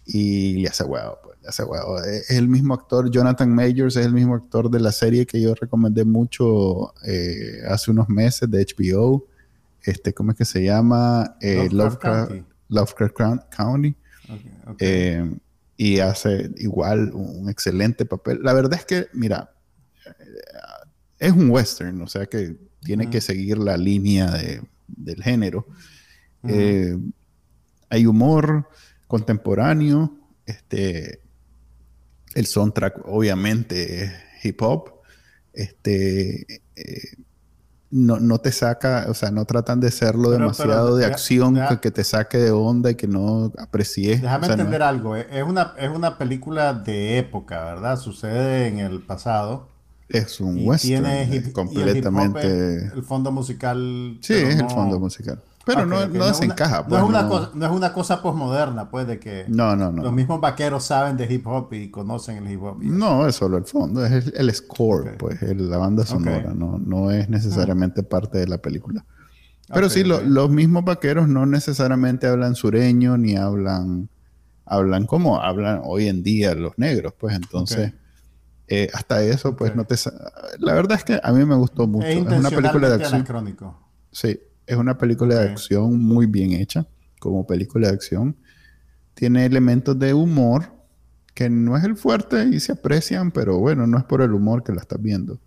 y 0.06 0.58
le 0.58 0.68
hace 0.68 0.84
huevo, 0.84 1.18
huevo. 1.64 2.02
Es 2.02 2.30
el 2.30 2.48
mismo 2.48 2.74
actor, 2.74 3.10
Jonathan 3.10 3.54
Majors, 3.54 3.96
es 3.96 4.06
el 4.06 4.12
mismo 4.12 4.34
actor 4.34 4.70
de 4.70 4.80
la 4.80 4.92
serie 4.92 5.26
que 5.26 5.40
yo 5.40 5.54
recomendé 5.54 6.04
mucho 6.04 6.94
eh, 7.04 7.62
hace 7.68 7.90
unos 7.90 8.08
meses 8.08 8.50
de 8.50 8.64
HBO. 8.64 9.26
Este, 9.82 10.12
¿cómo 10.12 10.32
es 10.32 10.36
que 10.36 10.44
se 10.44 10.62
llama? 10.62 11.36
Eh, 11.40 11.68
Lovecraft. 11.70 12.32
Lovecraft 12.68 13.16
County. 13.54 13.94
Eh, 14.78 15.30
y 15.76 16.00
hace 16.00 16.50
igual 16.56 17.12
un 17.14 17.48
excelente 17.48 18.04
papel. 18.04 18.40
La 18.42 18.52
verdad 18.52 18.78
es 18.78 18.84
que, 18.84 19.06
mira, 19.14 19.54
es 21.18 21.32
un 21.32 21.50
western, 21.50 22.02
o 22.02 22.06
sea 22.06 22.26
que 22.26 22.56
tiene 22.80 23.10
que 23.10 23.20
seguir 23.20 23.58
la 23.58 23.76
línea 23.76 24.30
del 24.86 25.22
género. 25.22 25.66
Eh, 26.44 26.96
hay 27.88 28.06
humor 28.06 28.68
contemporáneo, 29.06 30.16
este, 30.46 31.20
el 32.34 32.46
soundtrack 32.46 33.02
obviamente 33.06 34.04
es 34.04 34.12
hip 34.44 34.60
hop, 34.62 34.92
este, 35.52 36.46
eh, 36.76 37.16
no, 37.90 38.20
no 38.20 38.38
te 38.38 38.52
saca, 38.52 39.06
o 39.08 39.14
sea, 39.14 39.30
no 39.30 39.44
tratan 39.44 39.80
de 39.80 39.88
hacerlo 39.88 40.30
demasiado 40.30 40.96
de 40.96 41.06
acción 41.06 41.58
que, 41.80 41.90
te 41.90 42.04
saque 42.04 42.38
de 42.38 42.50
onda 42.50 42.90
y 42.90 42.94
que 42.96 43.06
no 43.06 43.52
aprecies. 43.58 44.20
Déjame 44.20 44.46
entender 44.46 44.82
algo, 44.82 45.16
eh, 45.16 45.26
es 45.30 45.42
una, 45.42 45.74
es 45.78 45.90
una 45.90 46.18
película 46.18 46.74
de 46.74 47.18
época, 47.18 47.64
¿verdad? 47.64 47.98
Sucede 47.98 48.68
en 48.68 48.78
el 48.78 49.00
pasado. 49.00 49.68
Es 50.08 50.40
un 50.40 50.66
western 50.66 51.04
tiene 51.04 51.52
completamente. 51.52 52.86
el, 52.94 53.02
fondo 53.02 53.30
musical. 53.30 54.18
Sí, 54.22 54.34
es 54.34 54.56
el 54.56 54.70
fondo 54.70 54.98
musical. 54.98 55.42
Pero 55.68 55.84
no, 55.84 56.06
no, 56.06 56.26
desencaja. 56.26 56.86
Pues, 56.86 56.98
no, 56.98 57.04
es 57.04 57.10
una 57.10 57.28
cosa, 57.28 57.50
no 57.52 57.66
es 57.66 57.72
una 57.72 57.92
cosa 57.92 58.22
posmoderna, 58.22 58.88
pues, 58.88 59.06
de 59.06 59.20
que 59.20 59.44
no, 59.48 59.76
no, 59.76 59.92
no. 59.92 60.02
los 60.02 60.14
mismos 60.14 60.40
vaqueros 60.40 60.82
saben 60.82 61.18
de 61.18 61.30
hip 61.30 61.46
hop 61.46 61.74
y 61.74 61.90
conocen 61.90 62.38
el 62.38 62.50
hip 62.50 62.62
hop. 62.62 62.78
No, 62.80 63.26
es 63.26 63.34
solo 63.36 63.58
el 63.58 63.64
fondo, 63.64 64.02
es 64.02 64.32
el, 64.34 64.54
score, 64.54 65.18
pues, 65.18 65.42
la 65.42 65.76
banda 65.76 66.06
sonora, 66.06 66.54
no, 66.54 66.78
no 66.78 67.10
es 67.10 67.28
necesariamente 67.28 68.02
parte 68.02 68.38
de 68.38 68.46
la 68.46 68.56
película. 68.56 69.04
Pero 69.70 69.90
sí, 69.90 70.04
los 70.04 70.48
mismos 70.48 70.86
vaqueros 70.86 71.28
no 71.28 71.44
necesariamente 71.44 72.26
hablan 72.26 72.54
sureño 72.54 73.18
ni 73.18 73.36
hablan, 73.36 74.08
hablan 74.64 75.04
como 75.04 75.42
hablan 75.42 75.82
hoy 75.84 76.08
en 76.08 76.22
día 76.22 76.54
los 76.54 76.78
negros, 76.78 77.12
pues 77.18 77.36
entonces... 77.36 77.92
Eh, 78.70 78.90
hasta 78.92 79.22
eso, 79.22 79.56
pues 79.56 79.74
no 79.74 79.86
te... 79.86 79.94
La 80.58 80.74
verdad 80.74 80.98
es 80.98 81.04
que 81.04 81.18
a 81.22 81.32
mí 81.32 81.42
me 81.46 81.54
gustó 81.54 81.86
mucho. 81.86 82.06
Es, 82.06 82.18
una 82.18 82.50
película 82.50 82.90
de 82.90 82.96
acción. 82.96 83.24
Sí, 84.12 84.38
es 84.68 84.76
una 84.76 84.98
película 84.98 85.34
de 85.36 85.48
acción 85.48 85.98
muy 85.98 86.26
bien 86.26 86.52
hecha, 86.52 86.86
como 87.18 87.46
película 87.46 87.88
de 87.88 87.94
acción. 87.94 88.36
Tiene 89.14 89.46
elementos 89.46 89.98
de 89.98 90.12
humor 90.12 90.70
que 91.34 91.48
no 91.48 91.76
es 91.76 91.84
el 91.84 91.96
fuerte 91.96 92.44
y 92.52 92.60
se 92.60 92.72
aprecian, 92.72 93.30
pero 93.30 93.58
bueno, 93.58 93.86
no 93.86 93.96
es 93.96 94.04
por 94.04 94.20
el 94.20 94.32
humor 94.32 94.62
que 94.62 94.72
la 94.72 94.82
estás 94.82 95.00
viendo. 95.00 95.40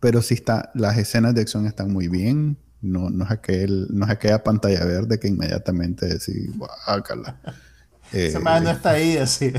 Pero 0.00 0.22
sí 0.22 0.32
está, 0.32 0.70
las 0.74 0.96
escenas 0.96 1.34
de 1.34 1.42
acción 1.42 1.66
están 1.66 1.92
muy 1.92 2.08
bien. 2.08 2.56
No, 2.80 3.10
no, 3.10 3.24
es 3.24 3.30
aquel, 3.30 3.86
no 3.90 4.06
es 4.06 4.10
aquella 4.10 4.42
pantalla 4.42 4.84
verde 4.86 5.20
que 5.20 5.28
inmediatamente 5.28 6.06
decís, 6.06 6.56
guácala. 6.56 7.38
ese 8.12 8.38
man 8.38 8.64
no 8.64 8.70
está 8.70 8.92
ahí 8.92 9.18
así. 9.18 9.52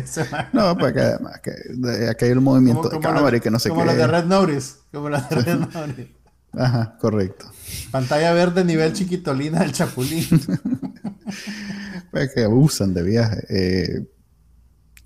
no, 0.51 0.75
pues 0.77 0.93
que 0.93 0.99
además 0.99 1.39
que, 1.41 1.53
que 2.17 2.25
hay 2.25 2.31
el 2.31 2.41
movimiento 2.41 2.89
de 2.89 2.99
cámara 2.99 3.37
y 3.37 3.39
que 3.39 3.51
no 3.51 3.59
sé 3.59 3.69
qué. 3.69 3.75
Como 3.75 3.85
la 3.85 3.93
de 3.93 4.07
Red 4.07 4.25
Notice. 4.25 4.77
Como 4.91 5.09
la 5.09 5.21
de 5.21 5.35
Red 5.41 5.59
Notice. 5.59 6.22
Ajá, 6.53 6.97
correcto. 6.99 7.51
Pantalla 7.91 8.33
verde 8.33 8.63
nivel 8.63 8.93
chiquitolina 8.93 9.61
del 9.61 9.71
chapulín. 9.71 10.25
pues 12.11 12.33
que 12.33 12.43
abusan 12.43 12.93
de 12.93 13.03
viaje. 13.03 13.45
Eh, 13.49 14.07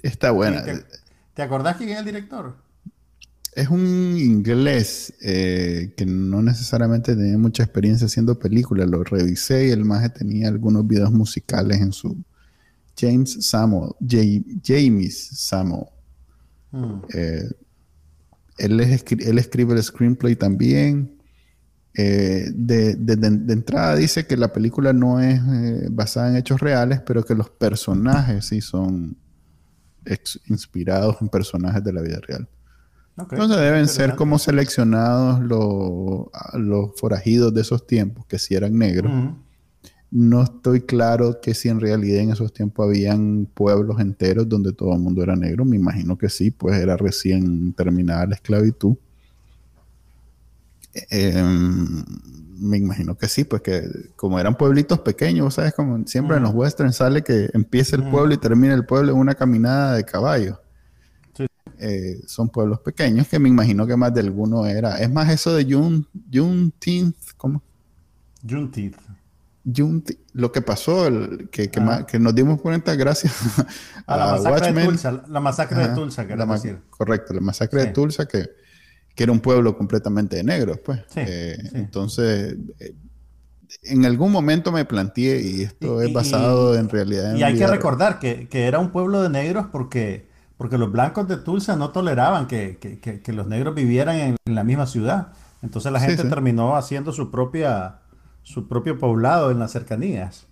está 0.02 0.32
buena. 0.32 0.64
¿Te, 1.34 1.42
acordás 1.42 1.78
quién 1.78 1.90
es 1.90 2.00
el 2.00 2.06
director? 2.06 2.58
Es 3.56 3.70
un 3.70 4.18
inglés 4.18 5.14
eh, 5.22 5.94
que 5.96 6.06
no 6.06 6.42
necesariamente 6.42 7.16
tenía 7.16 7.38
mucha 7.38 7.64
experiencia 7.64 8.08
haciendo 8.08 8.38
películas. 8.38 8.90
Lo 8.90 9.04
revisé 9.04 9.68
y 9.68 9.72
el 9.72 9.86
maje 9.86 10.10
tenía 10.10 10.50
algunos 10.50 10.86
videos 10.86 11.12
musicales 11.12 11.80
en 11.82 11.94
su 11.94 12.18
James 13.00 13.38
Samuel, 13.42 13.92
James 14.64 15.30
Samuel. 15.34 15.86
Hmm. 16.72 17.02
Eh, 17.14 17.50
él, 18.58 18.80
él, 18.80 19.38
escribe 19.38 19.76
el 19.76 19.84
screenplay 19.84 20.36
también. 20.36 21.17
Eh, 22.00 22.52
de, 22.54 22.92
entrada 23.50 23.96
dice 23.96 24.28
que 24.28 24.38
la 24.38 24.54
película 24.54 24.94
no 24.94 25.20
es 25.20 25.42
eh, 25.42 25.88
basada 25.90 26.30
en 26.30 26.36
hechos 26.36 26.60
reales, 26.60 27.02
pero 27.02 27.24
que 27.24 27.34
los 27.34 27.50
personajes 27.50 28.46
sí 28.46 28.62
son 28.62 29.18
inspirados 30.46 31.18
en 31.22 31.30
personajes 31.30 31.84
de 31.84 31.92
la 31.92 32.02
vida 32.02 32.20
real. 32.26 32.48
Entonces 33.18 33.58
deben 33.58 33.88
ser 33.88 34.16
como 34.16 34.38
seleccionados 34.38 35.40
los, 35.42 36.28
los 36.54 36.92
forajidos 36.98 37.52
de 37.52 37.62
esos 37.62 37.88
tiempos, 37.88 38.28
que 38.28 38.38
si 38.38 38.54
eran 38.54 38.78
negros. 38.78 39.12
No 40.12 40.44
estoy 40.44 40.82
claro 40.82 41.42
que 41.42 41.56
si 41.56 41.68
en 41.68 41.80
realidad 41.80 42.22
en 42.22 42.30
esos 42.30 42.54
tiempos 42.54 42.86
habían 42.86 43.48
pueblos 43.54 44.00
enteros 44.00 44.48
donde 44.48 44.72
todo 44.72 44.94
el 44.94 45.00
mundo 45.00 45.24
era 45.24 45.36
negro. 45.36 45.66
Me 45.66 45.76
imagino 45.76 46.16
que 46.16 46.30
sí, 46.30 46.52
pues 46.52 46.80
era 46.80 46.96
recién 46.96 47.74
terminada 47.74 48.28
la 48.28 48.36
esclavitud. 48.36 48.96
Em, 51.10 52.04
me 52.60 52.78
imagino 52.78 53.16
que 53.18 53.28
sí, 53.28 53.44
pues 53.44 53.62
que 53.62 53.84
como 54.16 54.40
eran 54.40 54.56
pueblitos 54.56 55.00
pequeños, 55.00 55.56
¿sabes? 55.56 55.74
Como 55.74 56.06
siempre 56.08 56.38
en 56.38 56.44
los 56.44 56.54
westerns 56.54 56.96
sale 56.96 57.24
que 57.24 57.50
empieza 57.54 57.96
el 57.96 58.10
pueblo 58.10 58.34
y 58.34 58.38
termina 58.38 58.74
el 58.74 58.86
pueblo 58.86 59.12
en 59.12 59.18
una 59.18 59.36
caminada 59.36 59.94
de 59.94 60.04
caballo. 60.04 60.60
Eh, 61.80 62.22
son 62.26 62.50
pueblos 62.50 62.80
pequeños 62.80 63.28
que 63.28 63.38
me 63.38 63.50
imagino 63.50 63.86
que 63.86 63.96
más 63.96 64.12
de 64.14 64.22
alguno 64.22 64.66
era. 64.66 65.00
Es 65.00 65.12
más 65.12 65.30
eso 65.30 65.54
de 65.54 65.64
June, 65.64 66.04
Juneteenth, 66.34 67.16
¿cómo? 67.38 67.62
Juneteenth. 68.48 68.98
Juneteenth. 69.64 70.20
Lo 70.34 70.52
que 70.52 70.62
pasó, 70.64 71.06
el, 71.06 71.50
que, 71.52 71.70
que, 71.70 72.20
nos 72.20 72.34
dimos 72.34 72.60
cuenta 72.62 72.96
gracias 72.96 73.34
a, 74.08 74.18
la 74.18 74.32
masacre 74.40 74.74
de 74.74 74.86
Tulsa. 74.86 75.24
La 75.28 75.40
masacre 75.40 75.88
de 75.88 75.96
Tulsa, 75.96 76.28
que 76.28 76.36
decir. 76.36 76.80
Correcto, 76.90 77.34
la 77.34 77.42
masacre 77.42 77.86
de 77.86 77.92
Tulsa 77.92 78.28
que 78.28 78.50
que 79.18 79.24
era 79.24 79.32
un 79.32 79.40
pueblo 79.40 79.76
completamente 79.76 80.36
de 80.36 80.44
negros, 80.44 80.80
pues. 80.86 81.02
Eh, 81.16 81.58
entonces, 81.74 82.56
eh, 82.80 82.94
en 83.82 84.06
algún 84.06 84.32
momento 84.32 84.72
me 84.72 84.86
planteé, 84.86 85.42
y 85.42 85.64
esto 85.64 86.04
es 86.04 86.14
basado 86.14 86.76
en 86.76 86.88
realidad 86.88 87.32
en... 87.32 87.38
Y 87.38 87.44
hay 87.44 87.58
que 87.58 87.66
recordar 87.66 88.20
que, 88.20 88.48
era 88.52 88.78
un 88.78 88.92
pueblo 88.92 89.24
de 89.24 89.30
negros 89.30 89.66
porque, 89.72 90.28
porque 90.56 90.78
los 90.78 90.92
blancos 90.92 91.28
de 91.28 91.38
Tulsa 91.38 91.76
no 91.76 91.90
toleraban 91.90 92.46
que, 92.46 93.24
los 93.34 93.48
negros 93.48 93.74
vivieran 93.74 94.18
en, 94.18 94.36
la 94.46 94.64
misma 94.64 94.86
ciudad. 94.86 95.30
Entonces 95.64 95.92
la 95.92 96.00
gente 96.00 96.24
terminó 96.26 96.78
haciendo 96.78 97.12
su, 97.12 97.32
propia, 97.32 98.02
su 98.44 98.68
propio 98.68 99.00
poblado 99.00 99.50
en 99.50 99.58
las 99.58 99.72
cercanías 99.72 100.46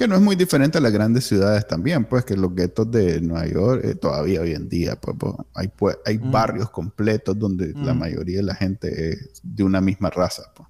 que 0.00 0.08
no 0.08 0.14
es 0.14 0.22
muy 0.22 0.34
diferente 0.34 0.78
a 0.78 0.80
las 0.80 0.92
grandes 0.92 1.26
ciudades 1.26 1.68
también, 1.68 2.06
pues 2.06 2.24
que 2.24 2.34
los 2.34 2.54
guetos 2.54 2.90
de 2.90 3.20
Nueva 3.20 3.46
York 3.46 3.84
eh, 3.84 3.94
todavía 3.94 4.40
hoy 4.40 4.52
en 4.52 4.66
día, 4.66 4.96
pues, 4.98 5.14
pues 5.18 5.34
hay, 5.52 5.68
pues, 5.68 5.98
hay 6.06 6.16
mm. 6.16 6.30
barrios 6.30 6.70
completos 6.70 7.38
donde 7.38 7.74
la 7.74 7.92
mm. 7.92 7.98
mayoría 7.98 8.38
de 8.38 8.42
la 8.44 8.54
gente 8.54 9.10
es 9.10 9.42
de 9.42 9.62
una 9.62 9.82
misma 9.82 10.08
raza. 10.08 10.44
Pues. 10.56 10.66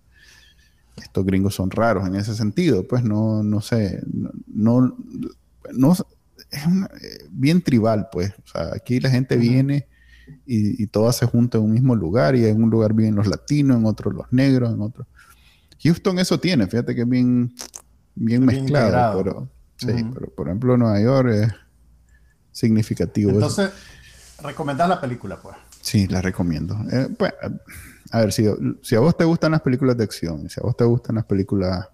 Estos 0.97 1.25
gringos 1.25 1.55
son 1.55 1.71
raros 1.71 2.09
en 2.09 2.17
ese 2.17 2.35
sentido, 2.35 2.89
pues 2.89 3.05
no, 3.05 3.45
no 3.45 3.61
sé, 3.61 4.03
no, 4.49 4.97
no, 5.73 5.93
es 5.93 6.67
eh, 7.01 7.29
bien 7.31 7.63
tribal, 7.63 8.09
pues. 8.11 8.33
O 8.33 8.49
sea, 8.49 8.71
aquí 8.75 8.99
la 8.99 9.11
gente 9.11 9.37
viene 9.37 9.87
y, 10.45 10.83
y 10.83 10.89
todas 10.89 11.15
se 11.15 11.27
junta 11.27 11.59
en 11.59 11.63
un 11.63 11.71
mismo 11.71 11.95
lugar 11.95 12.35
y 12.35 12.47
en 12.47 12.61
un 12.61 12.69
lugar 12.69 12.95
viven 12.95 13.15
los 13.15 13.29
latinos, 13.29 13.77
en 13.77 13.87
otro 13.87 14.11
los 14.11 14.27
negros, 14.33 14.75
en 14.75 14.81
otro. 14.81 15.07
Houston 15.85 16.19
eso 16.19 16.41
tiene, 16.41 16.67
fíjate 16.67 16.97
que 16.97 17.03
es 17.03 17.09
bien 17.09 17.55
bien, 18.15 18.45
mezclado, 18.45 19.23
pero 19.23 19.49
sí, 19.77 20.07
pero 20.15 20.31
por 20.31 20.49
ejemplo 20.49 20.77
Nueva 20.77 21.01
York 21.01 21.29
es 21.31 21.53
significativo. 22.53 23.31
Entonces, 23.31 23.71
¿recomendás 24.43 24.89
la 24.89 25.01
película, 25.01 25.37
pues? 25.41 25.57
Sí, 25.81 26.07
la 26.07 26.21
recomiendo. 26.21 26.77
Eh, 26.93 27.09
pues, 27.17 27.33
a 28.11 28.21
ver, 28.21 28.33
si, 28.33 28.47
si, 28.83 28.97
a 28.97 29.01
vos 29.01 29.17
te 29.17 29.25
gustan 29.25 29.53
las 29.53 29.63
películas 29.63 29.97
de 29.97 30.05
acción, 30.05 30.49
si 30.49 30.61
a 30.61 30.65
vos 30.65 30.77
te 30.77 30.85
gustan 30.85 31.17
las 31.17 31.25
películas 31.25 31.89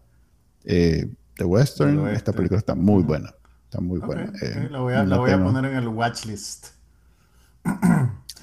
eh, 0.65 1.09
de 1.39 1.45
western, 1.45 2.09
esta 2.09 2.33
película 2.33 2.59
está 2.59 2.75
muy 2.75 3.03
buena. 3.03 3.35
Está 3.65 3.81
muy 3.81 3.99
buena. 3.99 4.33
Eh, 4.41 4.69
la 4.71 4.81
voy, 4.81 4.95
a, 4.95 5.05
la 5.05 5.19
voy 5.19 5.31
a 5.31 5.43
poner 5.43 5.65
en 5.67 5.77
el 5.77 5.89
watchlist. 5.89 6.69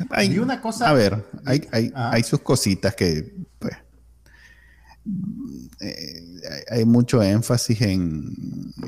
Hay, 0.10 0.38
una 0.40 0.62
cosa. 0.62 0.90
A 0.90 0.94
ver, 0.94 1.24
hay, 1.46 1.68
hay, 1.72 1.92
hay 1.96 2.24
sus 2.24 2.42
cositas 2.42 2.96
que, 2.96 3.34
pues, 3.60 3.74
eh, 5.82 6.42
hay 6.70 6.86
mucho 6.86 7.22
énfasis 7.22 7.82
en, 7.82 8.34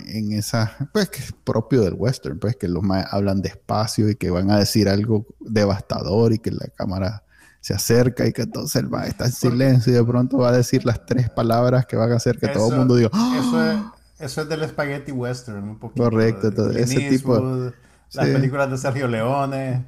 en 0.07 0.31
esa, 0.31 0.89
pues 0.93 1.09
que 1.09 1.19
es 1.19 1.31
propio 1.43 1.81
del 1.81 1.93
western, 1.93 2.39
pues 2.39 2.55
que 2.55 2.67
los 2.67 2.83
más 2.83 3.05
hablan 3.11 3.41
despacio 3.41 4.09
y 4.09 4.15
que 4.15 4.29
van 4.29 4.49
a 4.49 4.59
decir 4.59 4.87
algo 4.87 5.25
devastador 5.39 6.33
y 6.33 6.39
que 6.39 6.51
la 6.51 6.67
cámara 6.75 7.23
se 7.65 7.73
acerca 7.73 8.27
y 8.27 8.31
que 8.31 8.43
entonces 8.43 8.83
el 8.83 8.93
va 8.93 9.07
está 9.07 9.25
en 9.25 9.31
silencio 9.31 9.91
y 9.91 9.95
de 9.95 10.03
pronto 10.03 10.37
va 10.37 10.49
a 10.49 10.51
decir 10.51 10.85
las 10.85 11.03
tres 11.03 11.31
palabras 11.31 11.87
que 11.87 11.95
van 11.95 12.11
a 12.11 12.17
hacer 12.17 12.37
que 12.37 12.47
todo 12.47 12.71
el 12.71 12.77
mundo 12.77 12.95
diga 12.95 13.09
¡Ah! 13.11 13.91
eso, 14.19 14.41
es, 14.41 14.49
del 14.49 14.69
spaghetti 14.69 15.11
western 15.11 15.69
un 15.69 15.79
poquito 15.79 16.03
correcto 16.03 16.49
ese 16.77 17.09
tipo 17.09 17.71
las 18.13 18.27
películas 18.27 18.69
de 18.69 18.77
Sergio 18.77 19.07
Leone. 19.07 19.83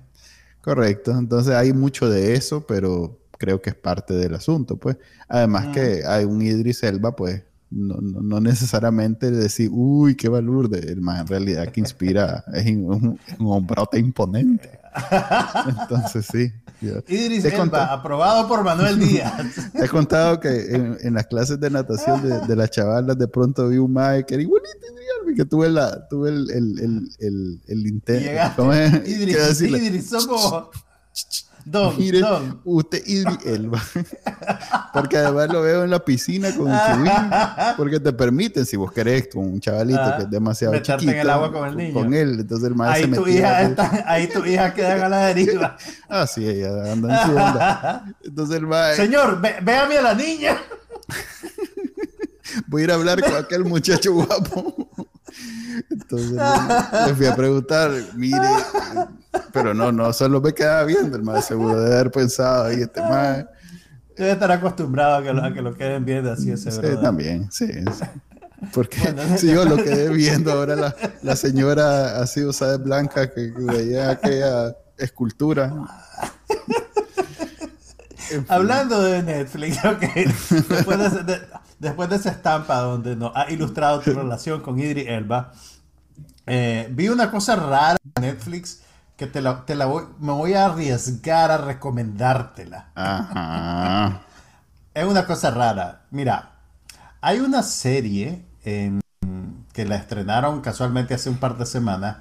Correcto 0.62 1.12
entonces 1.12 1.54
hay 1.54 1.72
mucho 1.72 2.10
de 2.10 2.34
eso 2.34 2.66
pero 2.66 3.20
creo 3.38 3.62
que 3.62 3.72
es 3.72 3.76
parte 3.76 4.14
del 4.14 4.36
asunto, 4.36 4.78
pues. 4.78 4.98
Además 5.28 5.68
que 5.74 6.04
hay 6.06 6.26
un 6.26 6.42
Idris 6.42 6.84
Elba, 6.84 7.16
pues, 7.16 7.44
no, 7.70 7.96
no, 8.00 8.40
necesariamente 8.40 9.30
decir, 9.30 9.70
uy, 9.72 10.16
qué 10.16 10.30
valor 10.30 10.70
de 10.70 10.80
el 10.92 11.02
más 11.02 11.22
en 11.22 11.28
realidad 11.28 11.68
que 11.70 11.82
inspira, 11.82 12.44
es 12.54 12.66
un, 12.68 13.20
un 13.40 13.48
hombrote 13.48 14.00
imponente. 14.00 14.80
Entonces, 15.82 16.26
sí. 16.32 16.52
Idris 17.08 17.46
Elba, 17.46 17.94
aprobado 17.94 18.48
por 18.48 18.64
Manuel 18.64 19.00
Díaz. 19.00 19.72
Te 19.74 19.86
he 19.86 19.90
contado 19.90 20.40
que 20.40 20.98
en, 21.02 21.14
las 21.14 21.28
clases 21.28 21.60
de 21.60 21.70
natación 21.70 22.22
de, 22.28 22.40
de 22.48 22.56
las 22.56 22.70
chavalas 22.72 23.18
de 23.18 23.28
pronto 23.28 23.68
vi 23.68 23.78
un 23.78 23.94
mae 23.94 24.26
que 24.26 24.36
era 24.36 24.44
igualito 24.44 24.88
que 25.38 25.46
tuve, 25.46 25.70
la, 25.70 26.08
tuve 26.08 26.30
el, 26.30 26.50
el, 26.50 26.80
el, 26.80 27.10
el, 27.20 27.62
el 27.68 27.88
intento. 27.88 28.74
Idris, 29.06 29.62
Idris, 29.62 30.10
somos... 30.10 30.70
Don, 31.70 31.98
Mire, 31.98 32.22
usted 32.64 33.04
y 33.06 33.26
Elba. 33.46 33.84
porque 34.94 35.18
además 35.18 35.50
lo 35.50 35.62
veo 35.62 35.84
en 35.84 35.90
la 35.90 36.00
piscina 36.00 36.56
con 36.56 36.68
chubín. 36.68 37.12
Porque 37.76 38.00
te 38.00 38.14
permiten, 38.14 38.66
si 38.66 38.78
vos 38.78 38.90
querés, 38.94 39.28
con 39.28 39.44
un 39.44 39.60
chavalito 39.60 40.02
que 40.16 40.24
es 40.24 40.30
demasiado 40.30 40.72
Meterte 40.74 41.02
chiquito. 41.02 41.12
en 41.12 41.20
el 41.20 41.30
agua 41.30 41.52
con 41.52 41.68
el 41.68 41.76
niño. 41.76 41.94
Con 41.94 42.14
él. 42.14 42.40
Entonces 42.40 42.70
el 42.72 42.82
ahí 42.82 43.04
se 43.04 43.10
tu 43.10 43.28
hija 43.28 43.62
está, 43.64 44.04
Ahí 44.08 44.28
tu 44.28 44.46
hija 44.46 44.74
queda 44.74 45.06
a 45.06 45.10
la 45.10 45.26
deriva. 45.28 45.76
ah, 46.08 46.26
sí, 46.26 46.48
ella 46.48 46.90
anda 46.94 47.22
en 47.22 47.26
su 47.28 47.32
onda. 47.36 48.06
Entonces 48.24 48.56
el 48.58 48.68
maestro... 48.68 49.06
Señor, 49.06 49.42
ve, 49.42 49.56
véame 49.62 49.98
a 49.98 50.02
la 50.04 50.14
niña. 50.14 50.58
Voy 52.68 52.82
a 52.82 52.86
ir 52.86 52.92
a 52.92 52.96
hablar 52.96 53.22
con 53.22 53.36
aquel 53.36 53.66
muchacho 53.66 54.14
guapo. 54.14 54.90
Entonces 55.90 56.32
le 57.08 57.14
fui 57.16 57.26
a 57.26 57.36
preguntar, 57.36 57.92
mire, 58.16 58.40
pero 59.58 59.74
no, 59.74 59.92
no, 59.92 60.14
solo 60.14 60.40
me 60.42 60.54
quedaba 60.54 60.84
viendo 60.84 61.18
el 61.18 61.24
más 61.24 61.46
seguro 61.46 61.80
de 61.80 61.94
haber 61.94 62.12
pensado 62.12 62.66
ahí 62.66 62.82
este 62.82 63.02
más. 63.02 63.46
Debe 64.16 64.32
estar 64.32 64.52
acostumbrado 64.52 65.18
a 65.18 65.24
que 65.24 65.34
lo, 65.34 65.44
a 65.44 65.54
que 65.54 65.62
lo 65.62 65.76
queden 65.76 66.06
viendo 66.06 66.32
así 66.32 66.52
ese 66.52 66.72
Sí, 66.72 66.82
también, 67.02 67.52
sí, 67.52 67.68
Porque 68.74 68.98
si 69.38 69.52
yo 69.52 69.66
lo 69.66 69.76
quedé 69.76 70.10
viendo 70.10 70.52
ahora 70.52 70.76
la, 70.76 70.96
la 71.22 71.36
señora 71.36 72.20
así 72.20 72.44
usada 72.44 72.78
de 72.78 72.84
blanca 72.84 73.32
que 73.32 73.52
veía 73.56 74.12
aquella 74.12 74.76
escultura. 74.98 75.74
Hablando 78.48 79.02
de 79.02 79.24
Netflix, 79.24 79.78
después, 80.70 81.26
de, 81.26 81.42
después 81.80 82.10
de 82.10 82.16
esa 82.16 82.32
estampa 82.32 82.80
donde 82.80 83.16
nos 83.16 83.32
ha 83.36 83.50
ilustrado 83.52 84.00
tu 84.02 84.14
relación 84.14 84.62
con 84.62 84.80
Idris 84.80 85.08
Elba, 85.08 85.54
eh, 86.46 86.88
vi 86.92 87.10
una 87.10 87.30
cosa 87.30 87.56
rara 87.56 87.98
en 88.16 88.22
Netflix 88.22 88.82
que 89.18 89.26
te 89.26 89.42
la, 89.42 89.66
te 89.66 89.76
la 89.76 89.88
voy, 89.88 90.04
me 90.20 90.32
voy 90.32 90.54
a 90.54 90.66
arriesgar 90.66 91.50
a 91.50 91.58
recomendártela. 91.58 92.92
Ajá. 92.94 94.22
es 94.94 95.06
una 95.06 95.26
cosa 95.26 95.50
rara. 95.50 96.04
Mira, 96.12 96.52
hay 97.20 97.40
una 97.40 97.64
serie 97.64 98.46
que 99.74 99.86
la 99.86 99.96
estrenaron 99.96 100.62
casualmente 100.62 101.14
hace 101.14 101.30
un 101.30 101.38
par 101.38 101.58
de 101.58 101.66
semanas 101.66 102.18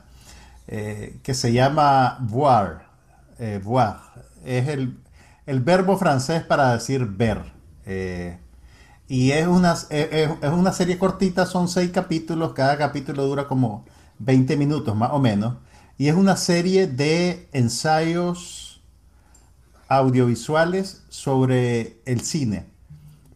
eh, 0.69 1.21
que 1.23 1.35
se 1.35 1.53
llama 1.53 2.19
Voir. 2.21 2.87
Eh, 3.39 3.61
voir. 3.63 4.01
Es 4.45 4.69
el, 4.69 4.99
el, 5.45 5.61
verbo 5.61 5.99
francés 5.99 6.45
para 6.45 6.73
decir 6.73 7.05
ver. 7.05 7.53
y 9.07 9.33
es 9.33 9.47
una, 9.47 9.75
es 9.91 10.51
una 10.51 10.73
serie 10.73 10.99
cortita, 10.99 11.45
son 11.45 11.69
seis 11.69 11.91
capítulos, 11.91 12.55
cada 12.55 12.79
capítulo 12.79 13.27
dura 13.27 13.47
como 13.47 13.85
20 14.19 14.57
minutos 14.57 14.97
más 14.97 15.11
o 15.13 15.19
menos. 15.19 15.57
Y 15.99 16.09
es 16.09 16.15
una 16.15 16.37
serie 16.37 16.87
de 16.87 17.49
ensayos 17.53 18.83
audiovisuales 19.89 21.05
sobre 21.09 22.01
el 22.05 22.21
cine. 22.21 22.67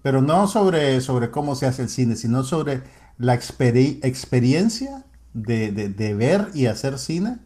Pero 0.03 0.23
no 0.23 0.47
sobre, 0.47 1.01
sobre 1.01 1.31
cómo 1.31 1.55
se 1.55 1.67
hace 1.67 1.83
el 1.83 1.89
cine, 1.89 2.17
sino 2.17 2.43
sobre 2.43 2.83
la 3.19 3.35
experiencia 3.35 5.05
de, 5.35 6.15
ver 6.17 6.51
y 6.55 6.67
hacer 6.67 6.99
cine 6.99 7.39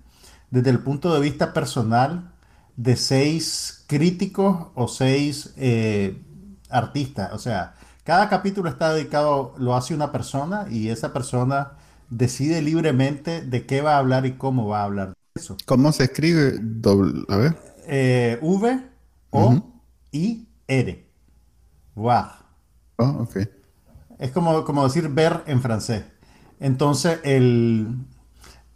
desde 0.51 0.71
el 0.71 0.79
punto 0.79 1.13
de 1.13 1.21
vista 1.21 1.53
personal 1.53 2.33
de 2.77 2.97
seis 2.97 3.85
críticos 3.87 4.69
o 4.75 4.89
seis 4.89 5.53
eh, 5.57 6.23
artistas. 6.71 7.33
O 7.33 7.39
sea, 7.39 7.75
cada 8.05 8.29
capítulo 8.29 8.69
está 8.69 8.93
dedicado, 8.95 9.55
lo 9.59 9.75
hace 9.75 9.95
una 9.95 10.13
persona 10.13 10.67
y 10.71 10.89
esa 10.89 11.13
persona 11.13 11.73
decide 12.17 12.63
libremente 12.63 13.43
de 13.43 13.67
qué 13.67 13.81
va 13.81 13.97
a 13.97 13.99
hablar 13.99 14.27
y 14.27 14.33
cómo 14.33 14.69
va 14.69 14.81
a 14.81 14.85
hablar 14.85 15.09
de 15.09 15.15
eso. 15.35 15.57
¿Cómo 15.67 15.93
se 15.93 16.05
escribe? 16.05 16.61
a 17.29 17.37
ver. 17.37 17.57
Eh, 17.87 18.39
v, 18.41 18.81
O, 19.31 19.63
I, 20.13 20.49
R. 20.69 21.07
Voir. 21.95 22.33
Oh, 22.97 23.27
ok. 23.29 23.37
Es 24.19 24.31
como, 24.31 24.65
como 24.65 24.85
decir 24.85 25.09
ver 25.09 25.43
en 25.47 25.61
francés. 25.61 26.05
Entonces, 26.61 27.19
el, 27.25 27.89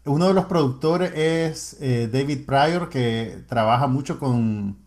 uno 0.04 0.26
de 0.26 0.34
los 0.34 0.46
productores 0.46 1.12
es 1.14 1.76
eh, 1.80 2.08
David 2.12 2.44
Pryor, 2.44 2.88
que 2.88 3.44
trabaja 3.48 3.86
mucho 3.86 4.18
con, 4.18 4.78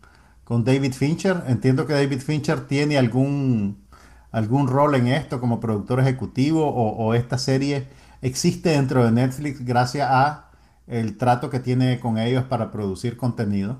con, 0.44 0.62
David 0.64 0.92
Fincher. 0.92 1.42
Entiendo 1.48 1.86
que 1.86 1.94
David 1.94 2.20
Fincher 2.20 2.66
tiene 2.66 2.98
algún, 2.98 3.82
algún 4.30 4.68
rol 4.68 4.94
en 4.94 5.08
esto 5.08 5.40
como 5.40 5.58
productor 5.58 6.00
ejecutivo 6.00 6.66
o, 6.66 7.06
o 7.06 7.14
esta 7.14 7.38
serie 7.38 7.88
existe 8.22 8.70
dentro 8.70 9.04
de 9.04 9.12
Netflix 9.12 9.64
gracias 9.64 10.08
a 10.10 10.50
el 10.86 11.16
trato 11.16 11.50
que 11.50 11.60
tiene 11.60 12.00
con 12.00 12.18
ellos 12.18 12.44
para 12.44 12.70
producir 12.70 13.16
contenido. 13.16 13.78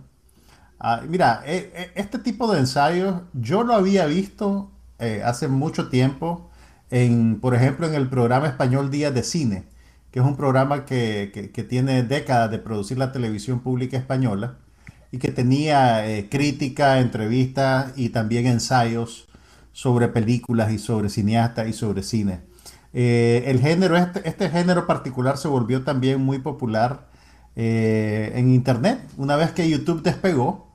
Ah, 0.79 1.03
mira, 1.09 1.43
e, 1.47 1.73
e, 1.75 2.01
este 2.01 2.19
tipo 2.19 2.53
de 2.53 2.59
ensayos 2.59 3.23
yo 3.33 3.63
lo 3.63 3.75
había 3.75 4.07
visto 4.07 4.71
eh, 4.99 5.23
hace 5.25 5.49
mucho 5.49 5.89
tiempo, 5.89 6.51
en, 6.91 7.41
por 7.41 7.55
ejemplo, 7.55 7.87
en 7.87 7.95
el 7.95 8.09
programa 8.09 8.49
español 8.49 8.91
Días 8.91 9.15
de 9.15 9.23
Cine, 9.23 9.65
que 10.11 10.21
es 10.21 10.25
un 10.25 10.37
programa 10.37 10.85
que, 10.85 11.51
tiene 11.69 12.03
décadas 12.03 12.51
de 12.51 12.59
producir 12.59 12.99
la 12.99 13.13
televisión 13.13 13.61
pública 13.61 13.97
española 13.97 14.59
y 15.11 15.19
que 15.19 15.31
tenía 15.31 16.07
eh, 16.09 16.29
crítica, 16.29 17.01
entrevistas 17.01 17.93
y 17.97 18.11
también 18.11 18.47
ensayos 18.47 19.29
sobre 19.73 20.09
películas 20.09 20.73
y 20.73 20.79
sobre 20.79 21.09
cineastas 21.09 21.69
y 21.69 21.73
sobre 21.73 22.03
cine. 22.03 22.52
Eh, 22.95 23.45
el 23.47 23.61
género, 23.61 23.97
este, 23.97 24.29
este, 24.29 24.51
género 24.51 24.87
particular 24.87 25.39
se 25.39 25.49
volvió 25.49 25.83
también 25.83 26.21
muy 26.21 26.39
popular 26.39 27.07
eh, 27.57 28.33
en 28.35 28.53
Internet. 28.53 29.01
Una 29.17 29.37
vez 29.37 29.53
que 29.53 29.69
YouTube 29.69 30.03
despegó, 30.03 30.73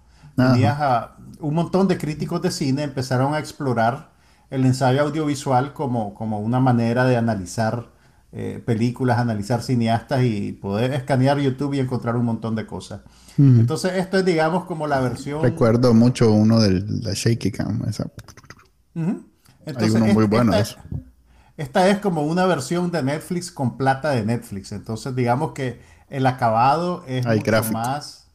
un 1.39 1.53
montón 1.53 1.87
de 1.87 1.97
críticos 1.97 2.41
de 2.41 2.51
cine 2.51 2.83
empezaron 2.83 3.33
a 3.33 3.39
explorar 3.39 4.11
el 4.49 4.65
ensayo 4.65 5.01
audiovisual 5.01 5.73
como, 5.73 6.13
como 6.13 6.39
una 6.39 6.59
manera 6.59 7.05
de 7.05 7.17
analizar 7.17 7.89
eh, 8.31 8.61
películas, 8.65 9.19
analizar 9.19 9.61
cineastas 9.61 10.23
y 10.23 10.51
poder 10.53 10.93
escanear 10.93 11.39
YouTube 11.39 11.73
y 11.73 11.79
encontrar 11.79 12.15
un 12.15 12.25
montón 12.25 12.55
de 12.55 12.65
cosas. 12.65 13.01
Entonces, 13.37 13.93
esto 13.93 14.17
es, 14.17 14.25
digamos, 14.25 14.65
como 14.65 14.87
la 14.87 14.99
versión. 14.99 15.43
Recuerdo 15.43 15.93
mucho 15.93 16.31
uno 16.31 16.59
de 16.59 16.83
la 16.87 17.13
Shaky 17.13 17.51
Cam. 17.51 17.83
Esa. 17.87 18.09
Hay 18.95 19.89
uno 19.91 20.07
muy 20.07 20.25
bueno 20.25 20.55
eso. 20.55 20.77
Esta 21.57 21.89
es 21.89 21.97
como 21.97 22.21
una 22.21 22.45
versión 22.45 22.91
de 22.91 23.01
Netflix 23.01 23.51
con 23.51 23.77
plata 23.77 24.11
de 24.11 24.23
Netflix. 24.23 24.71
Entonces, 24.71 25.15
digamos 25.15 25.53
que 25.53 25.81
el 26.09 26.27
acabado 26.27 27.03
es 27.07 27.25
mucho 27.25 27.63
más. 27.71 28.27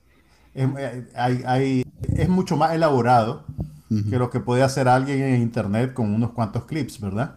Eh, 0.54 1.86
es, 2.16 2.28
mucho 2.28 2.56
más 2.56 2.74
elaborado 2.74 3.44
que 3.88 4.18
lo 4.18 4.28
que 4.28 4.40
puede 4.40 4.62
hacer 4.62 4.88
alguien 4.88 5.22
en 5.22 5.40
internet 5.40 5.94
con 5.94 6.12
unos 6.14 6.32
cuantos 6.32 6.64
clips, 6.64 7.00
¿verdad? 7.00 7.36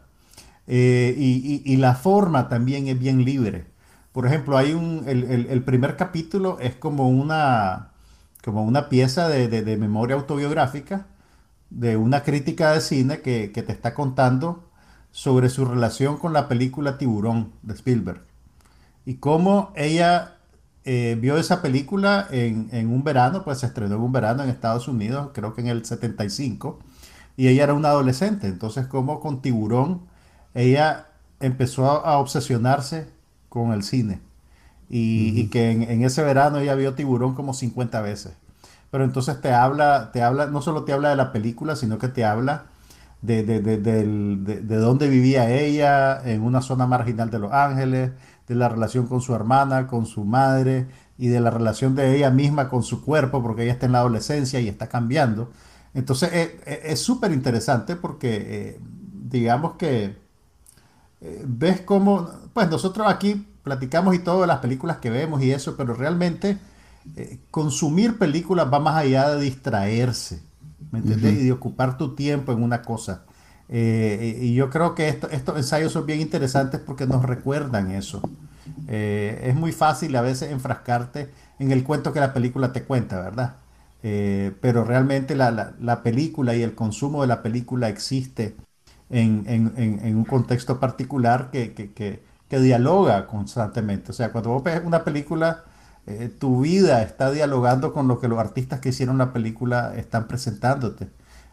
Eh, 0.68 1.14
y, 1.18 1.78
la 1.78 1.94
forma 1.94 2.50
también 2.50 2.88
es 2.88 2.98
bien 2.98 3.24
libre. 3.24 3.68
Por 4.12 4.26
ejemplo, 4.26 4.58
hay 4.58 4.74
un. 4.74 5.04
El, 5.06 5.64
primer 5.64 5.98
capítulo 5.98 6.58
es 6.60 6.76
como 6.76 7.10
una. 7.10 7.92
como 8.44 8.64
una 8.64 8.90
pieza 8.90 9.30
de, 9.30 9.78
memoria 9.78 10.16
autobiográfica 10.16 11.06
de 11.70 11.96
una 11.98 12.24
crítica 12.24 12.72
de 12.72 12.82
cine 12.82 13.22
que, 13.22 13.52
que 13.52 13.64
te 13.64 13.72
está 13.72 13.94
contando 13.94 14.65
sobre 15.16 15.48
su 15.48 15.64
relación 15.64 16.18
con 16.18 16.34
la 16.34 16.50
película 16.50 16.98
Tiburón 16.98 17.54
de 17.62 17.74
Spielberg 17.74 18.20
y 19.06 19.14
cómo 19.14 19.72
ella 19.74 20.36
eh, 20.84 21.18
vio 21.18 21.38
esa 21.38 21.62
película 21.62 22.28
en, 22.32 22.68
en, 22.74 22.92
un 22.92 23.06
verano, 23.06 23.46
pues 23.46 23.60
se 23.60 23.66
estrenó 23.66 23.96
en 23.96 24.02
un 24.02 24.12
verano 24.12 24.44
en 24.44 24.50
Estados 24.50 24.90
Unidos, 24.90 25.30
creo 25.34 25.56
que 25.56 25.62
en 25.62 25.68
el 25.68 25.86
75, 25.86 26.80
y 27.38 27.48
ella 27.48 27.64
era 27.64 27.74
una 27.74 27.92
adolescente, 27.92 28.48
entonces 28.48 28.88
como 28.88 29.22
con 29.22 29.42
tiburón, 29.42 30.02
ella 30.54 31.08
empezó 31.40 31.90
a, 31.90 32.18
obsesionarse 32.18 33.08
con 33.48 33.72
el 33.72 33.84
cine, 33.84 34.20
y, 34.90 35.48
que 35.48 35.72
en, 35.72 35.84
en, 35.84 36.04
ese 36.04 36.24
verano 36.24 36.58
ella 36.58 36.76
vio 36.76 36.94
tiburón 36.94 37.36
como 37.36 37.54
50 37.54 38.02
veces. 38.02 38.34
Pero 38.92 39.06
entonces 39.06 39.40
te 39.40 39.54
habla, 39.54 40.12
te 40.12 40.22
habla, 40.22 40.48
no 40.48 40.62
solo 40.62 40.84
te 40.84 40.92
habla 40.92 41.10
de 41.10 41.16
la 41.16 41.32
película, 41.32 41.78
sino 41.78 42.00
que 42.00 42.10
te 42.10 42.26
habla 42.26 42.66
de, 43.26 43.44
de, 43.44 43.62
de, 43.62 44.62
de, 44.62 44.76
dónde 44.78 45.08
vivía 45.10 45.50
ella, 45.50 46.22
en 46.24 46.42
una 46.42 46.62
zona 46.62 46.88
marginal 46.88 47.30
de 47.30 47.40
Los 47.40 47.52
Ángeles, 47.52 48.12
de 48.48 48.56
la 48.56 48.70
relación 48.70 49.08
con 49.08 49.22
su 49.22 49.34
hermana, 49.34 49.88
con 49.88 50.06
su 50.06 50.24
madre 50.24 50.88
y 51.18 51.28
de 51.28 51.40
la 51.40 51.50
relación 51.50 51.96
de 51.96 52.16
ella 52.16 52.30
misma 52.30 52.70
con 52.70 52.84
su 52.84 53.04
cuerpo, 53.04 53.42
porque 53.42 53.64
ella 53.64 53.74
está 53.74 53.86
en 53.86 53.94
la 53.94 54.00
adolescencia 54.00 54.60
y 54.60 54.68
está 54.68 54.88
cambiando. 54.88 55.52
Entonces 55.94 56.30
eh, 56.34 56.60
eh, 56.66 56.82
es 56.86 57.00
súper 57.00 57.32
interesante 57.32 57.96
porque 57.96 58.36
eh, 58.36 58.80
digamos 59.30 59.74
que 59.78 60.24
ves 61.48 61.82
cómo, 61.82 62.30
pues 62.54 62.70
nosotros 62.70 63.08
aquí 63.10 63.48
platicamos 63.64 64.14
y 64.14 64.20
todo 64.20 64.42
de 64.42 64.48
las 64.48 64.60
películas 64.60 64.98
que 64.98 65.10
vemos 65.10 65.42
y 65.42 65.52
eso, 65.52 65.76
pero 65.76 65.96
realmente 65.96 66.60
consumir 67.50 68.20
películas 68.20 68.72
va 68.72 68.80
más 68.80 68.96
allá 68.96 69.30
de 69.30 69.42
distraerse. 69.42 70.44
Y 71.04 71.46
de 71.46 71.52
ocupar 71.52 71.98
tu 71.98 72.16
tiempo 72.16 72.52
en 72.52 72.62
una 72.62 72.82
cosa. 72.82 73.24
Eh, 73.68 74.40
y 74.42 74.54
yo 74.54 74.70
creo 74.70 74.94
que 74.94 75.10
estos 75.10 75.58
ensayos 75.58 75.92
son 75.92 76.06
bien 76.06 76.22
interesantes 76.22 76.80
porque 76.80 77.08
nos 77.08 77.24
recuerdan 77.24 77.92
eso. 77.92 78.22
Eh, 78.88 79.42
es 79.44 79.56
muy 79.56 79.72
fácil 79.72 80.16
a 80.16 80.22
veces 80.22 80.52
enfrascarte 80.52 81.30
en 81.60 81.72
el 81.72 81.84
cuento 81.84 82.14
que 82.14 82.20
la 82.20 82.34
película 82.34 82.74
te 82.74 82.84
cuenta, 82.84 83.22
¿verdad? 83.22 83.56
Eh, 84.04 84.54
pero 84.62 84.84
realmente 84.84 85.36
la, 85.36 85.74
la, 85.80 86.04
película 86.04 86.56
y 86.56 86.62
el 86.62 86.76
consumo 86.76 87.22
de 87.22 87.28
la 87.28 87.42
película 87.42 87.90
existe 87.90 88.56
en, 89.10 89.44
en, 89.48 89.74
en, 89.78 90.16
un 90.16 90.26
contexto 90.26 90.80
particular 90.80 91.50
que, 91.50 91.74
que, 91.74 91.92
que, 91.92 92.24
que, 92.48 92.60
dialoga 92.60 93.26
constantemente. 93.26 94.12
O 94.12 94.14
sea, 94.14 94.32
cuando 94.32 94.52
vos 94.52 94.64
ves 94.64 94.82
una 94.86 95.04
película 95.04 95.64
eh, 96.08 96.30
tu 96.30 96.62
vida 96.62 97.02
está 97.02 97.32
dialogando 97.32 97.94
con 97.94 98.08
lo 98.08 98.20
que 98.20 98.28
los 98.28 98.40
artistas 98.40 98.80
que 98.80 98.90
hicieron 98.90 99.18
la 99.18 99.34
película 99.34 99.96
están 99.96 100.28
presentándote. 100.28 101.10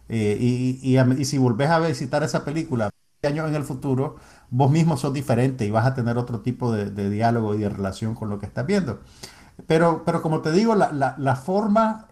Eh, 0.09 0.37
y, 0.41 0.99
y, 0.99 1.25
si 1.25 1.39
volvés 1.39 1.71
a 1.71 1.79
visitar 1.79 2.23
esa 2.23 2.45
película 2.45 2.91
años 3.25 3.49
en 3.49 3.55
el 3.55 3.65
futuro, 3.65 4.17
vos 4.51 4.71
mismo 4.71 4.97
sos 4.97 5.13
diferente 5.15 5.65
y 5.65 5.71
vas 5.71 5.87
a 5.87 5.95
tener 5.95 6.19
otro 6.19 6.41
tipo 6.41 6.73
de, 6.73 7.11
diálogo 7.11 7.55
y 7.55 7.59
de 7.59 7.69
relación 7.69 8.15
con 8.15 8.29
lo 8.29 8.39
que 8.39 8.47
estás 8.47 8.67
viendo. 8.67 9.01
Pero, 9.67 10.03
pero 10.05 10.23
como 10.23 10.41
te 10.41 10.53
digo, 10.53 10.75
la, 10.75 10.93
la, 10.93 11.15
la 11.19 11.37
forma 11.37 12.09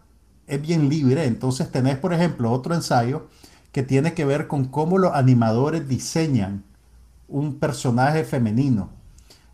es 0.47 0.63
bien 0.63 0.89
libre. 0.89 1.27
Entonces 1.27 1.71
tenés, 1.71 1.99
por 1.99 2.15
ejemplo, 2.15 2.53
otro 2.53 2.75
ensayo 2.75 3.29
que 3.73 3.83
tiene 3.83 4.15
que 4.15 4.25
ver 4.25 4.47
con 4.49 4.67
cómo 4.67 4.99
los 4.99 5.13
animadores 5.15 5.89
diseñan 5.89 6.65
un 7.29 7.59
personaje 7.59 8.25
femenino. 8.25 8.91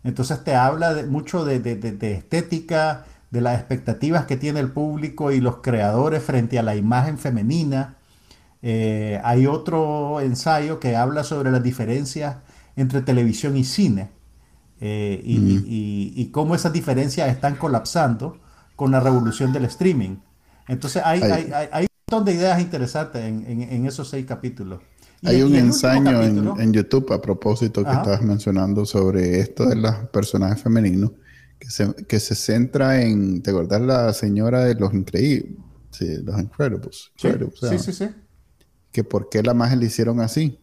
Entonces 0.07 0.41
te 0.45 0.55
habla 0.55 0.93
de, 0.93 1.03
mucho 1.05 1.43
de, 1.43 1.55
estética, 2.15 3.05
de 3.29 3.41
las 3.41 3.59
expectativas 3.59 4.25
que 4.25 4.37
tiene 4.37 4.61
el 4.61 4.71
público 4.71 5.33
y 5.33 5.41
los 5.41 5.57
creadores 5.57 6.23
frente 6.23 6.57
a 6.57 6.63
la 6.63 6.77
imagen 6.77 7.17
femenina. 7.17 7.97
Eh, 8.61 9.19
hay 9.25 9.47
otro 9.47 10.21
ensayo 10.21 10.79
que 10.79 10.95
habla 10.95 11.25
sobre 11.25 11.51
las 11.51 11.61
diferencias 11.61 12.37
entre 12.77 13.01
televisión 13.01 13.57
y 13.57 13.65
cine 13.65 14.09
eh, 14.79 15.21
y, 15.25 16.29
cómo 16.31 16.55
esas 16.55 16.71
diferencias 16.71 17.27
están 17.27 17.57
colapsando 17.57 18.39
con 18.77 18.91
la 18.91 19.01
revolución 19.01 19.51
del 19.51 19.65
streaming. 19.65 20.19
Entonces 20.69 21.01
hay, 21.03 21.21
hay, 21.21 21.83
un 21.83 21.89
montón 22.09 22.23
de 22.23 22.39
ideas 22.39 22.61
interesantes 22.61 23.25
en 23.25 23.85
esos 23.85 24.09
seis 24.09 24.25
capítulos. 24.25 24.79
Hay 25.23 25.41
un 25.41 25.55
ensayo 25.55 26.21
en, 26.21 26.73
YouTube 26.73 27.11
a 27.11 27.21
propósito 27.21 27.83
que 27.83 27.91
estabas 27.91 28.21
mencionando 28.21 28.85
sobre 28.85 29.39
esto 29.39 29.65
de 29.65 29.75
los 29.75 29.95
personajes 30.11 30.61
femeninos 30.61 31.11
que 31.59 31.69
se, 31.69 31.93
que 32.05 32.19
se 32.19 32.35
centra 32.35 33.01
en, 33.01 33.41
¿te 33.41 33.49
acordás 33.51 33.81
la 33.81 34.13
señora 34.13 34.63
de 34.63 34.75
los 34.75 34.93
increíbles? 34.93 35.57
Sí, 35.91 36.17
los 36.23 36.39
Incredibles. 36.39 37.11
Sí, 37.15 37.79
sí, 37.79 37.93
sí, 37.93 38.09
Que 38.91 39.03
por 39.03 39.29
qué 39.29 39.41
la 39.41 39.53
magia 39.53 39.75
le 39.75 39.87
hicieron 39.87 40.19
así. 40.19 40.59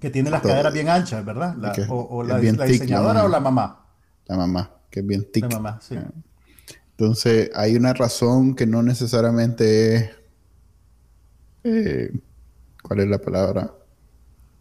Que 0.00 0.10
tiene 0.10 0.30
las 0.30 0.42
caderas 0.42 0.72
bien 0.72 0.88
anchas, 0.88 1.24
¿verdad? 1.24 1.56
o, 1.88 2.22
la, 2.22 2.38
diseñadora 2.38 3.24
o 3.24 3.28
la 3.28 3.40
mamá. 3.40 3.86
La 4.26 4.36
mamá, 4.36 4.70
que 4.90 5.00
es 5.00 5.06
bien 5.06 5.30
tic. 5.30 5.42
La 5.44 5.60
mamá, 5.60 5.78
sí. 5.82 5.96
Entonces, 6.92 7.50
hay 7.54 7.76
una 7.76 7.92
razón 7.92 8.54
que 8.54 8.66
no 8.66 8.82
necesariamente 8.82 9.96
es 9.96 10.10
eh, 11.66 12.12
¿cuál 12.82 13.00
es 13.00 13.08
la 13.08 13.18
palabra? 13.18 13.74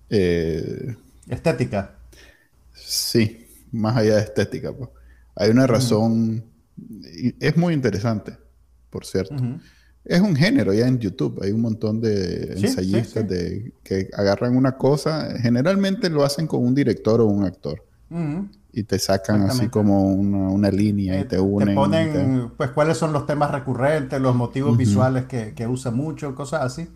Eh, 0.10 0.96
estética. 1.30 1.96
Sí, 2.74 3.48
más 3.72 3.96
allá 3.96 4.16
de 4.16 4.22
estética. 4.22 4.74
Pues. 4.74 4.90
Hay 5.36 5.52
una 5.52 5.68
razón, 5.68 6.44
es 7.40 7.58
muy 7.58 7.74
interesante, 7.74 8.38
por 8.90 9.06
cierto. 9.06 9.36
Es 10.04 10.22
un 10.22 10.36
género 10.36 10.74
ya 10.74 10.88
en 10.88 11.00
YouTube, 11.00 11.42
hay 11.44 11.52
un 11.52 11.62
montón 11.62 12.00
de 12.00 12.54
ensayistas 12.54 13.28
De, 13.28 13.74
que 13.84 14.10
agarran 14.14 14.56
una 14.56 14.78
cosa, 14.78 15.38
generalmente 15.40 16.10
lo 16.10 16.24
hacen 16.24 16.48
con 16.48 16.64
un 16.64 16.76
director 16.76 17.22
o 17.22 17.26
un 17.26 17.44
actor. 17.44 17.84
Y 18.78 18.84
te 18.84 19.00
sacan 19.00 19.44
así 19.44 19.70
como 19.70 20.04
una, 20.04 20.70
línea 20.70 21.18
y 21.18 21.22
eh, 21.22 21.24
te 21.24 21.40
unen. 21.40 21.70
Te 21.70 21.74
ponen, 21.74 22.52
pues, 22.58 22.72
cuáles 22.72 22.98
son 22.98 23.14
los 23.14 23.26
temas 23.26 23.50
recurrentes, 23.50 24.20
los 24.20 24.36
motivos 24.36 24.76
visuales 24.76 25.28
que, 25.28 25.54
que 25.54 25.66
usa 25.66 25.92
mucho, 25.92 26.36
cosas 26.36 26.62
así. 26.64 26.90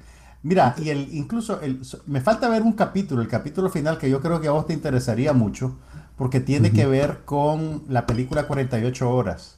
Mira, 0.43 0.75
y 0.77 0.89
el, 0.89 1.07
incluso 1.13 1.61
el, 1.61 1.79
me 2.05 2.19
falta 2.19 2.49
ver 2.49 2.63
un 2.63 2.73
capítulo, 2.73 3.21
el 3.21 3.29
capítulo 3.29 3.69
final 3.69 3.97
que 3.97 4.09
yo 4.09 4.19
creo 4.19 4.41
que 4.41 4.49
a 4.49 4.51
vos 4.51 4.67
te 4.67 4.73
interesaría 4.73 5.31
mucho, 5.31 5.77
porque 6.17 6.41
tiene 6.41 6.71
que 6.71 6.85
ver 6.85 7.19
con 7.23 7.83
la 7.87 8.05
película 8.05 8.45
48 8.45 9.09
horas. 9.09 9.57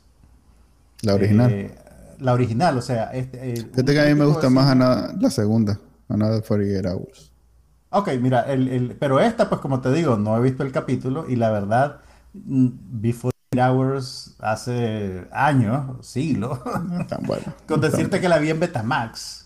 La 1.01 1.15
original. 1.15 1.51
Eh, 1.51 1.75
la 2.19 2.33
original, 2.33 2.77
o 2.77 2.83
sea... 2.83 3.05
Este, 3.13 3.55
Fíjate 3.55 3.93
que 3.93 3.99
a 3.99 4.05
mí 4.05 4.13
me 4.13 4.25
gusta 4.25 4.51
más 4.51 4.77
la 4.77 5.29
segunda, 5.31 5.79
Another 6.07 6.43
48 6.43 6.87
Hours. 6.87 7.31
Ok, 7.89 8.09
mira, 8.21 8.41
el, 8.43 8.69
el, 8.69 8.95
pero 8.97 9.19
esta, 9.19 9.49
pues 9.49 9.59
como 9.59 9.81
te 9.81 9.91
digo, 9.91 10.17
no 10.17 10.37
he 10.37 10.41
visto 10.41 10.63
el 10.63 10.71
capítulo 10.71 11.25
y 11.27 11.35
la 11.35 11.51
verdad, 11.51 11.99
48 12.33 13.31
Hours 13.57 14.35
hace 14.39 15.27
años, 15.33 16.07
siglos, 16.07 16.59
con 17.67 17.81
decirte 17.81 18.21
que 18.21 18.29
la 18.29 18.37
vi 18.37 18.49
en 18.49 18.61
Betamax. 18.61 19.45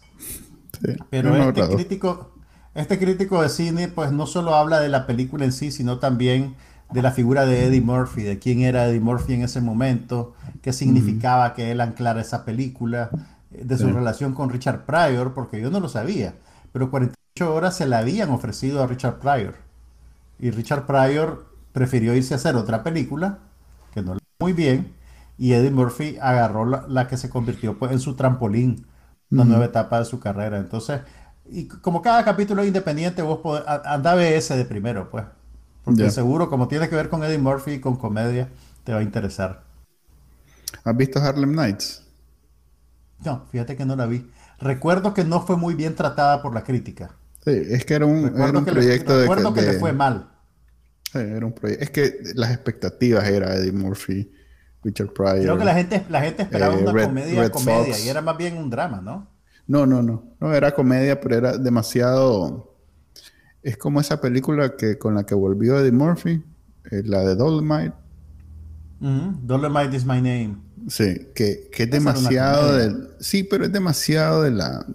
Pero 1.10 1.36
este 1.36 1.68
crítico, 1.76 2.32
este 2.76 3.00
crítico 3.00 3.42
de 3.42 3.50
cine, 3.50 3.88
pues 3.88 4.12
no 4.12 4.28
solo 4.28 4.54
habla 4.54 4.80
de 4.80 4.90
la 4.90 5.08
película 5.08 5.46
en 5.46 5.52
sí, 5.52 5.72
sino 5.72 5.98
también 5.98 6.56
de 6.92 7.02
la 7.02 7.12
figura 7.12 7.48
de 7.48 7.66
Eddie 7.66 7.82
Murphy, 7.82 8.22
de 8.22 8.38
quién 8.38 8.62
era 8.62 8.88
Eddie 8.88 9.00
Murphy 9.00 9.34
en 9.34 9.42
ese 9.42 9.60
momento, 9.60 10.36
qué 10.62 10.72
significaba 10.72 11.56
que 11.56 11.72
él 11.72 11.82
anclara 11.82 12.22
esa 12.22 12.46
película, 12.46 13.10
de 13.50 13.78
su 13.78 13.90
relación 13.90 14.34
con 14.34 14.50
Richard 14.50 14.86
Pryor, 14.86 15.34
porque 15.34 15.62
yo 15.62 15.72
no 15.72 15.80
lo 15.80 15.90
sabía, 15.90 16.36
pero 16.72 16.92
48 16.92 17.54
horas 17.56 17.76
se 17.76 17.88
la 17.88 18.00
habían 18.00 18.30
ofrecido 18.30 18.84
a 18.84 18.88
Richard 18.88 19.20
Pryor. 19.20 19.56
Y 20.40 20.52
Richard 20.52 20.86
Pryor 20.86 21.55
prefirió 21.76 22.16
irse 22.16 22.34
a 22.34 22.38
hacer 22.38 22.56
otra 22.56 22.84
película, 22.84 23.40
que 23.94 24.02
no 24.02 24.14
le 24.16 24.22
muy 24.40 24.54
bien, 24.54 24.94
y 25.38 25.52
Eddie 25.52 25.72
Murphy 25.72 26.18
agarró 26.22 26.66
la, 26.66 27.08
que 27.10 27.18
se 27.18 27.30
convirtió 27.30 27.78
pues, 27.78 27.92
en 27.92 28.00
su 28.00 28.16
trampolín 28.16 28.88
una 29.30 29.44
nueva 29.44 29.66
etapa 29.66 30.00
de 30.00 30.06
su 30.06 30.22
carrera. 30.22 30.58
Entonces, 30.58 31.02
y 31.50 31.68
como 31.68 32.02
cada 32.02 32.24
capítulo 32.24 32.62
es 32.62 32.70
independiente, 32.70 33.22
vos 33.22 33.40
podés, 33.40 33.66
anda 33.68 34.16
ese 34.26 34.56
de 34.56 34.64
primero, 34.64 35.10
pues. 35.10 35.26
Porque 35.84 36.10
seguro, 36.12 36.50
como 36.50 36.70
tiene 36.70 36.88
que 36.88 36.96
ver 36.96 37.10
con 37.10 37.24
Eddie 37.26 37.40
Murphy 37.40 37.74
y 37.74 37.80
con 37.82 37.98
comedia, 37.98 38.48
te 38.86 38.94
va 38.94 39.00
a 39.00 39.04
interesar. 39.04 39.64
¿Has 40.86 40.96
visto 40.96 41.20
Harlem 41.20 41.54
Nights? 41.54 42.04
No, 43.26 43.44
fíjate 43.52 43.76
que 43.76 43.86
no 43.86 43.98
la 43.98 44.06
vi. 44.06 44.26
Recuerdo 44.60 45.14
que 45.14 45.26
no 45.26 45.42
fue 45.42 45.58
muy 45.58 45.76
bien 45.76 45.96
tratada 45.96 46.42
por 46.42 46.54
la 46.54 46.64
crítica. 46.64 47.12
Sí, 47.44 47.52
es 47.52 47.84
que 47.84 47.96
era 47.96 48.06
un, 48.06 48.32
proyecto 48.66 49.14
de... 49.18 49.22
Recuerdo 49.24 49.54
que, 49.54 49.62
le 49.62 49.74
fue 49.74 49.92
mal. 49.92 50.35
Sí, 51.16 51.22
era 51.22 51.46
un 51.46 51.54
proyecto. 51.54 51.82
Es 51.82 51.90
que 51.92 52.20
las 52.36 52.52
expectativas 52.52 53.26
era 53.26 53.56
Eddie 53.56 53.72
Murphy 53.72 54.30
Richard 54.84 55.14
Pryor. 55.14 55.42
Creo 55.42 55.58
que 55.58 55.64
la 55.64 55.74
gente, 55.74 56.06
la 56.10 56.22
gente 56.22 56.44
esperaba 56.44 56.76
eh, 56.76 56.84
una 56.84 57.06
comedia, 57.06 57.50
comedia, 57.50 58.00
y 58.00 58.10
era 58.10 58.22
más 58.22 58.38
bien 58.38 58.58
un 58.58 58.70
drama, 58.70 59.00
¿no? 59.02 59.30
No, 59.66 59.86
no, 59.86 60.04
no. 60.04 60.36
No 60.42 60.54
era 60.54 60.76
comedia, 60.76 61.22
pero 61.22 61.38
era 61.38 61.58
demasiado. 61.58 62.76
Es 63.64 63.78
como 63.78 64.02
esa 64.02 64.20
película 64.20 64.76
que 64.76 64.98
con 64.98 65.16
la 65.16 65.26
que 65.26 65.34
volvió 65.34 65.80
Eddie 65.80 65.94
Murphy, 65.94 66.44
eh, 66.92 67.02
la 67.06 67.22
de 67.22 67.36
Dolomite. 67.36 67.94
Dolomite 69.00 69.96
is 69.96 70.06
my 70.06 70.22
name. 70.22 70.58
Sí, 70.90 71.30
que, 71.34 71.70
que 71.72 71.84
es 71.84 71.92
demasiado 71.92 72.76
de, 72.76 73.08
Sí, 73.20 73.44
pero 73.44 73.64
es 73.64 73.72
demasiado 73.72 74.44
de 74.44 74.52
la. 74.52 74.86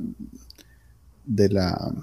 de 1.25 1.49
la. 1.49 1.95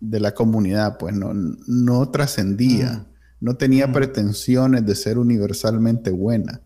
de 0.00 0.20
la 0.20 0.34
comunidad, 0.34 0.98
pues 0.98 1.14
no, 1.14 1.32
no 1.34 2.10
trascendía. 2.10 3.06
No 3.42 3.56
tenía 3.56 3.90
pretensiones 3.90 4.86
de 4.86 4.94
ser 4.94 5.18
universalmente 5.18 6.12
buena. 6.12 6.60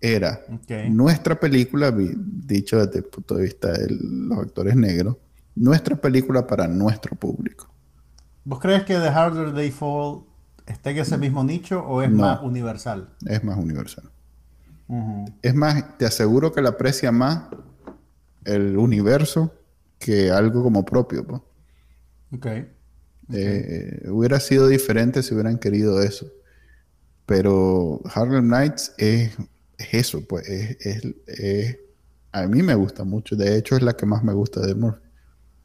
Era 0.00 0.40
nuestra 0.88 1.38
película, 1.38 1.94
dicho 1.94 2.84
desde 2.84 2.98
el 2.98 3.04
punto 3.04 3.36
de 3.36 3.44
vista 3.44 3.70
de 3.70 3.96
los 4.00 4.38
actores 4.38 4.74
negros, 4.74 5.18
nuestra 5.54 5.94
película 5.94 6.44
para 6.46 6.66
nuestro 6.66 7.14
público. 7.14 7.72
¿Vos 8.44 8.58
crees 8.58 8.82
que 8.82 8.94
The 8.94 9.08
Harder 9.08 9.54
They 9.54 9.70
Fall 9.70 10.24
está 10.66 10.90
en 10.90 10.98
ese 10.98 11.16
mismo 11.16 11.44
nicho 11.44 11.80
o 11.86 12.02
es 12.02 12.10
más 12.10 12.40
universal? 12.42 13.10
Es 13.24 13.44
más 13.44 13.56
universal. 13.56 14.10
Es 15.42 15.54
más, 15.54 15.96
te 15.96 16.06
aseguro 16.06 16.52
que 16.52 16.60
la 16.60 16.70
aprecia 16.70 17.12
más 17.12 17.44
el 18.44 18.76
universo 18.76 19.54
que 20.00 20.32
algo 20.32 20.64
como 20.64 20.84
propio. 20.84 21.44
Pues. 23.30 23.42
Eh, 23.42 24.08
hubiera 24.08 24.40
sido 24.40 24.68
diferente 24.68 25.22
si 25.22 25.34
hubieran 25.34 25.58
querido 25.58 26.02
eso. 26.02 26.26
Pero 27.26 28.00
Harlem 28.12 28.48
Nights 28.48 28.92
es, 28.98 29.32
eso, 29.92 30.26
pues. 30.26 30.48
Es, 30.48 31.78
a 32.32 32.46
mí 32.46 32.62
me 32.62 32.74
gusta 32.74 33.04
mucho. 33.04 33.36
De 33.36 33.56
hecho, 33.56 33.76
es 33.76 33.82
la 33.82 33.94
que 33.94 34.06
más 34.06 34.22
me 34.22 34.32
gusta 34.32 34.60
de 34.60 34.74
Murphy. 34.74 35.10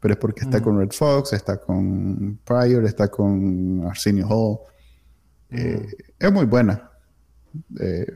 Pero 0.00 0.14
es 0.14 0.20
porque 0.20 0.44
está 0.44 0.62
con 0.62 0.78
Red 0.78 0.92
Fox, 0.92 1.32
está 1.32 1.56
con 1.58 2.38
Pryor, 2.44 2.84
está 2.84 3.08
con 3.08 3.84
Arsenio 3.88 4.28
Hall. 4.28 4.58
Eh, 5.50 5.86
es 6.18 6.32
muy 6.32 6.44
buena. 6.44 6.90
Eh, 7.80 8.14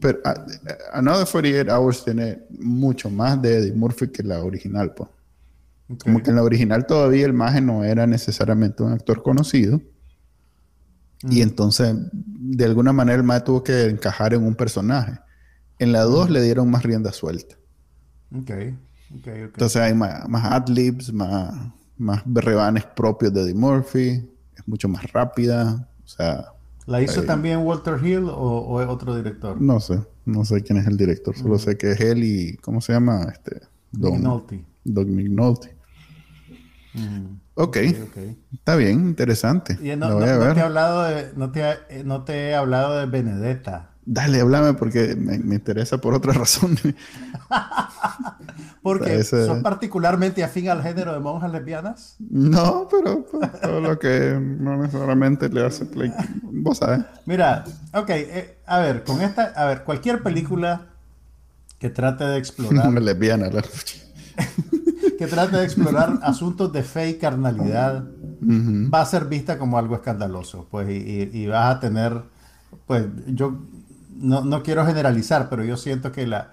pero 0.00 0.18
uh, 0.24 0.92
Another 0.92 1.26
48 1.26 1.74
Hours 1.74 2.04
tiene 2.04 2.42
mucho 2.50 3.08
más 3.08 3.40
de 3.40 3.58
Eddie 3.58 3.72
Murphy 3.72 4.08
que 4.08 4.22
la 4.22 4.42
original, 4.42 4.92
pues. 4.94 5.08
Como 6.02 6.22
que 6.22 6.30
en 6.30 6.36
la 6.36 6.42
original 6.42 6.86
todavía 6.86 7.26
el 7.26 7.32
maje 7.32 7.60
no 7.60 7.84
era 7.84 8.06
necesariamente 8.06 8.82
un 8.82 8.92
actor 8.92 9.22
conocido. 9.22 9.80
Y 11.22 11.38
mm. 11.38 11.42
entonces, 11.42 11.94
de 12.12 12.64
alguna 12.64 12.92
manera, 12.92 13.18
el 13.18 13.22
maje 13.22 13.42
tuvo 13.42 13.62
que 13.62 13.86
encajar 13.86 14.34
en 14.34 14.42
un 14.42 14.54
personaje. 14.54 15.18
En 15.78 15.92
la 15.92 16.02
2 16.02 16.28
mm. 16.28 16.32
le 16.32 16.42
dieron 16.42 16.70
más 16.70 16.82
rienda 16.82 17.12
suelta. 17.12 17.56
Ok. 18.34 18.50
Entonces 19.24 19.80
hay 19.80 19.94
más, 19.94 20.28
más 20.28 20.44
adlibs, 20.44 21.12
más, 21.12 21.54
más 21.96 22.22
rebanes 22.26 22.84
propios 22.84 23.32
de 23.32 23.42
Eddie 23.42 23.54
Murphy. 23.54 24.28
Es 24.56 24.66
mucho 24.66 24.88
más 24.88 25.10
rápida. 25.12 25.88
O 26.04 26.08
sea, 26.08 26.46
¿La 26.86 27.02
hizo 27.02 27.22
también 27.24 27.58
Walter 27.58 27.98
Hill 28.02 28.28
o, 28.28 28.80
es 28.80 28.88
otro 28.88 29.16
director? 29.16 29.60
No 29.60 29.80
sé, 29.80 30.00
no 30.24 30.44
sé 30.44 30.62
quién 30.62 30.78
es 30.78 30.86
el 30.86 30.96
director, 30.96 31.36
solo 31.36 31.56
mm. 31.56 31.58
sé 31.58 31.76
que 31.76 31.92
es 31.92 32.00
él 32.00 32.22
y 32.22 32.56
¿cómo 32.58 32.80
se 32.80 32.92
llama? 32.92 33.26
Este, 33.32 33.60
Don. 33.90 34.22
Don 34.84 35.16
McNulty. 35.16 35.68
Okay. 37.54 38.02
ok, 38.02 38.16
está 38.52 38.76
bien, 38.76 39.08
interesante. 39.08 39.78
no, 39.96 40.18
te 40.18 40.26
he 40.26 40.60
hablado 40.60 41.02
de, 41.04 41.32
no, 41.36 41.50
te, 41.50 41.62
eh, 41.88 42.02
no 42.04 42.24
te 42.24 42.50
he 42.50 42.54
hablado 42.54 42.98
de 42.98 43.06
Benedetta. 43.06 43.90
Dale, 44.08 44.40
háblame 44.40 44.74
porque 44.74 45.16
me, 45.16 45.34
interesa 45.34 45.98
por 45.98 46.14
otra 46.14 46.32
razón. 46.34 46.78
porque 48.82 49.24
son 49.24 49.62
particularmente 49.62 50.44
afín 50.44 50.68
al 50.68 50.80
género 50.80 51.12
de 51.12 51.18
monjas 51.18 51.50
lesbianas. 51.50 52.14
No, 52.20 52.86
pero 52.88 53.26
pues, 53.26 53.50
todo 53.60 53.80
lo 53.80 53.98
que 53.98 54.38
no 54.40 54.76
necesariamente 54.76 55.48
le 55.48 55.66
hace 55.66 55.86
play. 55.86 56.12
Vos 56.42 56.78
sabes. 56.78 57.00
Mira, 57.24 57.64
ok, 57.94 58.10
eh, 58.10 58.58
a 58.64 58.78
ver, 58.78 59.02
con 59.02 59.20
esta, 59.22 59.46
a 59.56 59.66
ver, 59.66 59.82
cualquier 59.82 60.22
película 60.22 60.86
que 61.80 61.90
trate 61.90 62.24
de 62.24 62.38
explorar. 62.38 62.92
Lesbiana, 63.02 63.48
la... 63.50 63.62
que 65.18 65.26
trate 65.26 65.56
de 65.56 65.64
explorar 65.64 66.18
asuntos 66.22 66.72
de 66.72 66.82
fe 66.82 67.10
y 67.10 67.14
carnalidad 67.18 68.04
va 68.42 69.00
a 69.00 69.06
ser 69.06 69.26
vista 69.26 69.58
como 69.58 69.78
algo 69.78 69.94
escandaloso, 69.94 70.66
pues, 70.70 70.88
y, 70.90 71.30
y 71.32 71.46
vas 71.46 71.76
a 71.76 71.80
tener, 71.80 72.22
pues, 72.86 73.06
yo 73.28 73.58
no, 74.18 74.62
quiero 74.62 74.86
generalizar, 74.86 75.48
pero 75.48 75.64
yo 75.64 75.76
siento 75.76 76.12
que 76.12 76.26
la, 76.26 76.52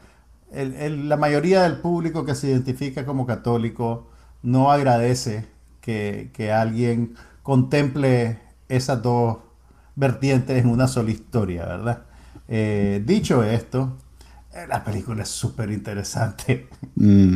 la 0.51 1.17
mayoría 1.17 1.63
del 1.63 1.77
público 1.77 2.25
que 2.25 2.35
se 2.35 2.47
identifica 2.49 3.05
como 3.05 3.25
católico 3.25 4.09
no 4.41 4.71
agradece 4.71 5.47
que, 5.81 6.51
alguien 6.53 7.15
contemple 7.41 8.39
esas 8.69 9.01
dos 9.01 9.37
vertientes 9.95 10.63
en 10.63 10.69
una 10.69 10.87
sola 10.87 11.11
historia, 11.11 11.65
¿verdad? 11.65 12.03
Eh, 12.47 13.01
dicho 13.05 13.43
esto, 13.43 13.97
la 14.67 14.83
película 14.83 15.23
es 15.23 15.29
súper 15.29 15.71
interesante. 15.71 16.67
Mm. 16.95 17.35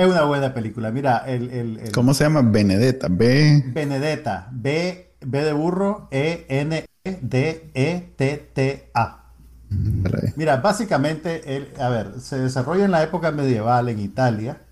Es 0.00 0.06
una 0.06 0.22
buena 0.22 0.54
película. 0.54 0.90
Mira, 0.90 1.18
el, 1.26 1.90
¿Cómo 1.92 2.14
se 2.14 2.24
llama? 2.24 2.40
Benedetta. 2.40 3.08
B. 3.10 3.64
Benedetta. 3.66 4.48
B, 4.50 5.12
B 5.20 5.44
de 5.44 5.52
burro, 5.52 6.08
E, 6.10 6.46
N, 6.48 6.86
E, 7.04 7.18
D, 7.20 7.70
E, 7.74 8.14
T, 8.16 8.50
T, 8.54 8.90
A. 8.94 9.24
Mira, 10.36 10.56
básicamente, 10.56 11.70
a 11.78 11.90
ver, 11.90 12.18
se 12.18 12.38
desarrolla 12.38 12.86
en 12.86 12.92
la 12.92 13.02
época 13.02 13.30
medieval 13.30 13.90
en 13.90 13.98
Italia. 13.98 14.62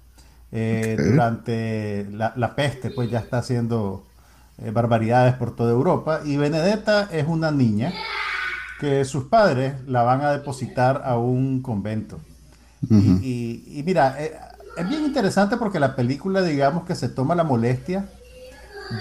Eh, 0.50 0.96
durante 0.98 2.06
la, 2.10 2.54
peste, 2.56 2.90
pues 2.90 3.10
ya 3.10 3.18
está 3.18 3.36
haciendo 3.36 4.06
eh, 4.56 4.70
barbaridades 4.70 5.34
por 5.34 5.54
toda 5.54 5.72
Europa. 5.72 6.22
Y 6.24 6.38
Benedetta 6.38 7.06
es 7.12 7.28
una 7.28 7.50
niña 7.50 7.92
que 8.80 9.04
sus 9.04 9.24
padres 9.24 9.74
la 9.86 10.04
van 10.04 10.22
a 10.22 10.32
depositar 10.32 11.02
a 11.04 11.18
un 11.18 11.60
convento. 11.60 12.18
y, 12.90 13.82
mira, 13.84 14.16
eh, 14.18 14.32
es 14.78 14.88
bien 14.88 15.04
interesante 15.04 15.56
porque 15.56 15.80
la 15.80 15.96
película, 15.96 16.40
digamos 16.42 16.84
que 16.84 16.94
se 16.94 17.08
toma 17.08 17.34
la 17.34 17.42
molestia 17.42 18.08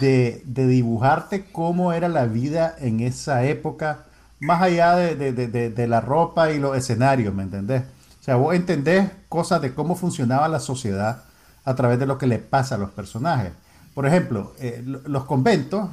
de, 0.01 0.41
dibujarte 0.45 1.51
cómo 1.51 1.93
era 1.93 2.09
la 2.09 2.25
vida 2.25 2.75
en 2.79 2.99
esa 2.99 3.43
época 3.43 4.05
más 4.39 4.61
allá 4.61 4.95
de, 4.95 5.87
la 5.87 6.01
ropa 6.01 6.51
y 6.51 6.59
los 6.59 6.75
escenarios, 6.75 7.33
¿me 7.33 7.43
entendés? 7.43 7.83
O 8.19 8.23
sea, 8.23 8.35
vos 8.35 8.55
entendés 8.55 9.09
cosas 9.29 9.61
de 9.61 9.73
cómo 9.73 9.95
funcionaba 9.95 10.47
la 10.47 10.59
sociedad 10.59 11.23
a 11.63 11.75
través 11.75 11.99
de 11.99 12.05
lo 12.05 12.17
que 12.17 12.27
le 12.27 12.39
pasa 12.39 12.75
a 12.75 12.77
los 12.77 12.89
personajes. 12.91 13.51
Por 13.93 14.05
ejemplo, 14.05 14.53
eh, 14.59 14.83
los 14.85 15.25
conventos, 15.25 15.89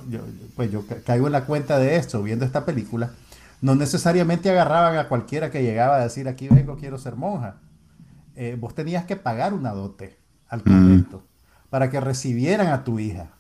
pues 0.57 0.71
yo 0.71 0.85
caigo 1.07 1.27
en 1.27 1.33
la 1.33 1.45
cuenta 1.45 1.79
de 1.79 1.97
esto 1.97 2.23
viendo 2.23 2.45
esta 2.45 2.65
película, 2.65 3.11
no 3.61 3.75
necesariamente 3.75 4.51
agarraban 4.51 4.99
a 4.99 5.09
cualquiera 5.09 5.51
que 5.51 5.63
llegaba 5.63 5.97
a 5.97 6.01
decir 6.01 6.29
aquí 6.29 6.49
vengo, 6.49 6.77
quiero 6.77 6.99
ser 6.99 7.17
monja. 7.17 7.57
Eh, 8.37 8.57
vos 8.59 8.75
tenías 8.75 9.05
que 9.05 9.17
pagar 9.17 9.55
una 9.55 9.73
dote 9.73 10.19
al 10.49 10.63
convento 10.63 11.23
para 11.71 11.91
que 11.91 12.01
recibieran 12.01 12.69
a 12.69 12.85
tu 12.85 12.99
hija. 12.99 13.31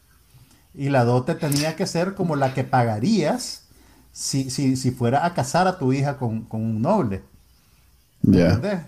Y 0.74 0.88
la 0.88 1.04
dote 1.04 1.34
tenía 1.34 1.76
que 1.76 1.86
ser 1.86 2.14
como 2.14 2.36
la 2.36 2.52
que 2.52 2.64
pagarías 2.64 3.68
si, 4.12 4.50
si, 4.50 4.76
si 4.76 4.90
fuera 4.90 5.26
a 5.26 5.34
casar 5.34 5.66
a 5.68 5.78
tu 5.78 5.92
hija 5.92 6.16
con, 6.16 6.46
un 6.50 6.82
noble. 6.82 7.22
¿Entendés? 8.22 8.80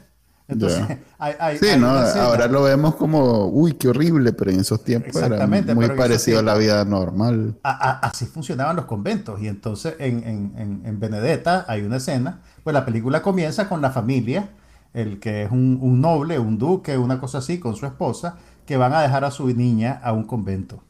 Entonces, 0.48 0.98
hay, 1.18 1.58
sí, 1.58 1.66
no, 1.78 1.88
ahora 1.88 2.46
lo 2.46 2.62
vemos 2.62 2.94
como, 2.94 3.46
uy, 3.48 3.72
qué 3.72 3.88
horrible, 3.88 4.32
pero 4.32 4.52
en 4.52 4.60
esos 4.60 4.82
tiempos 4.84 5.16
era 5.16 5.46
muy 5.46 5.88
parecido 5.90 6.38
a 6.38 6.42
la 6.42 6.54
vida 6.56 6.84
normal. 6.84 7.56
así 7.62 8.26
funcionaban 8.26 8.76
los 8.76 8.84
conventos. 8.84 9.40
Y 9.40 9.48
entonces 9.48 9.94
en, 9.98 10.22
en, 10.24 10.82
en, 10.84 11.00
Benedetta 11.00 11.64
hay 11.68 11.82
una 11.82 11.96
escena, 11.96 12.40
pues 12.62 12.74
la 12.74 12.84
película 12.84 13.22
comienza 13.22 13.68
con 13.68 13.82
la 13.82 13.90
familia, 13.90 14.48
el 14.96 15.20
que 15.20 15.42
es 15.42 15.50
un, 15.50 15.78
un, 15.82 16.00
noble, 16.00 16.38
un 16.38 16.56
duque, 16.56 16.96
una 16.96 17.20
cosa 17.20 17.38
así, 17.38 17.60
con 17.60 17.76
su 17.76 17.84
esposa, 17.84 18.38
que 18.64 18.78
van 18.78 18.94
a 18.94 19.02
dejar 19.02 19.24
a 19.24 19.30
su 19.30 19.46
niña 19.48 20.00
a 20.02 20.12
un 20.14 20.24
convento, 20.24 20.82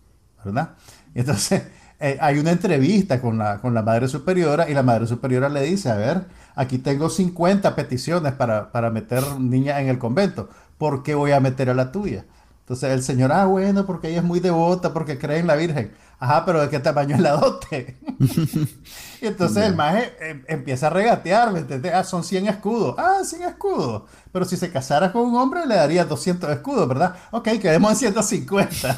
¿verdad? 0.45 0.71
Entonces 1.13 1.65
eh, 2.01 2.17
hay 2.21 2.39
una 2.39 2.53
entrevista 2.53 3.21
con 3.21 3.37
la, 3.37 3.61
con 3.61 3.75
la 3.75 3.83
madre 3.83 4.07
superiora 4.07 4.71
y 4.71 4.75
la 4.75 4.85
madre 4.85 5.09
superiora 5.09 5.49
le 5.49 5.63
dice, 5.63 5.91
a 5.91 5.97
ver, 5.97 6.27
aquí 6.55 6.79
tengo 6.79 7.11
50 7.11 7.75
peticiones 7.75 8.33
para, 8.35 8.71
para 8.71 8.91
meter 8.91 9.25
niña 9.41 9.81
en 9.81 9.89
el 9.89 9.99
convento, 9.99 10.49
¿por 10.79 11.03
qué 11.03 11.17
voy 11.17 11.33
a 11.33 11.41
meter 11.41 11.69
a 11.69 11.75
la 11.75 11.91
tuya? 11.91 12.27
Entonces 12.61 12.93
el 12.93 13.03
señor, 13.03 13.33
ah, 13.33 13.47
bueno, 13.47 13.87
porque 13.87 14.09
ella 14.09 14.19
es 14.19 14.25
muy 14.25 14.39
devota, 14.39 14.93
porque 14.93 15.19
cree 15.19 15.39
en 15.39 15.49
la 15.49 15.57
Virgen. 15.57 15.93
Ajá, 16.19 16.47
pero 16.47 16.63
¿de 16.63 16.71
qué 16.71 16.79
tamaño 16.79 17.15
es 17.15 17.21
la 17.21 17.33
dote? 17.33 17.99
y 19.21 19.27
entonces 19.27 19.65
el 19.65 19.77
maje 19.77 20.17
em, 20.21 20.45
empieza 20.49 20.87
a 20.87 20.91
regatear, 20.91 21.53
¿me 21.53 21.59
entiendes? 21.59 21.93
Ah, 21.95 22.05
son 22.05 22.25
100 22.25 22.49
escudos. 22.49 22.95
Ah, 22.99 23.19
100 23.23 23.43
escudos. 23.43 24.05
Pero 24.33 24.45
si 24.47 24.57
se 24.57 24.71
casara 24.71 25.13
con 25.13 25.23
un 25.23 25.37
hombre, 25.37 25.67
le 25.67 25.75
daría 25.75 26.07
200 26.07 26.49
escudos, 26.51 26.89
¿verdad? 26.89 27.17
Ok, 27.33 27.49
quedemos 27.61 27.91
en 27.93 27.97
150. 27.99 28.97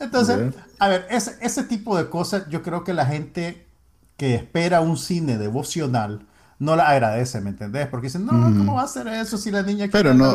entonces, 0.00 0.54
a 0.80 0.88
ver, 0.88 1.06
ese, 1.10 1.36
ese 1.40 1.62
tipo 1.62 1.96
de 1.96 2.10
cosas, 2.10 2.48
yo 2.48 2.62
creo 2.62 2.82
que 2.82 2.92
la 2.92 3.06
gente 3.06 3.66
que 4.16 4.34
espera 4.34 4.80
un 4.80 4.96
cine 4.96 5.38
devocional, 5.38 6.26
no 6.58 6.74
la 6.74 6.88
agradece, 6.88 7.40
¿me 7.40 7.50
entendés? 7.50 7.86
Porque 7.88 8.06
dicen, 8.06 8.24
no, 8.24 8.32
¿cómo 8.32 8.74
va 8.74 8.82
a 8.82 8.84
hacer 8.84 9.06
eso 9.08 9.36
si 9.36 9.50
la 9.50 9.62
niña 9.62 9.88
Pero 9.92 10.14
no, 10.14 10.34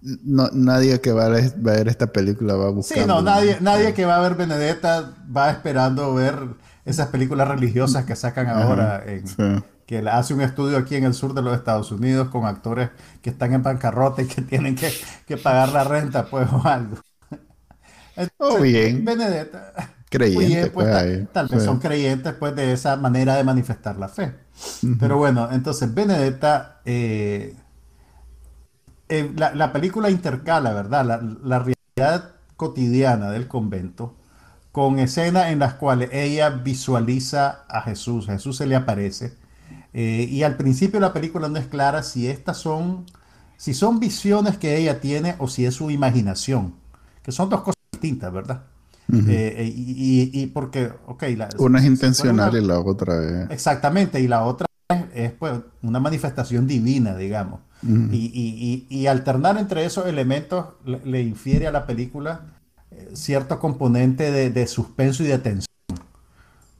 no, 0.00 0.48
nadie 0.52 1.00
que 1.00 1.12
va 1.12 1.26
a 1.26 1.28
ver 1.28 1.88
esta 1.88 2.06
película 2.08 2.54
va 2.54 2.68
a 2.68 2.70
buscar. 2.70 2.98
Sí, 2.98 3.04
no, 3.06 3.22
nadie, 3.22 3.58
nadie 3.60 3.92
que 3.92 4.04
va 4.04 4.16
a 4.16 4.20
ver 4.20 4.36
Benedetta 4.36 5.14
va 5.34 5.50
esperando 5.50 6.14
ver 6.14 6.36
esas 6.84 7.08
películas 7.08 7.48
religiosas 7.48 8.04
que 8.04 8.16
sacan 8.16 8.48
ahora, 8.48 9.04
que 9.86 9.98
hace 9.98 10.34
un 10.34 10.40
estudio 10.40 10.78
aquí 10.78 10.96
en 10.96 11.04
el 11.04 11.14
sur 11.14 11.34
de 11.34 11.42
los 11.42 11.56
Estados 11.56 11.90
Unidos 11.90 12.28
con 12.28 12.46
actores 12.46 12.90
que 13.20 13.30
están 13.30 13.52
en 13.52 13.62
bancarrota 13.62 14.22
y 14.22 14.26
que 14.26 14.42
tienen 14.42 14.76
que, 14.76 15.36
pagar 15.36 15.70
la 15.70 15.84
renta, 15.84 16.26
pues, 16.26 16.48
o 16.52 16.66
algo. 16.66 16.98
oh, 18.38 18.58
bien. 18.58 19.04
Benedetta. 19.04 19.72
creyentes. 20.08 20.70
pues, 20.70 20.88
pues, 20.88 21.32
tal, 21.32 21.48
vez 21.48 21.64
son 21.64 21.78
creyentes 21.78 22.34
pues 22.34 22.54
de 22.54 22.72
esa 22.72 22.96
manera 22.96 23.36
de 23.36 23.44
manifestar 23.44 23.96
la 23.96 24.08
fe. 24.08 24.32
Pero 24.98 25.16
bueno, 25.16 25.48
entonces 25.52 25.92
Benedetta, 25.94 26.80
eh, 26.84 27.56
eh, 29.08 29.32
la, 29.36 29.72
película 29.72 30.10
intercala, 30.10 30.72
¿verdad? 30.72 31.04
La, 31.04 31.20
la, 31.42 31.58
realidad 31.58 32.34
cotidiana 32.56 33.30
del 33.30 33.48
convento 33.48 34.16
con 34.72 34.98
escenas 34.98 35.50
en 35.52 35.58
las 35.58 35.74
cuales 35.74 36.08
ella 36.12 36.50
visualiza 36.50 37.64
a 37.68 37.82
Jesús, 37.82 38.26
Jesús 38.26 38.56
se 38.56 38.66
le 38.66 38.74
aparece. 38.74 39.36
Eh, 39.92 40.26
y 40.30 40.42
al 40.42 40.56
principio 40.56 40.98
la 41.00 41.12
película 41.12 41.48
no 41.48 41.58
es 41.58 41.66
clara 41.66 42.02
si 42.02 42.26
estas 42.28 42.56
son, 42.56 43.04
si 43.58 43.74
son 43.74 44.00
visiones 44.00 44.56
que 44.56 44.78
ella 44.78 45.00
tiene 45.00 45.36
o 45.38 45.48
si 45.48 45.66
es 45.66 45.74
su 45.74 45.90
imaginación, 45.90 46.74
que 47.22 47.32
son 47.32 47.50
dos 47.50 47.60
cosas 47.60 47.82
distintas, 47.92 48.32
¿verdad? 48.32 48.62
Eh, 49.12 49.54
eh, 49.58 49.72
y, 49.74 50.46
porque, 50.46 50.90
ok, 51.06 51.24
una 51.58 51.80
es 51.80 51.84
intencional 51.84 52.56
y 52.56 52.64
la 52.64 52.80
otra 52.80 53.44
es... 53.44 53.50
Exactamente, 53.50 54.20
y 54.20 54.26
la 54.26 54.44
otra 54.44 54.66
es, 55.14 55.32
pues 55.32 55.52
una 55.82 56.00
manifestación 56.00 56.66
divina, 56.66 57.14
digamos. 57.14 57.60
y, 57.82 59.06
alternar 59.06 59.58
entre 59.58 59.84
esos 59.84 60.06
elementos 60.06 60.66
le, 60.84 61.20
infiere 61.20 61.66
a 61.66 61.72
la 61.72 61.86
película 61.86 62.42
eh, 62.90 63.10
cierto 63.12 63.58
componente 63.58 64.30
de, 64.50 64.66
suspenso 64.66 65.24
y 65.24 65.26
de 65.26 65.38
tensión. 65.38 65.66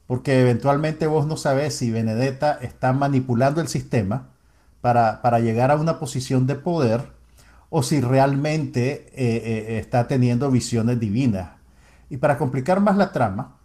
Porque 0.06 0.40
eventualmente 0.40 1.06
vos 1.06 1.26
no 1.26 1.36
sabés 1.36 1.74
si 1.74 1.90
Benedetta 1.90 2.58
está 2.62 2.94
manipulando 2.94 3.60
el 3.60 3.68
sistema 3.68 4.30
para, 4.80 5.20
para 5.20 5.38
llegar 5.38 5.70
a 5.70 5.76
una 5.76 5.98
posición 5.98 6.46
de 6.46 6.54
poder 6.54 7.02
o 7.68 7.82
si 7.82 8.00
realmente 8.00 9.78
está 9.78 10.08
teniendo 10.08 10.50
visiones 10.50 10.98
divinas. 10.98 11.61
Y 12.12 12.18
para 12.18 12.36
complicar 12.36 12.82
más 12.82 12.98
la 12.98 13.10
trama, 13.10 13.56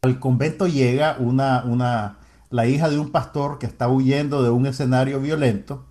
al 0.00 0.20
convento 0.20 0.68
llega 0.68 1.16
una, 1.18 1.64
una, 1.64 2.18
la 2.50 2.68
hija 2.68 2.88
de 2.88 3.00
un 3.00 3.10
pastor 3.10 3.58
que 3.58 3.66
está 3.66 3.88
huyendo 3.88 4.44
de 4.44 4.50
un 4.50 4.64
escenario 4.64 5.20
violento 5.20 5.84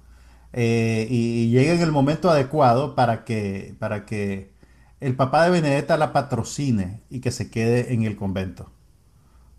eh, 0.53 1.07
y, 1.09 1.49
llega 1.49 1.73
en 1.73 1.81
el 1.81 1.91
momento 1.91 2.29
adecuado 2.29 2.95
para 2.95 3.25
que, 3.25 3.75
para 3.79 4.05
que 4.05 4.53
el 5.01 5.17
papá 5.17 5.43
de 5.43 5.49
Benedetta 5.49 5.97
la 5.97 6.13
patrocine 6.13 7.01
y 7.09 7.19
que 7.19 7.31
se 7.31 7.51
quede 7.51 7.93
en 7.93 8.03
el 8.03 8.15
convento. 8.15 8.71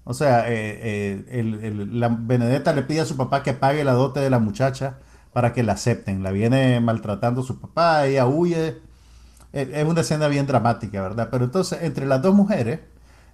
O 0.04 0.14
sea, 0.14 0.48
eh, 0.48 1.26
eh, 1.28 1.86
la 1.92 2.08
Benedetta 2.08 2.72
le 2.72 2.84
pide 2.84 3.00
a 3.00 3.04
su 3.04 3.18
papá 3.18 3.42
que 3.42 3.52
pague 3.52 3.84
la 3.84 3.92
dote 3.92 4.20
de 4.20 4.30
la 4.30 4.38
muchacha 4.38 4.96
para 5.34 5.52
que 5.52 5.62
la 5.62 5.74
acepten. 5.74 6.22
La 6.22 6.30
viene 6.30 6.80
maltratando 6.80 7.42
su 7.42 7.60
papá, 7.60 8.06
ella 8.06 8.26
huye 8.26 8.87
es 9.52 9.84
una 9.84 10.00
escena 10.00 10.28
bien 10.28 10.46
dramática, 10.46 11.00
¿verdad? 11.00 11.28
Pero 11.30 11.44
entonces, 11.44 11.78
entre 11.82 12.06
las 12.06 12.20
dos 12.22 12.34
mujeres 12.34 12.80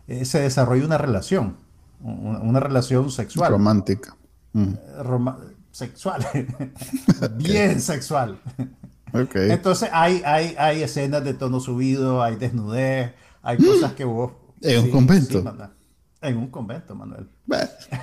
eh, 0.06 0.24
se 0.24 0.40
desarrolla 0.40 0.84
una 0.84 0.98
relación, 0.98 1.56
una, 2.00 2.60
relación 2.60 3.10
sexual. 3.10 3.50
Romántica. 3.50 4.16
Mm. 4.52 4.74
sexual. 5.70 6.26
bien 7.36 7.80
sexual. 7.80 8.38
Okay. 9.12 9.50
Entonces, 9.50 9.88
hay, 9.92 10.22
hay, 10.24 10.54
hay 10.58 10.82
escenas 10.82 11.24
de 11.24 11.34
tono 11.34 11.60
subido, 11.60 12.22
hay 12.22 12.36
desnudez, 12.36 13.12
hay 13.42 13.58
cosas 13.58 13.92
que 13.92 14.04
vos... 14.04 14.32
En 14.60 14.84
un 14.84 14.90
convento. 14.90 15.44
en 16.22 16.36
un 16.36 16.48
convento, 16.48 16.94
Manuel. 16.94 17.28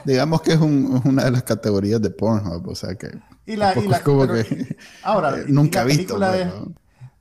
digamos 0.05 0.41
que 0.41 0.53
es 0.53 0.59
una 0.59 1.25
de 1.25 1.31
las 1.31 1.43
categorías 1.43 2.01
de 2.01 2.09
Pornhub, 2.11 2.67
o 2.67 2.75
sea 2.75 2.95
que... 2.95 3.09
Y 3.45 3.55
la, 3.55 3.77
y 3.77 3.87
la 3.87 4.01
como 4.01 4.27
que, 4.27 4.77
ahora, 5.03 5.35
nunca 5.47 5.83
visto. 5.83 6.17
Pues, 6.17 6.47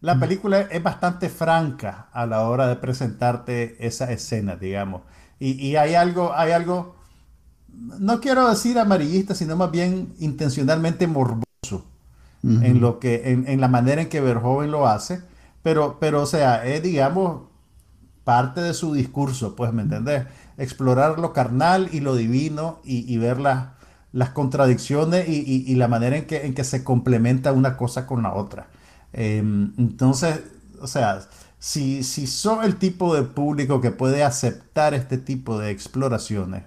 la 0.01 0.19
película 0.19 0.61
es 0.63 0.83
bastante 0.83 1.29
franca 1.29 2.09
a 2.13 2.25
la 2.27 2.49
hora 2.49 2.69
de 2.69 2.77
presentarte 2.77 3.87
esa 3.87 4.11
escena, 4.11 4.57
digamos. 4.57 5.03
Y, 5.39 5.77
hay 5.77 5.95
algo, 5.95 6.35
hay 6.35 6.53
algo, 6.53 6.97
no 7.69 8.21
quiero 8.21 8.49
decir 8.49 8.79
amarillista, 8.79 9.35
sino 9.35 9.57
más 9.57 9.71
bien 9.71 10.15
intencionalmente 10.19 11.07
morboso 11.07 11.87
en 12.43 12.81
lo 12.81 12.99
que, 12.99 13.31
en, 13.31 13.61
la 13.61 13.69
manera 13.69 14.03
en 14.03 14.09
que 14.09 14.21
Verhoeven 14.21 14.71
lo 14.71 14.87
hace. 14.87 15.23
Pero, 15.63 15.99
pero, 15.99 16.23
o 16.23 16.27
sea, 16.27 16.67
es, 16.67 16.83
digamos, 16.83 17.43
parte 18.25 18.61
de 18.61 18.75
su 18.75 18.95
discurso, 18.95 19.57
pues, 19.57 19.73
¿me 19.73 19.83
entendés? 19.83 20.25
Explorar 20.57 21.19
lo 21.19 21.33
carnal 21.33 21.89
y 21.93 22.01
lo 22.01 22.17
divino 22.17 22.81
y, 22.85 23.17
ver 23.19 23.39
las 23.41 24.31
contradicciones 24.31 25.27
y, 25.29 25.75
la 25.75 25.89
manera 25.89 26.17
en 26.17 26.27
que, 26.27 26.47
en 26.47 26.55
que 26.55 26.65
se 26.65 26.85
complementa 26.85 27.53
una 27.53 27.77
cosa 27.77 28.07
con 28.07 28.23
la 28.23 28.35
otra. 28.35 28.69
Em, 29.13 29.73
entonces, 29.79 30.41
o 30.81 30.87
sea, 30.87 31.21
si, 31.59 32.03
si 32.05 32.27
son 32.27 32.65
el 32.65 32.77
tipo 32.77 33.15
de 33.15 33.23
público 33.23 33.81
que 33.81 33.91
puede 33.91 34.25
aceptar 34.25 34.95
este 34.95 35.19
tipo 35.19 35.59
de 35.59 35.71
exploraciones, 35.71 36.65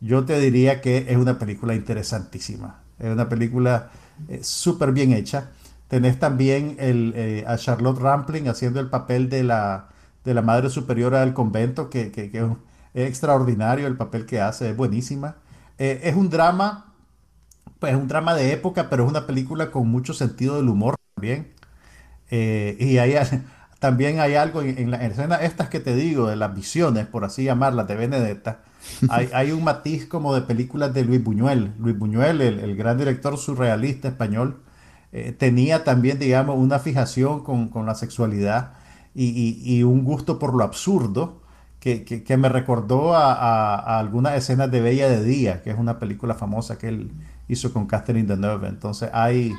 yo 0.00 0.24
te 0.24 0.38
diría 0.40 0.80
que 0.80 1.06
es 1.08 1.16
una 1.16 1.38
película 1.38 1.74
interesantísima. 1.74 2.82
Es 2.98 3.10
una 3.12 3.28
película 3.28 3.90
eh, 4.28 4.40
súper 4.42 4.92
bien 4.92 5.12
hecha. 5.12 5.50
Tenés 5.88 6.18
también 6.18 6.76
el, 6.78 7.12
eh, 7.16 7.44
a 7.46 7.56
Charlotte 7.56 7.98
Rampling 8.00 8.48
haciendo 8.48 8.80
el 8.80 8.88
papel 8.88 9.28
de 9.28 9.44
la, 9.44 9.88
de 10.24 10.34
la 10.34 10.42
madre 10.42 10.70
superiora 10.70 11.20
del 11.20 11.34
convento, 11.34 11.90
que, 11.90 12.10
que, 12.10 12.24
es 12.94 13.08
extraordinario 13.08 13.86
el 13.86 13.96
papel 13.96 14.26
que 14.26 14.40
hace, 14.40 14.70
es 14.70 14.76
buenísima. 14.76 15.36
Eh, 15.78 16.00
es 16.04 16.16
un 16.16 16.30
drama, 16.30 16.94
pues 17.78 17.92
es 17.92 17.98
un 17.98 18.08
drama 18.08 18.34
de 18.34 18.52
época, 18.52 18.88
pero 18.90 19.04
es 19.04 19.10
una 19.10 19.26
película 19.26 19.70
con 19.70 19.88
mucho 19.88 20.14
sentido 20.14 20.56
del 20.56 20.68
humor 20.68 20.96
también. 21.14 21.51
Eh, 22.34 22.78
y 22.80 22.96
hay, 22.96 23.14
también 23.78 24.18
hay 24.18 24.34
algo 24.34 24.62
en, 24.62 24.90
la 24.90 24.96
escena 25.04 25.36
estas 25.36 25.68
que 25.68 25.80
te 25.80 25.94
digo, 25.94 26.26
de 26.26 26.36
las 26.36 26.54
visiones, 26.54 27.06
por 27.06 27.24
así 27.24 27.44
llamarlas, 27.44 27.86
de 27.86 27.94
Benedetta. 27.94 28.60
Hay, 29.10 29.28
hay 29.32 29.52
un 29.52 29.62
matiz 29.62 30.06
como 30.06 30.34
de 30.34 30.40
películas 30.40 30.92
de 30.94 31.04
Luis 31.04 31.22
Buñuel. 31.22 31.72
Luis 31.78 31.96
Buñuel, 31.96 32.40
el, 32.40 32.74
gran 32.74 32.98
director 32.98 33.36
surrealista 33.36 34.08
español, 34.08 34.62
eh, 35.12 35.32
tenía 35.32 35.84
también, 35.84 36.18
digamos, 36.18 36.56
una 36.58 36.78
fijación 36.78 37.44
con, 37.44 37.68
con 37.68 37.84
la 37.84 37.94
sexualidad 37.94 38.72
y, 39.14 39.60
y, 39.62 39.82
un 39.82 40.04
gusto 40.04 40.38
por 40.38 40.54
lo 40.54 40.64
absurdo 40.64 41.42
que, 41.80 42.04
que, 42.04 42.36
me 42.38 42.48
recordó 42.48 43.14
a, 43.14 43.34
a, 43.34 43.98
algunas 43.98 44.34
escenas 44.36 44.70
de 44.70 44.80
Bella 44.80 45.06
de 45.06 45.22
Día, 45.22 45.62
que 45.62 45.70
es 45.70 45.78
una 45.78 45.98
película 45.98 46.34
famosa 46.34 46.78
que 46.78 46.88
él 46.88 47.12
hizo 47.46 47.74
con 47.74 47.86
Catherine 47.86 48.26
Deneuve. 48.26 48.68
Entonces 48.68 49.10
hay 49.12 49.52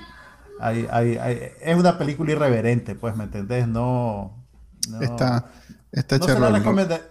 es 0.61 1.77
una 1.77 1.97
película 1.97 2.31
irreverente, 2.31 2.95
pues, 2.95 3.15
¿me 3.15 3.25
entendés? 3.25 3.67
No. 3.67 4.45
no 4.89 5.01
esta, 5.01 5.49
esta 5.91 6.17
no 6.17 6.25
se 6.25 6.39
la, 6.39 7.01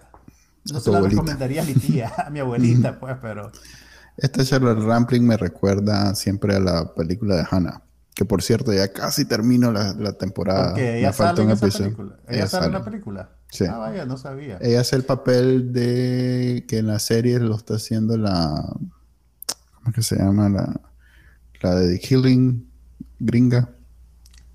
no 0.71 0.79
se 0.79 0.91
la 0.91 1.01
recomendaría 1.01 1.61
a 1.61 1.65
mi 1.65 1.73
tía, 1.73 2.11
a 2.25 2.29
mi 2.29 2.39
abuelita, 2.39 2.99
pues, 2.99 3.17
pero. 3.21 3.51
Esta 4.15 4.45
Charlotte 4.45 4.79
Rampling 4.79 5.25
me 5.25 5.37
recuerda 5.37 6.13
siempre 6.13 6.55
a 6.55 6.59
la 6.59 6.93
película 6.93 7.35
de 7.35 7.45
Hannah. 7.49 7.81
Que 8.13 8.25
por 8.25 8.43
cierto, 8.43 8.71
ya 8.71 8.93
casi 8.93 9.25
termino 9.25 9.71
la, 9.71 9.93
la 9.93 10.13
temporada. 10.13 10.69
Porque 10.69 10.99
ella 10.99 11.11
sale 11.11 11.41
en 11.41 11.49
esa 11.49 11.67
película. 11.67 12.15
¿Ella, 12.27 12.47
sale 12.47 12.67
en 12.67 12.73
la 12.73 12.85
película? 12.85 13.29
Sí. 13.49 13.65
Ah, 13.67 13.77
vaya, 13.77 14.05
no 14.05 14.17
sabía. 14.17 14.59
Ella 14.61 14.81
hace 14.81 14.95
el 14.95 15.03
papel 15.03 15.73
de 15.73 16.63
que 16.67 16.77
en 16.77 16.87
la 16.87 16.99
serie 16.99 17.39
lo 17.39 17.55
está 17.55 17.75
haciendo 17.75 18.15
la. 18.15 18.51
¿Cómo 19.73 19.87
es 19.87 19.95
que 19.95 20.03
se 20.03 20.17
llama? 20.17 20.47
La, 20.47 20.79
la 21.61 21.75
de 21.75 21.93
The 21.93 21.99
Killing 21.99 22.72
gringa? 23.25 23.69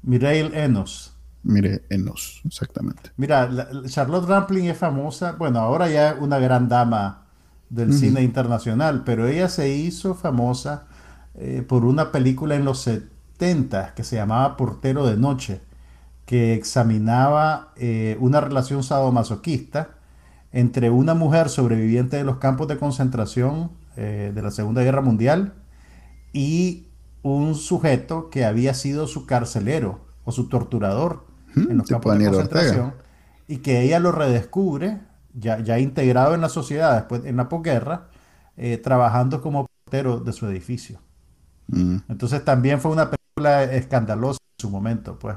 Mireille 0.03 0.65
Enos. 0.65 1.15
Mire, 1.43 1.83
Enos, 1.89 2.43
exactamente. 2.45 3.11
Mira, 3.17 3.49
Charlotte 3.87 4.29
Rampling 4.29 4.67
es 4.67 4.77
famosa, 4.77 5.33
bueno, 5.33 5.61
ahora 5.61 5.89
ya 5.89 6.11
es 6.11 6.21
una 6.21 6.39
gran 6.39 6.69
dama 6.69 7.27
del 7.71 7.93
cine 7.93 8.23
internacional, 8.23 9.03
pero 9.05 9.27
ella 9.27 9.49
se 9.49 9.69
hizo 9.71 10.15
famosa 10.15 10.87
eh, 11.35 11.65
por 11.67 11.85
una 11.85 12.11
película 12.13 12.55
en 12.55 12.65
los 12.65 12.81
70 12.81 13.95
que 13.95 14.05
se 14.05 14.17
llamaba 14.17 14.57
Portero 14.57 15.07
de 15.07 15.17
Noche, 15.17 15.61
que 16.27 16.55
examinaba 16.55 17.73
eh, 17.77 18.17
una 18.21 18.41
relación 18.41 18.83
sadomasoquista 18.83 19.91
entre 20.53 20.91
una 20.91 21.15
mujer 21.15 21.49
sobreviviente 21.49 22.17
de 22.17 22.25
los 22.25 22.39
campos 22.39 22.69
de 22.69 22.79
concentración 22.79 23.71
eh, 23.97 24.33
de 24.35 24.43
la 24.43 24.51
Segunda 24.51 24.83
Guerra 24.83 25.03
Mundial 25.03 25.55
y 26.33 26.88
un 27.23 27.55
sujeto 27.55 28.31
que 28.31 28.45
había 28.45 28.75
sido 28.75 29.07
su 29.07 29.27
carcelero 29.27 30.01
o 30.25 30.33
su 30.33 30.49
torturador 30.49 31.27
en 31.57 31.79
los 31.79 31.89
campos 31.89 32.19
de 32.19 32.27
concentración 32.27 32.95
y 33.47 33.59
que 33.59 33.83
ella 33.83 33.99
lo 33.99 34.13
redescubre 34.13 35.01
ya, 35.33 35.59
ya 35.61 35.79
integrado 35.79 36.35
en 36.35 36.41
la 36.41 36.49
sociedad 36.49 36.95
después 36.95 37.25
en 37.25 37.37
la 37.37 37.49
posguerra 37.49 38.09
eh, 38.57 38.77
trabajando 38.79 39.41
como 39.41 39.67
portero 39.67 40.19
de 40.21 40.33
su 40.33 40.47
edificio. 40.47 41.01
Mm. 41.69 41.99
Entonces 42.09 42.45
también 42.45 42.81
fue 42.81 42.91
una 42.91 43.11
película 43.11 43.65
escandalosa 43.65 44.39
en 44.43 44.63
su 44.63 44.71
momento, 44.71 45.19
pues. 45.19 45.37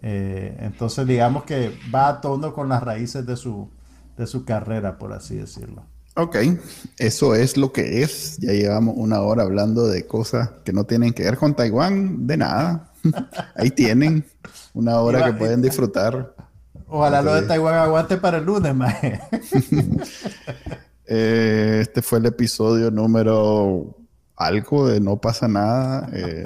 Eh, 0.00 0.56
entonces 0.60 1.06
digamos 1.06 1.44
que 1.44 1.76
va 1.92 2.08
a 2.08 2.20
tono 2.20 2.52
con 2.52 2.68
las 2.68 2.82
raíces 2.82 3.26
de 3.26 3.36
su, 3.36 3.70
de 4.16 4.26
su 4.26 4.44
carrera, 4.44 4.98
por 4.98 5.12
así 5.12 5.36
decirlo. 5.36 5.84
Ok, 6.20 6.36
eso 6.96 7.36
es 7.36 7.56
lo 7.56 7.72
que 7.72 8.02
es. 8.02 8.38
Ya 8.38 8.52
llevamos 8.52 8.96
una 8.98 9.20
hora 9.20 9.44
hablando 9.44 9.86
de 9.86 10.04
cosas 10.04 10.50
que 10.64 10.72
no 10.72 10.82
tienen 10.82 11.12
que 11.12 11.22
ver 11.22 11.36
con 11.36 11.54
Taiwán, 11.54 12.26
de 12.26 12.36
nada. 12.36 12.90
Ahí 13.54 13.70
tienen 13.70 14.24
una 14.74 14.98
hora 14.98 15.24
que 15.24 15.34
pueden 15.34 15.62
disfrutar. 15.62 16.34
Ojalá 16.88 17.22
lo 17.22 17.34
de 17.34 17.42
Taiwán 17.42 17.76
aguante 17.76 18.16
para 18.16 18.38
el 18.38 18.46
lunes, 18.46 18.74
maje. 18.74 19.20
Eh, 21.10 21.78
este 21.80 22.02
fue 22.02 22.18
el 22.18 22.26
episodio 22.26 22.90
número 22.90 23.96
algo 24.36 24.88
de 24.88 25.00
no 25.00 25.16
pasa 25.18 25.48
nada. 25.48 26.06
Eh, 26.12 26.44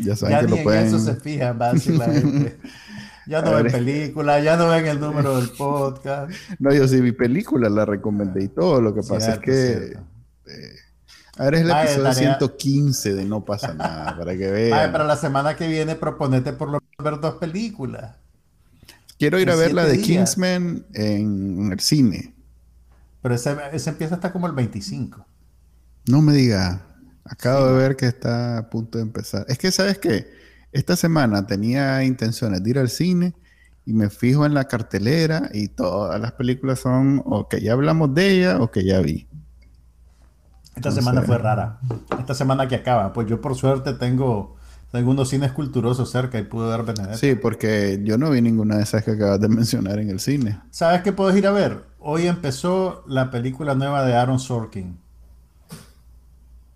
ya 0.00 0.16
saben 0.16 0.40
que 0.40 0.56
lo 0.56 0.62
pueden. 0.64 0.88
eso 0.88 0.98
se 0.98 1.14
fija 1.14 1.54
más 1.54 1.86
la 1.86 2.06
gente. 2.06 2.56
Ya 3.30 3.42
no 3.42 3.52
ven 3.52 3.66
películas, 3.70 4.42
ya 4.42 4.56
no 4.56 4.68
ven 4.68 4.86
el 4.86 4.98
número 4.98 5.36
del 5.36 5.50
podcast. 5.50 6.32
No, 6.58 6.74
yo 6.74 6.88
sí 6.88 7.00
vi 7.00 7.12
película, 7.12 7.68
la 7.70 7.84
recomendé 7.84 8.42
y 8.42 8.48
todo. 8.48 8.82
Lo 8.82 8.92
que 8.92 9.02
pasa 9.02 9.34
es 9.34 9.38
que. 9.38 9.96
Eh, 10.46 10.76
ahora 11.38 11.58
es 11.58 11.64
el 11.64 11.70
episodio 11.70 12.12
115 12.12 13.14
de 13.14 13.24
No 13.24 13.44
pasa 13.44 13.72
nada, 13.72 14.16
para 14.18 14.36
que 14.36 14.50
vean. 14.50 14.90
para 14.90 15.04
la 15.04 15.16
semana 15.16 15.54
que 15.54 15.68
viene 15.68 15.94
proponete 15.94 16.52
por 16.52 16.70
lo 16.70 16.80
menos 16.80 17.12
ver 17.12 17.20
dos 17.20 17.36
películas. 17.36 18.16
Quiero 19.16 19.38
ir 19.38 19.48
a 19.50 19.54
ver 19.54 19.74
la 19.74 19.84
de 19.84 20.00
Kingsman 20.00 20.86
en 20.94 21.70
el 21.70 21.78
cine. 21.78 22.34
Pero 23.22 23.34
ese, 23.36 23.56
ese 23.72 23.90
empieza 23.90 24.16
hasta 24.16 24.32
como 24.32 24.48
el 24.48 24.54
25. 24.54 25.24
No 26.08 26.20
me 26.20 26.32
diga. 26.32 26.80
Acabo 27.24 27.66
de 27.66 27.74
ver 27.74 27.96
que 27.96 28.06
está 28.06 28.58
a 28.58 28.70
punto 28.70 28.98
de 28.98 29.02
empezar. 29.02 29.44
Es 29.46 29.56
que, 29.56 29.70
¿sabes 29.70 29.98
qué? 29.98 30.39
Esta 30.72 30.94
semana 30.96 31.46
tenía 31.46 32.04
intenciones 32.04 32.62
de 32.62 32.70
ir 32.70 32.78
al 32.78 32.88
cine 32.88 33.34
y 33.84 33.92
me 33.92 34.08
fijo 34.08 34.46
en 34.46 34.54
la 34.54 34.64
cartelera 34.64 35.50
y 35.52 35.68
todas 35.68 36.20
las 36.20 36.32
películas 36.32 36.78
son 36.78 37.22
o 37.24 37.48
que 37.48 37.60
ya 37.60 37.72
hablamos 37.72 38.14
de 38.14 38.30
ella 38.30 38.60
o 38.60 38.70
que 38.70 38.84
ya 38.84 39.00
vi. 39.00 39.26
Esta 40.76 40.92
semana 40.92 41.22
fue 41.22 41.38
rara. 41.38 41.80
Esta 42.18 42.34
semana 42.34 42.68
que 42.68 42.76
acaba. 42.76 43.12
Pues 43.12 43.26
yo 43.28 43.40
por 43.40 43.56
suerte 43.56 43.94
tengo, 43.94 44.56
tengo 44.92 45.10
unos 45.10 45.28
cines 45.28 45.52
culturosos 45.52 46.10
cerca 46.10 46.38
y 46.38 46.44
pude 46.44 46.68
dar 46.68 46.84
Benedetta. 46.84 47.16
Sí, 47.16 47.34
porque 47.34 48.00
yo 48.04 48.16
no 48.16 48.30
vi 48.30 48.40
ninguna 48.40 48.76
de 48.76 48.84
esas 48.84 49.02
que 49.02 49.10
acabas 49.10 49.40
de 49.40 49.48
mencionar 49.50 49.98
en 49.98 50.08
el 50.08 50.20
cine. 50.20 50.60
¿Sabes 50.70 51.02
qué 51.02 51.12
puedes 51.12 51.36
ir 51.36 51.46
a 51.48 51.50
ver? 51.50 51.84
Hoy 51.98 52.28
empezó 52.28 53.04
la 53.08 53.30
película 53.30 53.74
nueva 53.74 54.04
de 54.04 54.14
Aaron 54.14 54.38
Sorkin. 54.38 54.98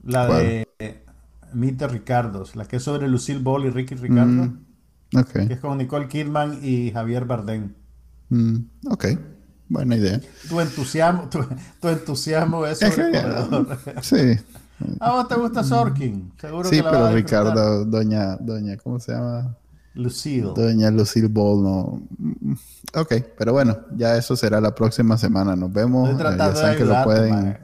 La 0.03 0.27
de 0.27 0.67
The 1.55 1.89
Ricardos, 1.89 2.57
la 2.57 2.65
que 2.65 2.77
es 2.77 2.83
sobre 2.83 3.09
Lucille 3.09 3.41
Ball 3.41 3.67
y 3.67 3.71
Ricky 3.71 3.95
Ricardo. 3.95 4.53
Mm, 5.13 5.21
que 5.33 5.55
es 5.55 5.61
con 5.61 5.79
Nicole 5.79 6.09
Kidman 6.09 6.59
y 6.63 6.91
Javier 6.91 7.25
Bardem. 7.25 7.73
Mm, 8.29 8.57
ok, 8.91 9.07
buena 9.69 9.97
idea. 9.97 10.21
Tu 10.49 10.61
entusiasmo, 10.61 11.29
tu, 11.81 11.89
entusiasmo 11.89 12.67
es 12.67 12.79
sobre 12.79 13.23
Sí. 14.03 14.41
¿A 15.01 15.13
vos 15.13 15.29
te 15.29 15.37
gusta 15.37 15.63
Sorkin? 15.63 16.33
Seguro 16.41 16.69
sí, 16.69 16.81
pero 16.83 17.13
Ricardo, 17.13 17.85
doña, 17.85 18.37
doña, 18.37 18.77
¿cómo 18.77 18.99
se 18.99 19.13
llama? 19.13 19.57
Lucille. 19.95 20.53
Doña 20.55 20.91
Lucille 20.91 21.29
Ball, 21.29 21.63
no. 21.63 22.03
Ok, 22.95 23.15
pero 23.39 23.53
bueno, 23.53 23.79
ya 23.97 24.17
eso 24.17 24.35
será 24.35 24.61
la 24.61 24.75
próxima 24.75 25.17
semana. 25.17 25.55
Nos 25.55 25.73
vemos. 25.73 26.19
ya 26.19 26.55
saben 26.55 26.77
que 26.77 26.85
lo 26.85 27.05
pueden, 27.05 27.59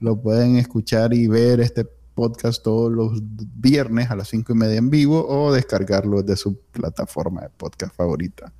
lo 0.00 0.20
pueden 0.20 0.56
escuchar 0.56 1.12
y 1.12 1.26
ver 1.26 1.60
este 1.60 1.84
podcast 2.18 2.64
todos 2.64 2.90
los 2.90 3.12
viernes 3.22 4.10
a 4.10 4.16
las 4.16 4.26
cinco 4.26 4.52
y 4.52 4.56
media 4.56 4.76
en 4.76 4.90
vivo 4.90 5.24
o 5.28 5.52
descargarlo 5.52 6.24
de 6.24 6.36
su 6.36 6.58
plataforma 6.72 7.42
de 7.42 7.50
podcast 7.50 7.94
favorita. 7.94 8.52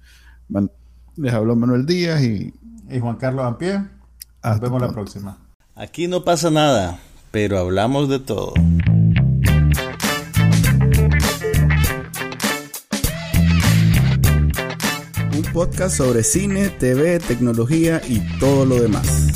les 1.16 1.34
hablo 1.34 1.56
Manuel 1.56 1.84
Díaz 1.84 2.22
y, 2.22 2.54
y 2.88 3.00
Juan 3.00 3.16
Carlos 3.16 3.44
Ampie. 3.44 3.80
Nos 4.44 4.60
vemos 4.60 4.80
la 4.80 4.92
próxima. 4.92 5.38
Aquí 5.74 6.06
no 6.06 6.22
pasa 6.22 6.52
nada, 6.52 7.00
pero 7.32 7.58
hablamos 7.58 8.08
de 8.08 8.20
todo. 8.20 8.54
Un 15.34 15.52
podcast 15.52 15.96
sobre 15.96 16.22
cine, 16.22 16.68
TV, 16.68 17.18
tecnología 17.18 18.00
y 18.06 18.20
todo 18.38 18.64
lo 18.64 18.80
demás. 18.80 19.27